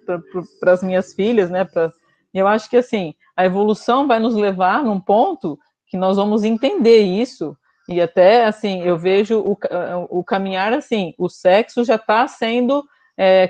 pra, 0.60 0.72
as 0.72 0.82
minhas 0.82 1.14
filhas, 1.14 1.48
né, 1.48 1.64
pra, 1.64 1.92
eu 2.34 2.48
acho 2.48 2.68
que 2.68 2.76
assim 2.76 3.14
a 3.36 3.46
evolução 3.46 4.08
vai 4.08 4.18
nos 4.18 4.34
levar 4.34 4.82
num 4.82 4.98
ponto 4.98 5.56
que 5.86 5.96
nós 5.96 6.16
vamos 6.16 6.42
entender 6.42 7.02
isso 7.02 7.56
e 7.88 8.00
até 8.00 8.46
assim 8.46 8.82
eu 8.82 8.98
vejo 8.98 9.38
o, 9.38 9.56
o 10.10 10.24
caminhar 10.24 10.72
assim, 10.72 11.14
o 11.16 11.28
sexo 11.28 11.84
já 11.84 11.94
está 11.94 12.26
sendo 12.26 12.84
é, 13.16 13.48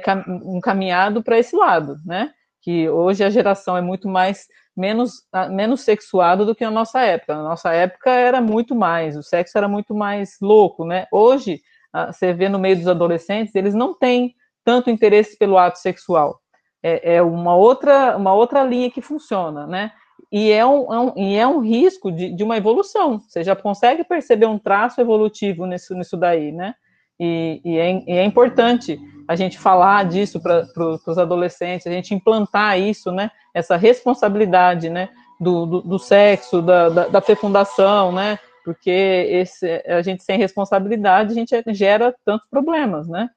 encaminhado 0.55 1.23
para 1.23 1.39
esse 1.39 1.57
lado, 1.57 1.97
né, 2.05 2.31
que 2.61 2.87
hoje 2.87 3.25
a 3.25 3.31
geração 3.31 3.79
é 3.79 3.81
muito 3.81 4.09
mais 4.09 4.47
menos 4.77 5.23
menos 5.51 5.83
sexuado 5.83 6.45
do 6.45 6.55
que 6.55 6.65
na 6.65 6.71
nossa 6.71 7.01
época. 7.01 7.37
Na 7.37 7.45
nossa 7.45 7.73
época 7.73 8.11
era 8.11 8.41
muito 8.41 8.75
mais, 8.75 9.17
o 9.17 9.23
sexo 9.23 9.57
era 9.57 9.69
muito 9.69 9.95
mais 9.95 10.37
louco, 10.43 10.85
né? 10.85 11.07
Hoje 11.13 11.61
você 12.07 12.33
vê 12.33 12.49
no 12.49 12.59
meio 12.59 12.77
dos 12.77 12.89
adolescentes, 12.89 13.55
eles 13.55 13.75
não 13.75 13.95
têm 13.95 14.35
tanto 14.65 14.91
interesse 14.91 15.39
pelo 15.39 15.59
ato 15.59 15.79
sexual. 15.79 16.41
É, 16.83 17.17
é 17.17 17.23
uma, 17.23 17.55
outra, 17.55 18.17
uma 18.17 18.35
outra 18.35 18.63
linha 18.65 18.91
que 18.91 19.01
funciona, 19.01 19.67
né? 19.67 19.93
E 20.31 20.51
é 20.51 20.67
um, 20.67 20.93
é 20.93 20.99
um, 20.99 21.13
e 21.17 21.37
é 21.37 21.47
um 21.47 21.61
risco 21.61 22.11
de, 22.11 22.35
de 22.35 22.43
uma 22.43 22.57
evolução. 22.57 23.21
Você 23.21 23.45
já 23.45 23.55
consegue 23.55 24.03
perceber 24.05 24.47
um 24.47 24.59
traço 24.59 25.01
evolutivo 25.01 25.67
nisso, 25.67 25.95
nisso 25.95 26.17
daí, 26.17 26.51
né? 26.51 26.75
E, 27.19 27.61
e, 27.65 27.79
é, 27.79 28.03
e 28.07 28.19
é, 28.19 28.25
importante 28.25 28.99
a 29.29 29.37
gente 29.37 29.59
falar 29.59 30.05
disso 30.05 30.43
para 30.43 30.67
pro, 30.75 30.99
os 31.07 31.19
adolescentes, 31.19 31.87
a 31.87 31.91
gente 31.91 32.13
implantar 32.15 32.79
isso, 32.79 33.13
né? 33.13 33.31
Essa 33.55 33.77
responsabilidade, 33.77 34.91
né? 34.91 35.09
Do, 35.41 35.67
do, 35.67 35.81
do 35.83 35.99
sexo, 35.99 36.61
da, 36.63 36.89
da, 36.89 37.09
da, 37.09 37.21
fecundação, 37.21 38.13
né? 38.13 38.39
Porque 38.65 38.91
esse, 38.91 39.83
a 39.87 40.01
gente 40.01 40.25
sem 40.25 40.39
responsabilidade, 40.39 41.33
a 41.33 41.35
gente 41.35 41.55
gera 41.75 42.15
tantos 42.25 42.49
problemas, 42.49 43.07
né? 43.07 43.29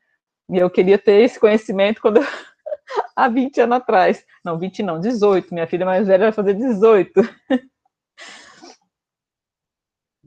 E 0.50 0.58
eu 0.58 0.70
queria 0.70 0.98
ter 0.98 1.22
esse 1.22 1.38
conhecimento 1.40 2.02
quando 2.02 2.18
eu, 2.18 2.24
há 3.16 3.28
20 3.28 3.62
anos 3.62 3.78
atrás. 3.78 4.26
Não, 4.44 4.58
20 4.58 4.82
não, 4.82 5.00
18. 5.00 5.54
Minha 5.54 5.68
filha 5.68 5.86
mais 5.86 6.08
velha 6.08 6.26
vai 6.26 6.32
fazer 6.32 6.54
18. 6.54 7.12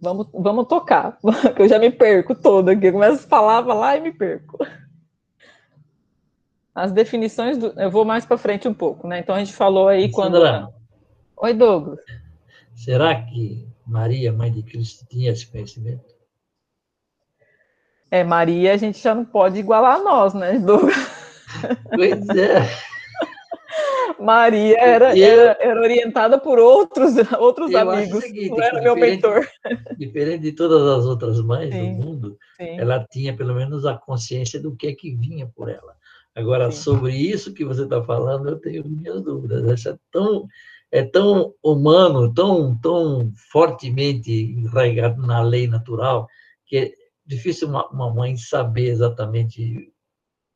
Vamos, 0.02 0.28
vamos 0.32 0.66
tocar, 0.66 1.18
que 1.54 1.60
eu 1.60 1.68
já 1.68 1.78
me 1.78 1.90
perco 1.90 2.34
toda 2.34 2.72
aqui. 2.72 2.86
Eu 2.86 2.92
começo 2.94 3.26
a 3.26 3.28
falar, 3.28 3.62
falar 3.62 3.98
e 3.98 4.00
me 4.00 4.10
perco. 4.10 4.56
As 6.74 6.90
definições 6.90 7.58
do. 7.58 7.78
Eu 7.78 7.90
vou 7.90 8.02
mais 8.02 8.24
para 8.24 8.38
frente 8.38 8.66
um 8.66 8.72
pouco, 8.72 9.06
né? 9.06 9.18
Então 9.18 9.34
a 9.34 9.38
gente 9.40 9.52
falou 9.52 9.88
aí 9.88 10.10
Sandra, 10.10 10.40
quando. 10.40 10.74
Oi, 11.36 11.52
Douglas. 11.52 12.00
Será 12.74 13.14
que 13.26 13.69
Maria, 13.90 14.32
mãe 14.32 14.52
de 14.52 14.62
Cristo, 14.62 15.04
tinha 15.10 15.32
esse 15.32 15.50
conhecimento? 15.50 16.14
É, 18.10 18.22
Maria, 18.22 18.72
a 18.72 18.76
gente 18.76 19.00
já 19.00 19.14
não 19.14 19.24
pode 19.24 19.58
igualar 19.58 19.96
a 19.96 20.02
nós, 20.02 20.32
né, 20.32 20.58
Douglas? 20.58 20.94
Pois 21.92 22.28
é. 22.28 22.60
Maria 24.20 24.78
era, 24.78 25.18
era, 25.18 25.58
era, 25.60 25.80
orientada 25.80 26.38
por 26.38 26.60
outros, 26.60 27.14
outros 27.40 27.74
amigos, 27.74 28.22
seguinte, 28.22 28.50
não 28.50 28.62
era 28.62 28.80
meu 28.80 28.94
mentor. 28.94 29.44
Diferente 29.98 30.42
de 30.42 30.52
todas 30.52 30.80
as 30.82 31.06
outras 31.06 31.40
mães 31.40 31.74
sim, 31.74 31.96
do 31.96 32.06
mundo, 32.06 32.38
sim. 32.56 32.78
ela 32.78 33.04
tinha 33.10 33.36
pelo 33.36 33.52
menos 33.52 33.84
a 33.84 33.96
consciência 33.96 34.60
do 34.60 34.76
que 34.76 34.86
é 34.86 34.94
que 34.94 35.16
vinha 35.16 35.50
por 35.56 35.68
ela. 35.68 35.96
Agora, 36.36 36.70
sim. 36.70 36.82
sobre 36.82 37.14
isso 37.14 37.52
que 37.52 37.64
você 37.64 37.82
está 37.82 38.00
falando, 38.04 38.48
eu 38.48 38.60
tenho 38.60 38.86
minhas 38.86 39.20
dúvidas. 39.22 39.80
Isso 39.80 39.88
é 39.88 39.96
tão, 40.12 40.46
é 40.92 41.02
tão 41.02 41.54
humano, 41.62 42.32
tão, 42.34 42.76
tão 42.80 43.32
fortemente 43.52 44.32
enraizado 44.32 45.24
na 45.24 45.40
lei 45.42 45.68
natural, 45.68 46.26
que 46.66 46.76
é 46.76 46.92
difícil 47.24 47.68
uma, 47.68 47.88
uma 47.88 48.12
mãe 48.12 48.36
saber 48.36 48.88
exatamente 48.88 49.92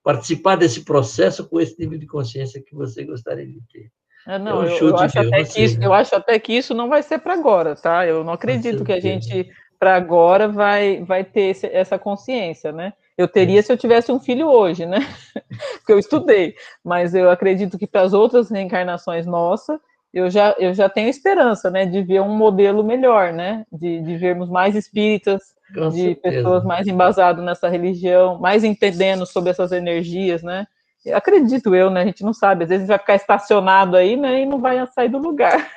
participar 0.03 0.57
desse 0.57 0.85
processo 0.85 1.49
com 1.49 1.61
esse 1.61 1.79
nível 1.79 1.99
de 1.99 2.07
consciência 2.07 2.63
que 2.63 2.75
você 2.75 3.05
gostaria 3.05 3.47
de 3.47 3.61
ter. 3.73 3.91
É, 4.27 4.39
não, 4.39 4.65
eu, 4.65 4.77
eu, 4.77 4.89
eu 4.89 4.97
acho 4.97 5.19
até 5.19 5.45
que 5.45 5.63
isso, 5.63 5.79
né? 5.79 5.87
eu 5.87 5.93
acho 5.93 6.15
até 6.15 6.39
que 6.39 6.53
isso 6.53 6.75
não 6.75 6.89
vai 6.89 7.03
ser 7.03 7.19
para 7.19 7.35
agora, 7.35 7.77
tá? 7.77 8.07
Eu 8.07 8.25
não 8.25 8.33
acredito 8.33 8.85
que 8.85 8.93
a 8.93 9.01
gente 9.01 9.51
para 9.79 9.97
agora 9.97 10.49
vai 10.49 11.03
vai 11.05 11.25
ter 11.25 11.51
esse, 11.51 11.67
essa 11.67 11.99
consciência, 11.99 12.73
né? 12.73 12.93
Eu 13.17 13.29
teria 13.29 13.63
se 13.63 13.73
eu 13.73 13.77
tivesse 13.77 14.11
um 14.11 14.19
filho 14.19 14.49
hoje, 14.49 14.87
né? 14.87 14.99
Porque 15.79 15.93
eu 15.93 15.99
estudei, 15.99 16.55
mas 16.83 17.15
eu 17.15 17.31
acredito 17.31 17.79
que 17.79 17.87
para 17.87 18.03
as 18.03 18.13
outras 18.13 18.51
reencarnações 18.51 19.27
nossas, 19.27 19.79
eu 20.15 20.31
já, 20.31 20.55
eu 20.59 20.73
já 20.73 20.89
tenho 20.89 21.09
esperança, 21.09 21.71
né, 21.71 21.85
de 21.85 22.03
ver 22.03 22.23
um 22.23 22.37
modelo 22.37 22.85
melhor, 22.85 23.33
né, 23.33 23.67
de, 23.73 24.01
de 24.01 24.17
vermos 24.17 24.49
mais 24.49 24.77
espíritas 24.77 25.55
com 25.75 25.89
de 25.89 26.03
certeza. 26.03 26.37
pessoas 26.37 26.65
mais 26.65 26.87
embasadas 26.87 27.45
nessa 27.45 27.69
religião, 27.69 28.39
mais 28.39 28.63
entendendo 28.63 29.27
sobre 29.27 29.51
essas 29.51 29.73
energias, 29.73 30.43
né? 30.43 30.67
Acredito 31.13 31.75
eu, 31.75 31.91
né? 31.91 32.03
A 32.03 32.05
gente 32.07 32.23
não 32.23 32.33
sabe, 32.33 32.65
às 32.65 32.71
vezes 32.71 32.87
vai 32.87 32.99
ficar 32.99 33.17
estacionado 33.17 33.97
aí, 33.97 34.17
né? 34.17 34.41
E 34.41 34.47
não 34.47 34.61
vai 34.61 34.87
sair 34.93 35.09
do 35.09 35.19
lugar. 35.19 35.69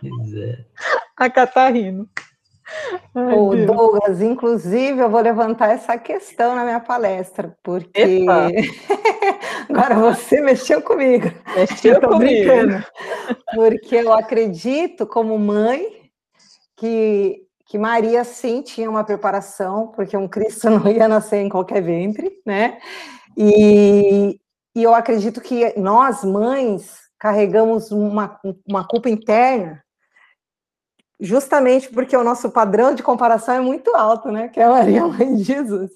Pois 0.00 0.34
é. 0.34 0.58
A 1.16 1.30
Catarina. 1.30 2.06
O 3.14 3.54
Douglas, 3.64 4.20
inclusive, 4.20 5.00
eu 5.00 5.08
vou 5.08 5.20
levantar 5.20 5.70
essa 5.70 5.96
questão 5.96 6.54
na 6.54 6.64
minha 6.64 6.80
palestra, 6.80 7.56
porque 7.62 8.26
agora 9.70 9.94
você 9.94 10.40
mexeu 10.40 10.82
comigo. 10.82 11.30
Mexeu 11.54 12.00
comigo. 12.00 12.18
Brincando. 12.18 12.84
Porque 13.54 13.96
eu 13.96 14.12
acredito, 14.12 15.06
como 15.06 15.38
mãe, 15.38 16.10
que 16.76 17.46
que 17.66 17.76
Maria 17.78 18.22
sim 18.22 18.62
tinha 18.62 18.88
uma 18.88 19.04
preparação, 19.04 19.88
porque 19.88 20.16
um 20.16 20.28
Cristo 20.28 20.70
não 20.70 20.88
ia 20.88 21.08
nascer 21.08 21.38
em 21.38 21.48
qualquer 21.48 21.82
ventre, 21.82 22.30
né? 22.46 22.78
E, 23.36 24.40
e 24.74 24.82
eu 24.82 24.94
acredito 24.94 25.40
que 25.40 25.78
nós, 25.78 26.24
mães, 26.24 26.96
carregamos 27.18 27.90
uma, 27.90 28.38
uma 28.66 28.86
culpa 28.86 29.10
interna, 29.10 29.82
justamente 31.20 31.88
porque 31.88 32.16
o 32.16 32.24
nosso 32.24 32.50
padrão 32.50 32.94
de 32.94 33.02
comparação 33.02 33.54
é 33.54 33.60
muito 33.60 33.94
alto, 33.94 34.30
né? 34.30 34.48
Que 34.48 34.60
é 34.60 34.64
a 34.64 34.70
Maria, 34.70 35.06
mãe 35.06 35.36
de 35.36 35.42
Jesus. 35.42 35.90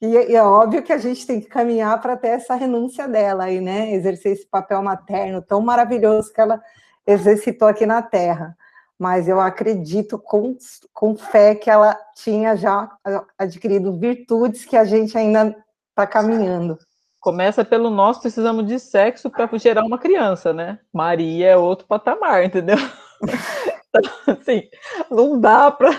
E, 0.00 0.06
e 0.06 0.36
é 0.36 0.42
óbvio 0.42 0.82
que 0.82 0.92
a 0.92 0.98
gente 0.98 1.26
tem 1.26 1.40
que 1.40 1.48
caminhar 1.48 2.00
para 2.00 2.16
ter 2.16 2.28
essa 2.28 2.54
renúncia 2.54 3.08
dela 3.08 3.44
aí, 3.44 3.60
né? 3.60 3.92
Exercer 3.92 4.32
esse 4.32 4.46
papel 4.46 4.82
materno 4.82 5.40
tão 5.42 5.60
maravilhoso 5.60 6.32
que 6.32 6.40
ela 6.40 6.60
exercitou 7.06 7.68
aqui 7.68 7.86
na 7.86 8.02
Terra 8.02 8.56
mas 8.98 9.28
eu 9.28 9.40
acredito 9.40 10.18
com, 10.18 10.56
com 10.92 11.16
fé 11.16 11.54
que 11.54 11.70
ela 11.70 11.96
tinha 12.14 12.56
já 12.56 12.90
adquirido 13.38 13.98
virtudes 13.98 14.64
que 14.64 14.76
a 14.76 14.84
gente 14.84 15.16
ainda 15.16 15.54
está 15.90 16.06
caminhando. 16.06 16.78
Começa 17.20 17.64
pelo 17.64 17.90
nós 17.90 18.18
precisamos 18.18 18.66
de 18.66 18.78
sexo 18.78 19.28
para 19.28 19.48
gerar 19.58 19.84
uma 19.84 19.98
criança, 19.98 20.52
né? 20.52 20.78
Maria 20.92 21.48
é 21.48 21.56
outro 21.56 21.86
patamar, 21.86 22.44
entendeu? 22.44 22.76
Assim, 24.26 24.62
não 25.10 25.40
dá 25.40 25.70
para 25.70 25.98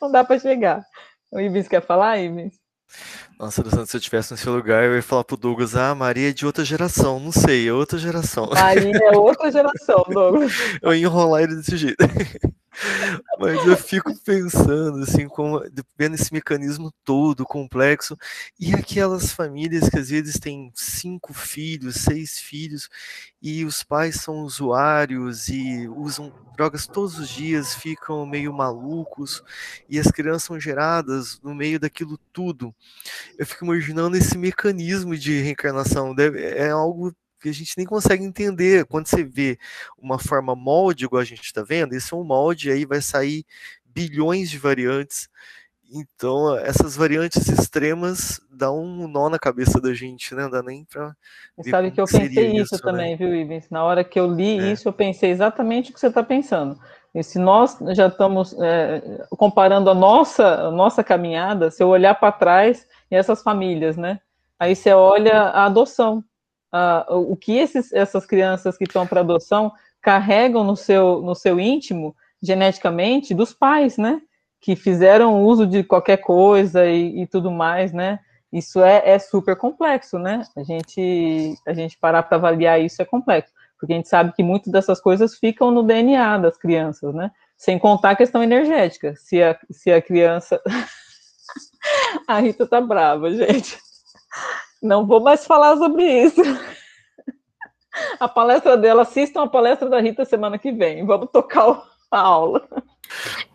não 0.00 0.10
dá 0.10 0.24
para 0.24 0.38
chegar. 0.38 0.84
O 1.30 1.40
Ibis 1.40 1.68
quer 1.68 1.82
falar, 1.82 2.18
Ibis? 2.18 2.54
Nossa, 3.38 3.62
se 3.86 3.96
eu 3.96 3.98
estivesse 3.98 4.30
no 4.30 4.38
seu 4.38 4.54
lugar, 4.54 4.84
eu 4.84 4.94
ia 4.94 5.02
falar 5.02 5.24
pro 5.24 5.36
Douglas, 5.36 5.76
ah, 5.76 5.94
Maria 5.94 6.30
é 6.30 6.32
de 6.32 6.46
outra 6.46 6.64
geração, 6.64 7.20
não 7.20 7.32
sei, 7.32 7.68
é 7.68 7.72
outra 7.72 7.98
geração. 7.98 8.48
Maria 8.50 8.96
é 8.96 9.16
outra 9.16 9.52
geração, 9.52 10.04
Douglas. 10.08 10.52
eu 10.80 10.94
ia 10.94 11.02
enrolar 11.02 11.42
ele 11.42 11.56
desse 11.56 11.76
jeito. 11.76 11.98
Mas 13.38 13.66
eu 13.66 13.76
fico 13.76 14.14
pensando, 14.22 15.02
assim, 15.02 15.26
como, 15.28 15.62
vendo 15.98 16.14
esse 16.14 16.32
mecanismo 16.32 16.92
todo 17.04 17.44
complexo, 17.44 18.16
e 18.58 18.74
aquelas 18.74 19.32
famílias 19.32 19.88
que 19.88 19.98
às 19.98 20.10
vezes 20.10 20.38
têm 20.38 20.70
cinco 20.74 21.32
filhos, 21.32 21.96
seis 21.96 22.38
filhos, 22.38 22.88
e 23.40 23.64
os 23.64 23.82
pais 23.82 24.16
são 24.16 24.40
usuários 24.40 25.48
e 25.48 25.88
usam 25.88 26.32
drogas 26.56 26.86
todos 26.86 27.18
os 27.18 27.28
dias, 27.28 27.74
ficam 27.74 28.26
meio 28.26 28.52
malucos, 28.52 29.42
e 29.88 29.98
as 29.98 30.06
crianças 30.08 30.44
são 30.44 30.58
geradas 30.58 31.40
no 31.42 31.54
meio 31.54 31.78
daquilo 31.78 32.18
tudo. 32.32 32.74
Eu 33.38 33.46
fico 33.46 33.64
imaginando 33.64 34.16
esse 34.16 34.36
mecanismo 34.38 35.16
de 35.16 35.40
reencarnação, 35.40 36.14
é 36.18 36.70
algo 36.70 37.14
que 37.46 37.50
a 37.50 37.54
gente 37.54 37.74
nem 37.76 37.86
consegue 37.86 38.24
entender. 38.24 38.84
Quando 38.86 39.06
você 39.06 39.22
vê 39.22 39.56
uma 39.96 40.18
forma 40.18 40.56
molde, 40.56 41.04
igual 41.04 41.22
a 41.22 41.24
gente 41.24 41.42
está 41.42 41.62
vendo, 41.62 41.94
isso 41.94 42.14
é 42.14 42.18
um 42.18 42.24
molde, 42.24 42.70
aí 42.70 42.84
vai 42.84 43.00
sair 43.00 43.44
bilhões 43.84 44.50
de 44.50 44.58
variantes. 44.58 45.28
Então, 45.94 46.56
essas 46.58 46.96
variantes 46.96 47.48
extremas 47.48 48.40
dão 48.50 48.82
um 48.82 49.06
nó 49.06 49.28
na 49.28 49.38
cabeça 49.38 49.80
da 49.80 49.94
gente, 49.94 50.34
né? 50.34 50.42
Não 50.42 50.50
dá 50.50 50.60
nem 50.60 50.84
para. 50.84 51.14
Sabe 51.70 51.92
que 51.92 52.00
eu 52.00 52.06
pensei 52.06 52.48
isso, 52.56 52.74
isso 52.74 52.86
né? 52.86 52.90
também, 52.90 53.16
viu, 53.16 53.32
Ivens? 53.32 53.70
Na 53.70 53.84
hora 53.84 54.02
que 54.02 54.18
eu 54.18 54.26
li 54.26 54.58
é. 54.58 54.72
isso, 54.72 54.88
eu 54.88 54.92
pensei 54.92 55.30
exatamente 55.30 55.92
o 55.92 55.94
que 55.94 56.00
você 56.00 56.08
está 56.08 56.24
pensando. 56.24 56.76
E 57.14 57.22
se 57.22 57.38
nós 57.38 57.78
já 57.94 58.08
estamos 58.08 58.56
é, 58.60 59.24
comparando 59.30 59.88
a 59.88 59.94
nossa, 59.94 60.66
a 60.66 60.70
nossa 60.72 61.04
caminhada, 61.04 61.70
se 61.70 61.80
eu 61.80 61.88
olhar 61.88 62.16
para 62.16 62.32
trás 62.32 62.84
e 63.08 63.14
essas 63.14 63.40
famílias, 63.40 63.96
né? 63.96 64.18
Aí 64.58 64.74
você 64.74 64.92
olha 64.92 65.42
a 65.42 65.66
adoção 65.66 66.24
uh, 66.72 67.14
o 67.14 67.36
que 67.36 67.56
esses, 67.56 67.92
essas 67.92 68.26
crianças 68.26 68.76
que 68.76 68.84
estão 68.84 69.06
para 69.06 69.20
adoção 69.20 69.72
carregam 70.00 70.62
no 70.62 70.76
seu, 70.76 71.20
no 71.20 71.34
seu 71.34 71.58
íntimo, 71.58 72.14
geneticamente, 72.42 73.34
dos 73.34 73.52
pais, 73.52 73.96
né? 73.96 74.20
Que 74.60 74.76
fizeram 74.76 75.42
uso 75.42 75.66
de 75.66 75.82
qualquer 75.82 76.18
coisa 76.18 76.86
e, 76.86 77.22
e 77.22 77.26
tudo 77.26 77.50
mais, 77.50 77.92
né? 77.92 78.20
Isso 78.52 78.80
é, 78.82 79.02
é, 79.04 79.18
super 79.18 79.56
complexo, 79.56 80.18
né? 80.18 80.42
A 80.56 80.62
gente, 80.62 81.56
a 81.66 81.74
gente 81.74 81.98
parar 81.98 82.22
para 82.22 82.36
avaliar 82.36 82.80
isso 82.80 83.02
é 83.02 83.04
complexo, 83.04 83.52
porque 83.78 83.92
a 83.92 83.96
gente 83.96 84.08
sabe 84.08 84.32
que 84.32 84.42
muitas 84.42 84.72
dessas 84.72 85.00
coisas 85.00 85.36
ficam 85.36 85.70
no 85.70 85.82
DNA 85.82 86.38
das 86.38 86.56
crianças, 86.56 87.14
né? 87.14 87.30
Sem 87.56 87.78
contar 87.78 88.10
a 88.10 88.16
questão 88.16 88.42
energética. 88.42 89.14
Se 89.16 89.42
a, 89.42 89.58
se 89.70 89.90
a 89.90 90.00
criança. 90.00 90.60
a 92.28 92.38
Rita 92.38 92.66
tá 92.66 92.80
brava, 92.80 93.30
gente. 93.30 93.78
Não 94.82 95.06
vou 95.06 95.20
mais 95.20 95.46
falar 95.46 95.76
sobre 95.76 96.04
isso. 96.04 96.42
A 98.20 98.28
palestra 98.28 98.76
dela, 98.76 99.02
assistam 99.02 99.44
a 99.44 99.48
palestra 99.48 99.88
da 99.88 99.98
Rita 99.98 100.24
semana 100.26 100.58
que 100.58 100.70
vem. 100.70 101.06
Vamos 101.06 101.30
tocar 101.32 101.82
a 102.10 102.20
aula. 102.20 102.68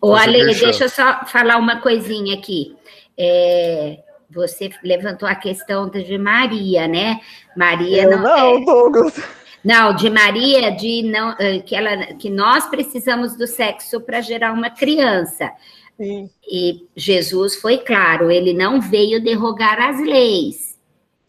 Ô, 0.00 0.14
Ale, 0.14 0.44
deixa 0.44 0.84
eu 0.84 0.88
só 0.88 1.24
falar 1.26 1.58
uma 1.58 1.80
coisinha 1.80 2.34
aqui. 2.34 2.76
É, 3.16 3.98
você 4.28 4.70
levantou 4.82 5.28
a 5.28 5.34
questão 5.34 5.88
de 5.88 6.18
Maria, 6.18 6.88
né? 6.88 7.20
Maria 7.56 8.04
eu 8.04 8.10
não. 8.10 8.22
Não, 8.22 8.56
é... 8.56 8.64
Douglas. 8.64 9.22
Não, 9.64 9.94
de 9.94 10.10
Maria, 10.10 10.72
de 10.72 11.02
não 11.04 11.36
eh, 11.38 11.60
que 11.60 11.76
ela 11.76 12.14
que 12.14 12.28
nós 12.28 12.66
precisamos 12.66 13.36
do 13.36 13.46
sexo 13.46 14.00
para 14.00 14.20
gerar 14.20 14.52
uma 14.52 14.70
criança. 14.70 15.52
Sim. 15.96 16.28
E 16.50 16.84
Jesus 16.96 17.54
foi 17.56 17.78
claro, 17.78 18.28
ele 18.28 18.52
não 18.52 18.80
veio 18.80 19.22
derrogar 19.22 19.80
as 19.80 20.00
leis. 20.00 20.71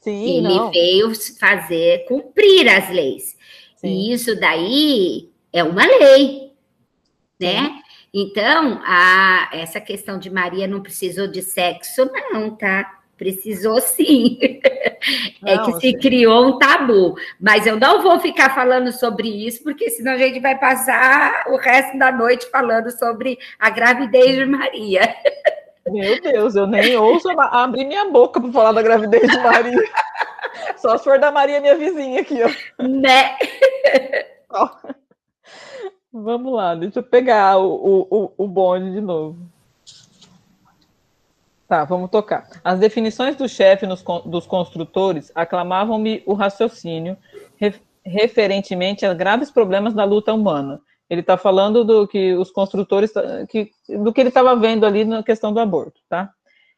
Sim, 0.03 0.37
ele 0.37 0.47
não. 0.49 0.69
veio 0.69 1.11
fazer 1.39 2.05
cumprir 2.05 2.67
as 2.67 2.89
leis. 2.89 3.37
Sim. 3.77 3.87
E 3.87 4.13
isso 4.13 4.37
daí 4.37 5.29
é 5.51 5.63
uma 5.63 5.85
lei, 5.85 6.51
né? 7.39 7.79
Então, 8.13 8.81
a, 8.85 9.49
essa 9.53 9.79
questão 9.79 10.19
de 10.19 10.29
Maria 10.29 10.67
não 10.67 10.81
precisou 10.81 11.27
de 11.27 11.41
sexo, 11.41 12.09
não, 12.31 12.55
tá? 12.55 12.99
Precisou 13.17 13.79
sim. 13.79 14.37
é 15.45 15.57
que 15.59 15.79
se 15.79 15.93
criou 15.97 16.47
um 16.47 16.59
tabu. 16.59 17.15
Mas 17.39 17.65
eu 17.65 17.79
não 17.79 18.03
vou 18.03 18.19
ficar 18.19 18.53
falando 18.53 18.91
sobre 18.91 19.29
isso, 19.29 19.63
porque 19.63 19.89
senão 19.89 20.11
a 20.11 20.17
gente 20.17 20.39
vai 20.41 20.59
passar 20.59 21.45
o 21.47 21.55
resto 21.55 21.97
da 21.97 22.11
noite 22.11 22.45
falando 22.51 22.91
sobre 22.91 23.39
a 23.57 23.69
gravidez 23.69 24.35
de 24.35 24.45
Maria. 24.45 25.01
Meu 25.88 26.21
Deus, 26.21 26.55
eu 26.55 26.65
nem 26.65 26.95
ouço 26.95 27.29
abrir 27.38 27.86
minha 27.86 28.09
boca 28.09 28.39
para 28.39 28.51
falar 28.51 28.71
da 28.71 28.81
gravidez 28.81 29.29
de 29.29 29.38
Maria. 29.39 29.84
Só 30.77 30.97
se 30.97 31.03
for 31.03 31.19
da 31.19 31.31
Maria, 31.31 31.59
minha 31.59 31.77
vizinha 31.77 32.21
aqui, 32.21 32.39
ó. 32.41 32.84
Né? 32.84 33.38
Ó. 34.49 34.69
Vamos 36.11 36.53
lá, 36.53 36.75
deixa 36.75 36.99
eu 36.99 37.03
pegar 37.03 37.57
o, 37.57 38.07
o, 38.09 38.31
o 38.38 38.47
bonde 38.47 38.91
de 38.91 39.01
novo. 39.01 39.38
Tá, 41.67 41.84
vamos 41.86 42.11
tocar. 42.11 42.47
As 42.63 42.79
definições 42.79 43.36
do 43.36 43.49
chefe 43.49 43.88
dos 44.25 44.45
construtores 44.45 45.31
aclamavam-me 45.34 46.21
o 46.25 46.34
raciocínio 46.34 47.17
referentemente 48.05 49.05
a 49.05 49.13
graves 49.13 49.49
problemas 49.49 49.93
da 49.93 50.03
luta 50.03 50.34
humana. 50.34 50.79
Ele 51.14 51.22
está 51.22 51.38
falando 51.38 51.84
do 51.84 52.07
que 52.07 52.34
os 52.34 52.51
construtores, 52.51 53.11
que, 53.49 53.72
do 53.89 54.11
que 54.11 54.22
ele 54.22 54.30
estava 54.30 54.55
vendo 54.55 54.86
ali 54.86 55.05
na 55.05 55.24
questão 55.24 55.53
do 55.53 55.59
aborto, 55.59 56.01
tá? 56.09 56.32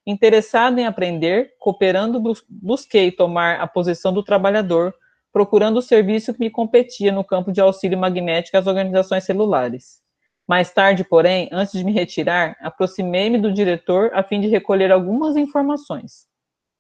Interessado 0.06 0.78
em 0.78 0.86
aprender, 0.86 1.54
cooperando, 1.58 2.22
busquei 2.48 3.12
tomar 3.12 3.60
a 3.60 3.66
posição 3.66 4.14
do 4.14 4.22
trabalhador, 4.22 4.94
procurando 5.34 5.78
o 5.78 5.82
serviço 5.82 6.34
que 6.34 6.40
me 6.40 6.50
competia 6.50 7.12
no 7.12 7.24
campo 7.24 7.52
de 7.52 7.60
auxílio 7.60 7.98
magnético 7.98 8.58
às 8.58 8.68
organizações 8.68 9.24
celulares. 9.24 10.00
Mais 10.48 10.72
tarde, 10.72 11.04
porém, 11.04 11.50
antes 11.52 11.74
de 11.74 11.84
me 11.84 11.92
retirar, 11.92 12.56
aproximei-me 12.62 13.40
do 13.40 13.52
diretor 13.52 14.12
a 14.14 14.22
fim 14.22 14.40
de 14.40 14.48
recolher 14.48 14.92
algumas 14.92 15.36
informações. 15.36 16.28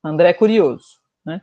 André 0.03 0.33
curioso, 0.33 0.85
né? 1.25 1.41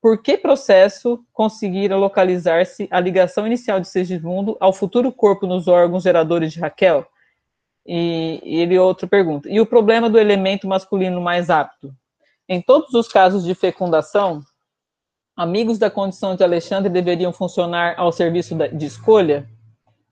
Por 0.00 0.22
que 0.22 0.38
processo 0.38 1.22
conseguira 1.32 1.96
localizar-se 1.96 2.88
a 2.90 2.98
ligação 2.98 3.46
inicial 3.46 3.78
de 3.78 3.88
Segismundo 3.88 4.56
ao 4.58 4.72
futuro 4.72 5.12
corpo 5.12 5.46
nos 5.46 5.68
órgãos 5.68 6.02
geradores 6.02 6.52
de 6.52 6.60
Raquel? 6.60 7.06
E, 7.86 8.40
e 8.42 8.60
ele 8.60 8.78
outra 8.78 9.06
pergunta. 9.06 9.48
E 9.50 9.60
o 9.60 9.66
problema 9.66 10.08
do 10.08 10.18
elemento 10.18 10.66
masculino 10.66 11.20
mais 11.20 11.50
apto? 11.50 11.94
Em 12.48 12.62
todos 12.62 12.94
os 12.94 13.08
casos 13.08 13.44
de 13.44 13.54
fecundação, 13.54 14.42
amigos 15.36 15.78
da 15.78 15.90
condição 15.90 16.34
de 16.34 16.42
Alexandre 16.42 16.90
deveriam 16.90 17.32
funcionar 17.32 17.94
ao 17.98 18.10
serviço 18.10 18.54
de 18.72 18.86
escolha? 18.86 19.48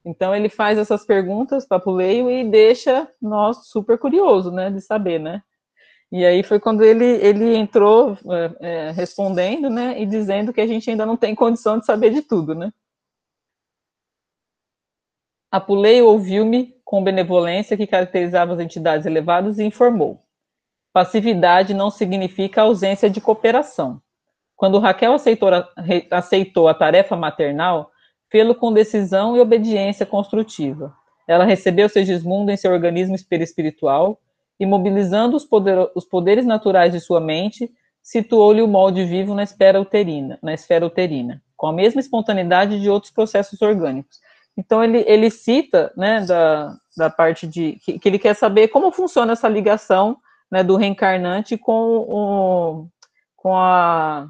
Então 0.05 0.34
ele 0.34 0.49
faz 0.49 0.78
essas 0.78 1.05
perguntas 1.05 1.66
para 1.66 1.80
Puleio 1.80 2.30
e 2.30 2.49
deixa 2.49 3.09
nós 3.20 3.68
super 3.68 3.99
curioso, 3.99 4.51
né, 4.51 4.70
de 4.70 4.80
saber, 4.80 5.18
né? 5.18 5.43
E 6.11 6.24
aí 6.24 6.42
foi 6.42 6.59
quando 6.59 6.82
ele, 6.82 7.04
ele 7.04 7.54
entrou 7.54 8.16
é, 8.30 8.56
é, 8.61 8.90
respondendo, 8.92 9.68
né, 9.68 10.00
e 10.00 10.06
dizendo 10.06 10.52
que 10.52 10.61
a 10.61 10.66
gente 10.66 10.90
ainda 10.90 11.04
não 11.04 11.16
tem 11.16 11.34
condição 11.34 11.78
de 11.78 11.84
saber 11.84 12.11
de 12.11 12.22
tudo, 12.22 12.54
né? 12.54 12.72
Apuleio 15.50 16.06
ouviu-me 16.06 16.74
com 16.84 17.04
benevolência 17.04 17.76
que 17.76 17.86
caracterizava 17.86 18.54
as 18.54 18.61
entidades 18.61 19.06
elevadas 19.06 19.59
e 19.59 19.64
informou. 19.64 20.22
Passividade 20.92 21.74
não 21.74 21.90
significa 21.90 22.62
ausência 22.62 23.09
de 23.09 23.20
cooperação. 23.20 24.00
Quando 24.56 24.78
Raquel 24.78 25.12
aceitou 25.12 25.50
a, 25.50 25.68
aceitou 26.11 26.68
a 26.68 26.74
tarefa 26.74 27.16
maternal, 27.16 27.90
fê-lo 28.30 28.54
com 28.54 28.72
decisão 28.72 29.36
e 29.36 29.40
obediência 29.40 30.04
construtiva. 30.04 30.94
Ela 31.26 31.44
recebeu 31.44 31.88
Segismundo 31.88 32.50
em 32.50 32.56
seu 32.56 32.72
organismo 32.72 33.14
espiritual 33.14 34.18
e, 34.59 34.66
mobilizando 34.66 35.36
os, 35.36 35.44
poder, 35.44 35.90
os 35.94 36.04
poderes 36.04 36.44
naturais 36.44 36.92
de 36.92 37.00
sua 37.00 37.20
mente, 37.20 37.70
situou-lhe 38.02 38.62
o 38.62 38.68
molde 38.68 39.04
vivo 39.04 39.34
na 39.34 39.42
esfera 39.42 39.80
uterina, 39.80 40.38
na 40.42 40.54
esfera 40.54 40.86
uterina, 40.86 41.42
com 41.56 41.66
a 41.66 41.72
mesma 41.72 42.00
espontaneidade 42.00 42.80
de 42.80 42.88
outros 42.88 43.12
processos 43.12 43.61
orgânicos. 43.62 44.18
Então 44.56 44.82
ele, 44.82 45.04
ele 45.06 45.30
cita, 45.30 45.92
né, 45.96 46.24
da, 46.24 46.76
da 46.96 47.11
parte 47.11 47.46
de 47.46 47.78
que, 47.84 47.98
que 47.98 48.09
ele 48.09 48.18
quer 48.18 48.34
saber 48.34 48.68
como 48.68 48.90
funciona 48.90 49.32
essa 49.32 49.48
ligação, 49.48 50.18
né, 50.50 50.64
do 50.64 50.76
reencarnante 50.76 51.56
com 51.56 52.06
o 52.09 52.88
com 53.36 53.56
a 53.56 54.28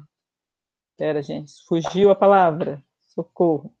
Pera, 0.97 1.21
gente, 1.21 1.51
fugiu 1.67 2.11
a 2.11 2.15
palavra. 2.15 2.83
Socorro 3.15 3.73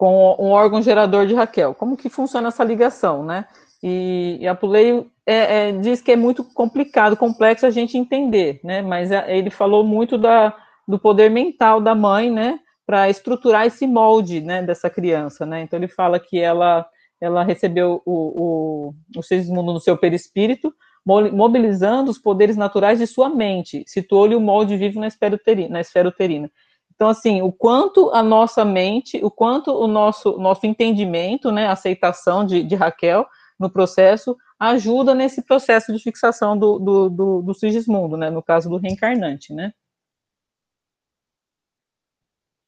com 0.00 0.34
um 0.38 0.52
órgão 0.52 0.80
gerador 0.80 1.26
de 1.26 1.34
Raquel. 1.34 1.74
Como 1.74 1.94
que 1.94 2.08
funciona 2.08 2.48
essa 2.48 2.64
ligação, 2.64 3.22
né? 3.22 3.46
E, 3.82 4.38
e 4.40 4.48
a 4.48 4.54
Puleio 4.54 5.10
é, 5.26 5.68
é, 5.68 5.72
diz 5.72 6.02
que 6.02 6.12
é 6.12 6.16
muito 6.16 6.44
complicado, 6.44 7.16
complexo 7.16 7.64
a 7.66 7.70
gente 7.70 7.96
entender, 7.96 8.60
né? 8.62 8.82
Mas 8.82 9.10
a, 9.10 9.30
ele 9.30 9.50
falou 9.50 9.84
muito 9.84 10.18
da, 10.18 10.54
do 10.86 10.98
poder 10.98 11.30
mental 11.30 11.80
da 11.80 11.94
mãe, 11.94 12.30
né? 12.30 12.58
Para 12.86 13.08
estruturar 13.08 13.66
esse 13.66 13.86
molde, 13.86 14.40
né? 14.40 14.62
Dessa 14.62 14.90
criança, 14.90 15.46
né? 15.46 15.62
Então 15.62 15.78
ele 15.78 15.88
fala 15.88 16.18
que 16.20 16.38
ela 16.38 16.86
ela 17.20 17.42
recebeu 17.44 18.00
o, 18.06 18.92
o, 18.94 18.94
o 19.14 19.54
mundo 19.54 19.74
no 19.74 19.80
seu 19.80 19.96
perispírito, 19.96 20.72
mobilizando 21.04 22.10
os 22.10 22.18
poderes 22.18 22.56
naturais 22.56 22.98
de 22.98 23.06
sua 23.06 23.28
mente, 23.28 23.84
situou-lhe 23.86 24.34
o 24.34 24.40
molde 24.40 24.76
vivo 24.76 25.00
na 25.00 25.06
esfera 25.06 25.34
uterina. 25.34 25.68
Na 25.68 25.80
esfera 25.80 26.08
uterina. 26.08 26.50
Então, 26.94 27.08
assim, 27.08 27.42
o 27.42 27.50
quanto 27.50 28.10
a 28.10 28.22
nossa 28.22 28.64
mente, 28.64 29.18
o 29.22 29.30
quanto 29.30 29.70
o 29.70 29.86
nosso, 29.86 30.38
nosso 30.38 30.66
entendimento, 30.66 31.50
né, 31.50 31.66
aceitação 31.66 32.44
de, 32.44 32.62
de 32.62 32.74
Raquel 32.74 33.26
no 33.60 33.70
processo, 33.70 34.36
ajuda 34.58 35.14
nesse 35.14 35.42
processo 35.42 35.92
de 35.92 36.02
fixação 36.02 36.58
do, 36.58 36.78
do, 36.78 37.10
do, 37.10 37.42
do 37.42 37.54
Sigismundo, 37.54 38.16
né, 38.16 38.30
no 38.30 38.42
caso 38.42 38.70
do 38.70 38.78
reencarnante, 38.78 39.52
né. 39.52 39.72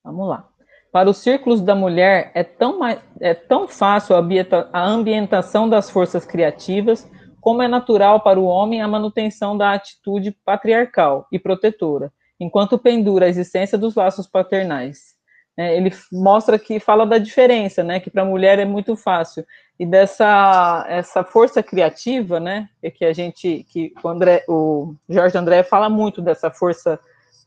Vamos 0.05 0.29
lá. 0.29 0.49
Para 0.93 1.09
os 1.09 1.17
círculos 1.17 1.63
da 1.63 1.75
mulher, 1.75 2.31
é 2.35 2.45
tão, 2.45 2.79
mais, 2.79 3.01
é 3.19 3.33
tão 3.33 3.67
fácil 3.67 4.15
a 4.15 4.85
ambientação 4.85 5.67
das 5.69 5.89
forças 5.89 6.27
criativas, 6.27 7.11
como 7.41 7.63
é 7.63 7.69
natural 7.69 8.21
para 8.21 8.39
o 8.39 8.45
homem 8.45 8.83
a 8.83 8.89
manutenção 8.89 9.57
da 9.57 9.73
atitude 9.73 10.33
patriarcal 10.45 11.27
e 11.33 11.39
protetora 11.39 12.13
enquanto 12.43 12.79
pendura 12.79 13.27
a 13.27 13.29
existência 13.29 13.79
dos 13.79 13.95
laços 13.95 14.27
paternais. 14.27 15.13
É, 15.57 15.77
ele 15.77 15.93
mostra 16.11 16.59
que 16.59 16.81
fala 16.81 17.07
da 17.07 17.19
diferença, 17.19 17.85
né, 17.85 18.01
que 18.01 18.11
para 18.11 18.23
a 18.23 18.27
mulher 18.27 18.59
é 18.59 18.65
muito 18.65 18.97
fácil 18.97 19.47
e 19.79 19.87
dessa 19.87 20.85
essa 20.89 21.25
força 21.25 21.63
criativa, 21.63 22.39
né, 22.39 22.69
é 22.83 22.91
que 22.91 23.05
a 23.05 23.13
gente 23.13 23.65
que 23.69 23.93
o, 24.03 24.09
André, 24.09 24.45
o 24.49 24.95
Jorge 25.09 25.37
André 25.37 25.63
fala 25.63 25.89
muito 25.89 26.21
dessa 26.21 26.51
força 26.51 27.01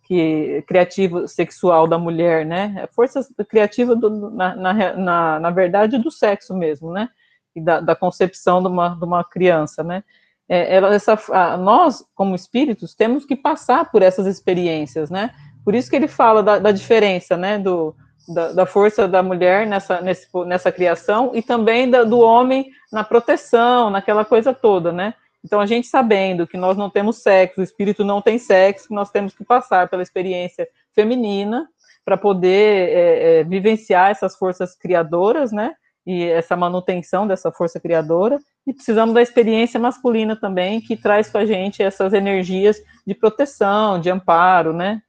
que 0.04 0.64
criativa 0.68 1.28
sexual 1.28 1.88
da 1.88 1.98
mulher, 1.98 2.46
né, 2.46 2.84
a 2.84 2.88
força 2.88 3.26
criativa 3.50 3.96
do, 3.96 4.30
na, 4.32 4.56
na, 4.56 4.94
na, 4.94 5.40
na, 5.40 5.50
verdade 5.50 5.98
do 5.98 6.12
sexo 6.12 6.54
mesmo, 6.54 6.92
né, 6.92 7.10
e 7.56 7.62
da, 7.62 7.80
da 7.80 7.96
concepção 7.96 8.62
de 8.62 8.68
uma, 8.68 8.90
de 8.90 9.04
uma 9.04 9.24
criança, 9.24 9.84
né, 9.84 10.04
é, 10.48 10.76
ela, 10.76 10.94
essa, 10.94 11.20
a, 11.32 11.58
nós, 11.58 12.06
como 12.14 12.36
espíritos, 12.36 12.94
temos 12.94 13.26
que 13.26 13.36
passar 13.36 13.92
por 13.92 14.02
essas 14.02 14.28
experiências, 14.28 15.10
né? 15.10 15.32
Por 15.64 15.74
isso 15.74 15.90
que 15.90 15.96
ele 15.96 16.08
fala 16.08 16.44
da, 16.44 16.60
da 16.60 16.72
diferença, 16.72 17.36
né, 17.36 17.58
do, 17.58 17.96
da, 18.28 18.52
da, 18.52 18.66
força 18.66 19.08
da 19.08 19.22
mulher 19.22 19.68
nessa, 19.68 20.02
nesse, 20.02 20.28
nessa 20.46 20.72
criação 20.72 21.32
e 21.34 21.42
também 21.42 21.90
da, 21.90 22.04
do 22.04 22.20
homem 22.20 22.72
na 22.92 23.04
proteção, 23.04 23.90
naquela 23.90 24.26
coisa 24.26 24.54
toda, 24.54 24.92
né? 24.92 25.14
Então, 25.44 25.60
a 25.62 25.66
gente 25.68 25.86
sabendo 25.86 26.48
que 26.48 26.58
nós 26.58 26.76
não 26.76 26.90
temos 26.90 27.22
sexo, 27.22 27.62
o 27.62 27.64
espírito 27.64 28.04
não 28.04 28.20
tem 28.20 28.40
sexo, 28.40 28.92
nós 28.92 29.12
temos 29.12 29.36
que 29.36 29.46
passar 29.46 29.88
pela 29.88 30.02
experiência 30.02 30.68
feminina 30.96 31.70
para 32.04 32.18
poder 32.18 32.90
é, 32.90 33.40
é, 33.40 33.44
vivenciar 33.44 34.10
essas 34.10 34.36
forças 34.36 34.76
criadoras, 34.76 35.52
né? 35.52 35.76
E 36.06 36.24
essa 36.24 36.56
manutenção 36.56 37.28
dessa 37.28 37.52
força 37.52 37.80
criadora, 37.80 38.40
e 38.66 38.74
precisamos 38.74 39.14
da 39.14 39.22
experiência 39.22 39.80
masculina 39.80 40.36
também, 40.36 40.82
que 40.82 40.98
traz 40.98 41.30
com 41.30 41.38
a 41.38 41.46
gente 41.46 41.82
essas 41.84 42.14
energias 42.14 42.82
de 43.06 43.14
proteção, 43.14 44.00
de 44.00 44.10
amparo, 44.10 44.74
né? 44.74 45.02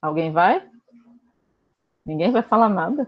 Alguém 0.00 0.32
vai? 0.32 0.66
Ninguém 2.08 2.32
vai 2.32 2.42
falar 2.42 2.70
nada? 2.70 3.06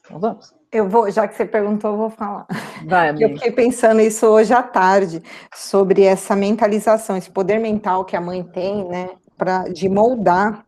Então 0.00 0.18
vamos. 0.18 0.54
Eu 0.72 0.88
vou, 0.88 1.10
já 1.10 1.28
que 1.28 1.36
você 1.36 1.44
perguntou, 1.44 1.90
eu 1.90 1.96
vou 1.98 2.10
falar. 2.10 2.46
Vai, 2.86 3.10
eu 3.22 3.28
fiquei 3.30 3.52
pensando 3.52 4.00
isso 4.00 4.26
hoje 4.26 4.54
à 4.54 4.62
tarde, 4.62 5.22
sobre 5.54 6.04
essa 6.04 6.34
mentalização, 6.34 7.18
esse 7.18 7.30
poder 7.30 7.58
mental 7.58 8.06
que 8.06 8.16
a 8.16 8.20
mãe 8.20 8.42
tem, 8.42 8.82
né, 8.86 9.10
pra, 9.36 9.68
de 9.68 9.90
moldar 9.90 10.64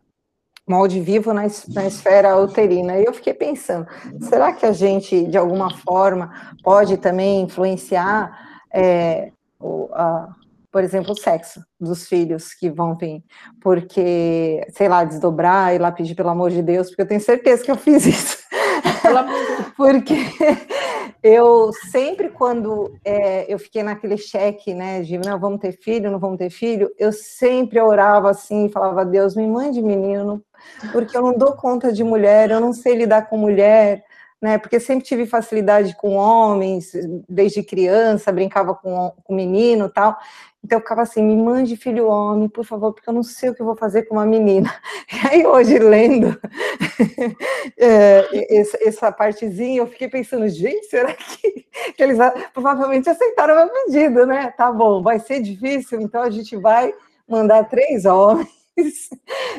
molde 0.68 1.00
vivo 1.00 1.32
na, 1.32 1.42
na 1.68 1.86
esfera 1.86 2.36
uterina. 2.36 2.98
E 2.98 3.04
eu 3.04 3.12
fiquei 3.14 3.34
pensando, 3.34 3.88
será 4.20 4.52
que 4.52 4.64
a 4.64 4.72
gente, 4.72 5.26
de 5.26 5.38
alguma 5.38 5.74
forma, 5.78 6.30
pode 6.62 6.98
também 6.98 7.40
influenciar, 7.40 8.62
é, 8.72 9.32
o, 9.58 9.88
a, 9.92 10.28
por 10.70 10.84
exemplo, 10.84 11.12
o 11.12 11.16
sexo 11.16 11.60
dos 11.78 12.06
filhos 12.06 12.54
que 12.54 12.70
vão 12.70 12.96
vir? 12.96 13.22
Porque, 13.60 14.66
sei 14.70 14.88
lá, 14.88 15.04
desdobrar 15.04 15.74
e 15.74 15.78
lá 15.78 15.90
pedir 15.90 16.14
pelo 16.14 16.28
amor 16.28 16.50
de 16.50 16.62
Deus, 16.62 16.88
porque 16.88 17.02
eu 17.02 17.08
tenho 17.08 17.20
certeza 17.20 17.64
que 17.64 17.70
eu 17.70 17.76
fiz 17.76 18.06
isso. 18.06 18.38
porque 19.76 20.14
eu 21.22 21.70
sempre 21.90 22.30
quando 22.30 22.94
é, 23.04 23.52
eu 23.52 23.58
fiquei 23.58 23.82
naquele 23.82 24.16
cheque, 24.16 24.72
né, 24.72 25.02
de 25.02 25.18
não 25.18 25.38
vamos 25.38 25.60
ter 25.60 25.72
filho, 25.72 26.10
não 26.10 26.18
vamos 26.18 26.38
ter 26.38 26.50
filho, 26.50 26.90
eu 26.98 27.12
sempre 27.12 27.80
orava 27.80 28.30
assim, 28.30 28.68
falava 28.68 29.04
Deus 29.04 29.36
me 29.36 29.46
mande 29.46 29.82
menino, 29.82 30.42
porque 30.92 31.16
eu 31.16 31.22
não 31.22 31.36
dou 31.36 31.52
conta 31.52 31.92
de 31.92 32.02
mulher, 32.02 32.50
eu 32.50 32.60
não 32.60 32.72
sei 32.72 32.94
lidar 32.94 33.28
com 33.28 33.36
mulher, 33.36 34.02
né? 34.40 34.58
Porque 34.58 34.80
sempre 34.80 35.04
tive 35.04 35.26
facilidade 35.26 35.94
com 35.96 36.14
homens, 36.14 36.92
desde 37.28 37.62
criança, 37.62 38.32
brincava 38.32 38.74
com, 38.74 39.12
com 39.22 39.34
menino 39.34 39.88
tal. 39.88 40.16
Então 40.62 40.78
eu 40.78 40.82
ficava 40.82 41.02
assim, 41.02 41.22
me 41.22 41.36
mande 41.36 41.76
filho 41.76 42.06
homem, 42.06 42.48
por 42.48 42.64
favor, 42.64 42.92
porque 42.92 43.08
eu 43.08 43.14
não 43.14 43.22
sei 43.22 43.50
o 43.50 43.54
que 43.54 43.62
eu 43.62 43.66
vou 43.66 43.76
fazer 43.76 44.02
com 44.02 44.14
uma 44.14 44.26
menina. 44.26 44.72
E 45.12 45.26
aí 45.26 45.46
hoje, 45.46 45.78
lendo 45.78 46.40
é, 47.76 48.56
essa, 48.58 48.78
essa, 48.80 49.12
partezinha, 49.12 49.80
eu 49.80 49.86
fiquei 49.86 50.08
pensando, 50.08 50.48
gente, 50.48 50.86
será 50.86 51.12
que, 51.12 51.66
que 51.94 52.02
eles 52.02 52.16
provavelmente 52.54 53.10
aceitaram 53.10 53.54
o 53.54 53.56
meu 53.56 53.68
pedido, 53.68 54.24
né? 54.24 54.52
Tá 54.56 54.70
bom, 54.70 55.02
vai 55.02 55.18
ser 55.18 55.40
difícil, 55.40 56.00
então 56.00 56.22
a 56.22 56.30
gente 56.30 56.56
vai 56.56 56.94
mandar 57.28 57.64
três 57.64 58.04
homens 58.04 58.59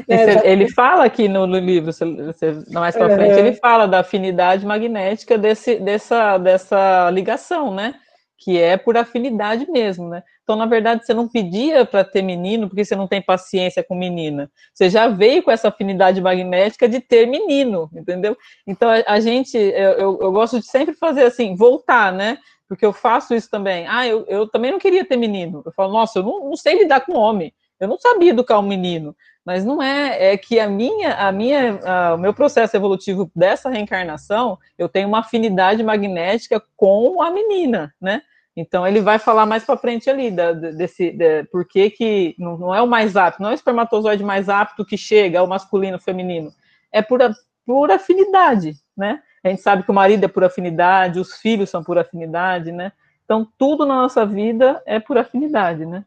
é, 0.08 0.52
ele 0.52 0.70
fala 0.70 1.06
aqui 1.06 1.28
no, 1.28 1.46
no 1.48 1.58
livro, 1.58 1.92
você, 1.92 2.06
você, 2.06 2.64
mais 2.72 2.96
para 2.96 3.14
frente, 3.16 3.40
ele 3.40 3.54
fala 3.54 3.88
da 3.88 4.00
afinidade 4.00 4.66
magnética 4.66 5.38
desse, 5.38 5.76
dessa, 5.76 6.38
dessa 6.38 7.10
ligação, 7.12 7.74
né? 7.74 7.96
Que 8.38 8.60
é 8.60 8.76
por 8.76 8.98
afinidade 8.98 9.70
mesmo, 9.70 10.10
né? 10.10 10.24
Então, 10.44 10.56
na 10.56 10.66
verdade, 10.66 11.06
você 11.06 11.14
não 11.14 11.28
pedia 11.30 11.86
para 11.86 12.04
ter 12.04 12.22
menino 12.22 12.68
porque 12.68 12.84
você 12.84 12.96
não 12.96 13.08
tem 13.08 13.22
paciência 13.22 13.84
com 13.84 13.96
menina. 13.96 14.52
Você 14.74 14.90
já 14.90 15.08
veio 15.08 15.44
com 15.44 15.52
essa 15.52 15.70
afinidade 15.70 16.20
magnética 16.20 16.90
de 16.90 17.00
ter 17.00 17.28
menino, 17.28 17.90
entendeu? 17.94 18.36
Então, 18.66 18.90
a, 18.90 19.04
a 19.08 19.20
gente, 19.20 19.56
eu, 19.56 19.92
eu, 19.92 20.20
eu 20.22 20.32
gosto 20.32 20.60
de 20.60 20.66
sempre 20.66 20.96
fazer 20.96 21.24
assim, 21.24 21.56
voltar, 21.56 22.12
né? 22.12 22.38
Porque 22.68 22.86
eu 22.86 22.94
faço 22.94 23.36
isso 23.36 23.50
também. 23.50 23.86
Ah, 23.88 24.08
eu, 24.08 24.26
eu 24.28 24.48
também 24.48 24.72
não 24.72 24.80
queria 24.80 25.06
ter 25.06 25.18
menino. 25.18 25.62
Eu 25.66 25.72
falo, 25.74 25.92
nossa, 25.92 26.20
eu 26.20 26.24
não, 26.24 26.50
não 26.50 26.56
sei 26.56 26.80
lidar 26.80 27.02
com 27.02 27.14
homem. 27.14 27.54
Eu 27.82 27.88
não 27.88 27.98
sabia 28.00 28.30
educar 28.30 28.60
um 28.60 28.68
menino, 28.68 29.16
mas 29.44 29.66
não 29.66 29.82
é, 29.82 30.34
é 30.34 30.38
que 30.38 30.60
a 30.60 30.70
minha, 30.70 31.16
a 31.16 31.32
minha, 31.32 31.80
a, 31.84 32.14
o 32.14 32.18
meu 32.20 32.32
processo 32.32 32.78
evolutivo 32.78 33.32
dessa 33.36 33.72
reencarnação, 33.72 34.60
eu 34.78 34.88
tenho 34.88 35.08
uma 35.08 35.22
afinidade 35.22 35.84
magnética 35.84 36.62
com 36.78 37.24
a 37.24 37.32
menina, 37.32 37.92
né? 38.00 38.22
Então 38.56 38.86
ele 38.86 39.02
vai 39.02 39.18
falar 39.18 39.48
mais 39.48 39.64
para 39.64 39.78
frente 39.78 40.12
ali 40.12 40.30
da, 40.30 40.52
desse, 40.52 41.10
de, 41.10 41.44
por 41.46 41.66
que, 41.66 41.90
que 41.90 42.36
não, 42.38 42.56
não, 42.56 42.76
é 42.76 42.84
o 42.84 42.88
mais 42.88 43.16
apto, 43.18 43.42
não 43.42 43.50
é 43.50 43.54
o 43.54 43.56
espermatozoide 43.56 44.24
mais 44.24 44.48
apto 44.48 44.86
que 44.86 44.96
chega 44.96 45.40
ao 45.40 45.48
masculino, 45.48 46.00
feminino, 46.00 46.54
é 46.92 47.02
por, 47.02 47.20
por 47.66 47.90
afinidade, 47.90 48.76
né? 48.96 49.24
A 49.44 49.50
gente 49.50 49.64
sabe 49.64 49.82
que 49.82 49.90
o 49.90 49.94
marido 49.94 50.24
é 50.24 50.28
por 50.28 50.44
afinidade, 50.44 51.20
os 51.20 51.34
filhos 51.38 51.72
são 51.72 51.84
por 51.84 51.98
afinidade, 51.98 52.72
né? 52.72 52.92
Então 53.26 53.48
tudo 53.58 53.88
na 53.88 53.96
nossa 53.96 54.24
vida 54.24 54.84
é 54.86 55.00
por 55.00 55.18
afinidade, 55.18 55.84
né? 55.84 56.06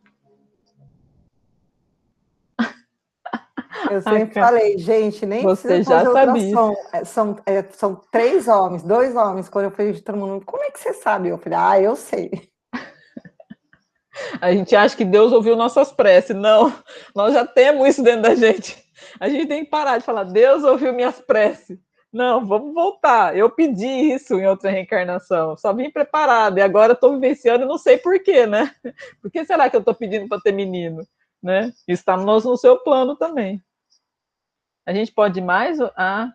Eu 3.90 4.02
sempre 4.02 4.40
Ai, 4.40 4.46
falei, 4.46 4.78
gente, 4.78 5.26
nem 5.26 5.42
Você 5.42 5.82
já 5.82 6.04
sabia. 6.04 6.54
É, 6.92 7.04
são, 7.04 7.36
é, 7.44 7.62
são 7.72 8.00
três 8.10 8.46
homens, 8.48 8.82
dois 8.82 9.14
homens. 9.16 9.48
Quando 9.48 9.66
eu 9.66 9.70
falei 9.70 9.92
de 9.92 10.02
todo 10.02 10.16
mundo, 10.16 10.44
como 10.44 10.62
é 10.62 10.70
que 10.70 10.80
você 10.80 10.92
sabe? 10.92 11.28
Eu 11.28 11.38
falei, 11.38 11.58
ah, 11.60 11.80
eu 11.80 11.96
sei. 11.96 12.30
A 14.40 14.52
gente 14.52 14.76
acha 14.76 14.96
que 14.96 15.04
Deus 15.04 15.32
ouviu 15.32 15.56
nossas 15.56 15.92
preces. 15.92 16.36
Não, 16.36 16.72
nós 17.14 17.34
já 17.34 17.44
temos 17.44 17.88
isso 17.88 18.02
dentro 18.02 18.22
da 18.22 18.34
gente. 18.34 18.82
A 19.18 19.28
gente 19.28 19.46
tem 19.46 19.64
que 19.64 19.70
parar 19.70 19.98
de 19.98 20.04
falar, 20.04 20.24
Deus 20.24 20.62
ouviu 20.62 20.92
minhas 20.92 21.20
preces. 21.20 21.78
Não, 22.12 22.46
vamos 22.46 22.72
voltar. 22.72 23.36
Eu 23.36 23.50
pedi 23.50 24.12
isso 24.14 24.34
em 24.38 24.46
outra 24.46 24.70
reencarnação, 24.70 25.56
só 25.56 25.72
vim 25.72 25.90
preparado, 25.90 26.58
e 26.58 26.62
agora 26.62 26.92
estou 26.92 27.12
vivenciando 27.12 27.64
e 27.64 27.68
não 27.68 27.76
sei 27.76 27.98
porquê, 27.98 28.46
né? 28.46 28.70
Por 29.20 29.32
que 29.32 29.44
será 29.44 29.68
que 29.68 29.74
eu 29.74 29.80
estou 29.80 29.94
pedindo 29.94 30.28
para 30.28 30.40
ter 30.40 30.52
menino? 30.52 31.04
Né? 31.44 31.74
Está 31.86 32.16
no, 32.16 32.40
no 32.40 32.56
seu 32.56 32.78
plano 32.78 33.14
também. 33.16 33.62
A 34.86 34.94
gente 34.94 35.12
pode 35.12 35.42
mais? 35.42 35.78
Ah, 35.94 36.32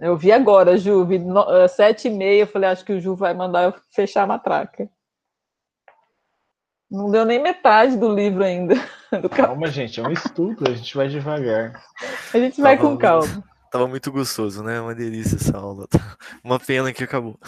eu 0.00 0.16
vi 0.16 0.32
agora, 0.32 0.76
Ju, 0.76 1.06
vi 1.06 1.20
no, 1.20 1.40
uh, 1.42 1.68
sete 1.68 2.08
e 2.08 2.10
meia, 2.10 2.42
eu 2.42 2.46
falei, 2.48 2.68
acho 2.68 2.84
que 2.84 2.92
o 2.92 3.00
Ju 3.00 3.14
vai 3.14 3.32
mandar 3.32 3.62
eu 3.62 3.74
fechar 3.92 4.24
a 4.24 4.26
matraca. 4.26 4.90
Não 6.90 7.08
deu 7.08 7.24
nem 7.24 7.40
metade 7.40 7.96
do 7.96 8.12
livro 8.12 8.42
ainda. 8.42 8.74
Do 9.22 9.28
calma, 9.28 9.68
gente, 9.68 10.00
é 10.00 10.02
um 10.02 10.10
estudo, 10.10 10.68
a 10.68 10.74
gente 10.74 10.96
vai 10.96 11.06
devagar. 11.06 11.80
A 12.32 12.38
gente 12.38 12.60
vai 12.60 12.76
com 12.76 12.98
calma. 12.98 13.44
Tava 13.70 13.86
muito 13.86 14.10
gostoso, 14.10 14.60
né? 14.62 14.80
Uma 14.80 14.94
delícia 14.94 15.36
essa 15.36 15.56
aula. 15.56 15.86
Uma 16.42 16.58
pena 16.58 16.92
que 16.92 17.04
acabou. 17.04 17.38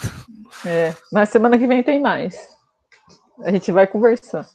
É, 0.65 0.95
mas 1.13 1.29
semana 1.29 1.59
que 1.59 1.67
vem 1.67 1.83
tem 1.83 2.01
mais. 2.01 2.49
A 3.43 3.51
gente 3.51 3.71
vai 3.73 3.87
conversar. 3.87 4.49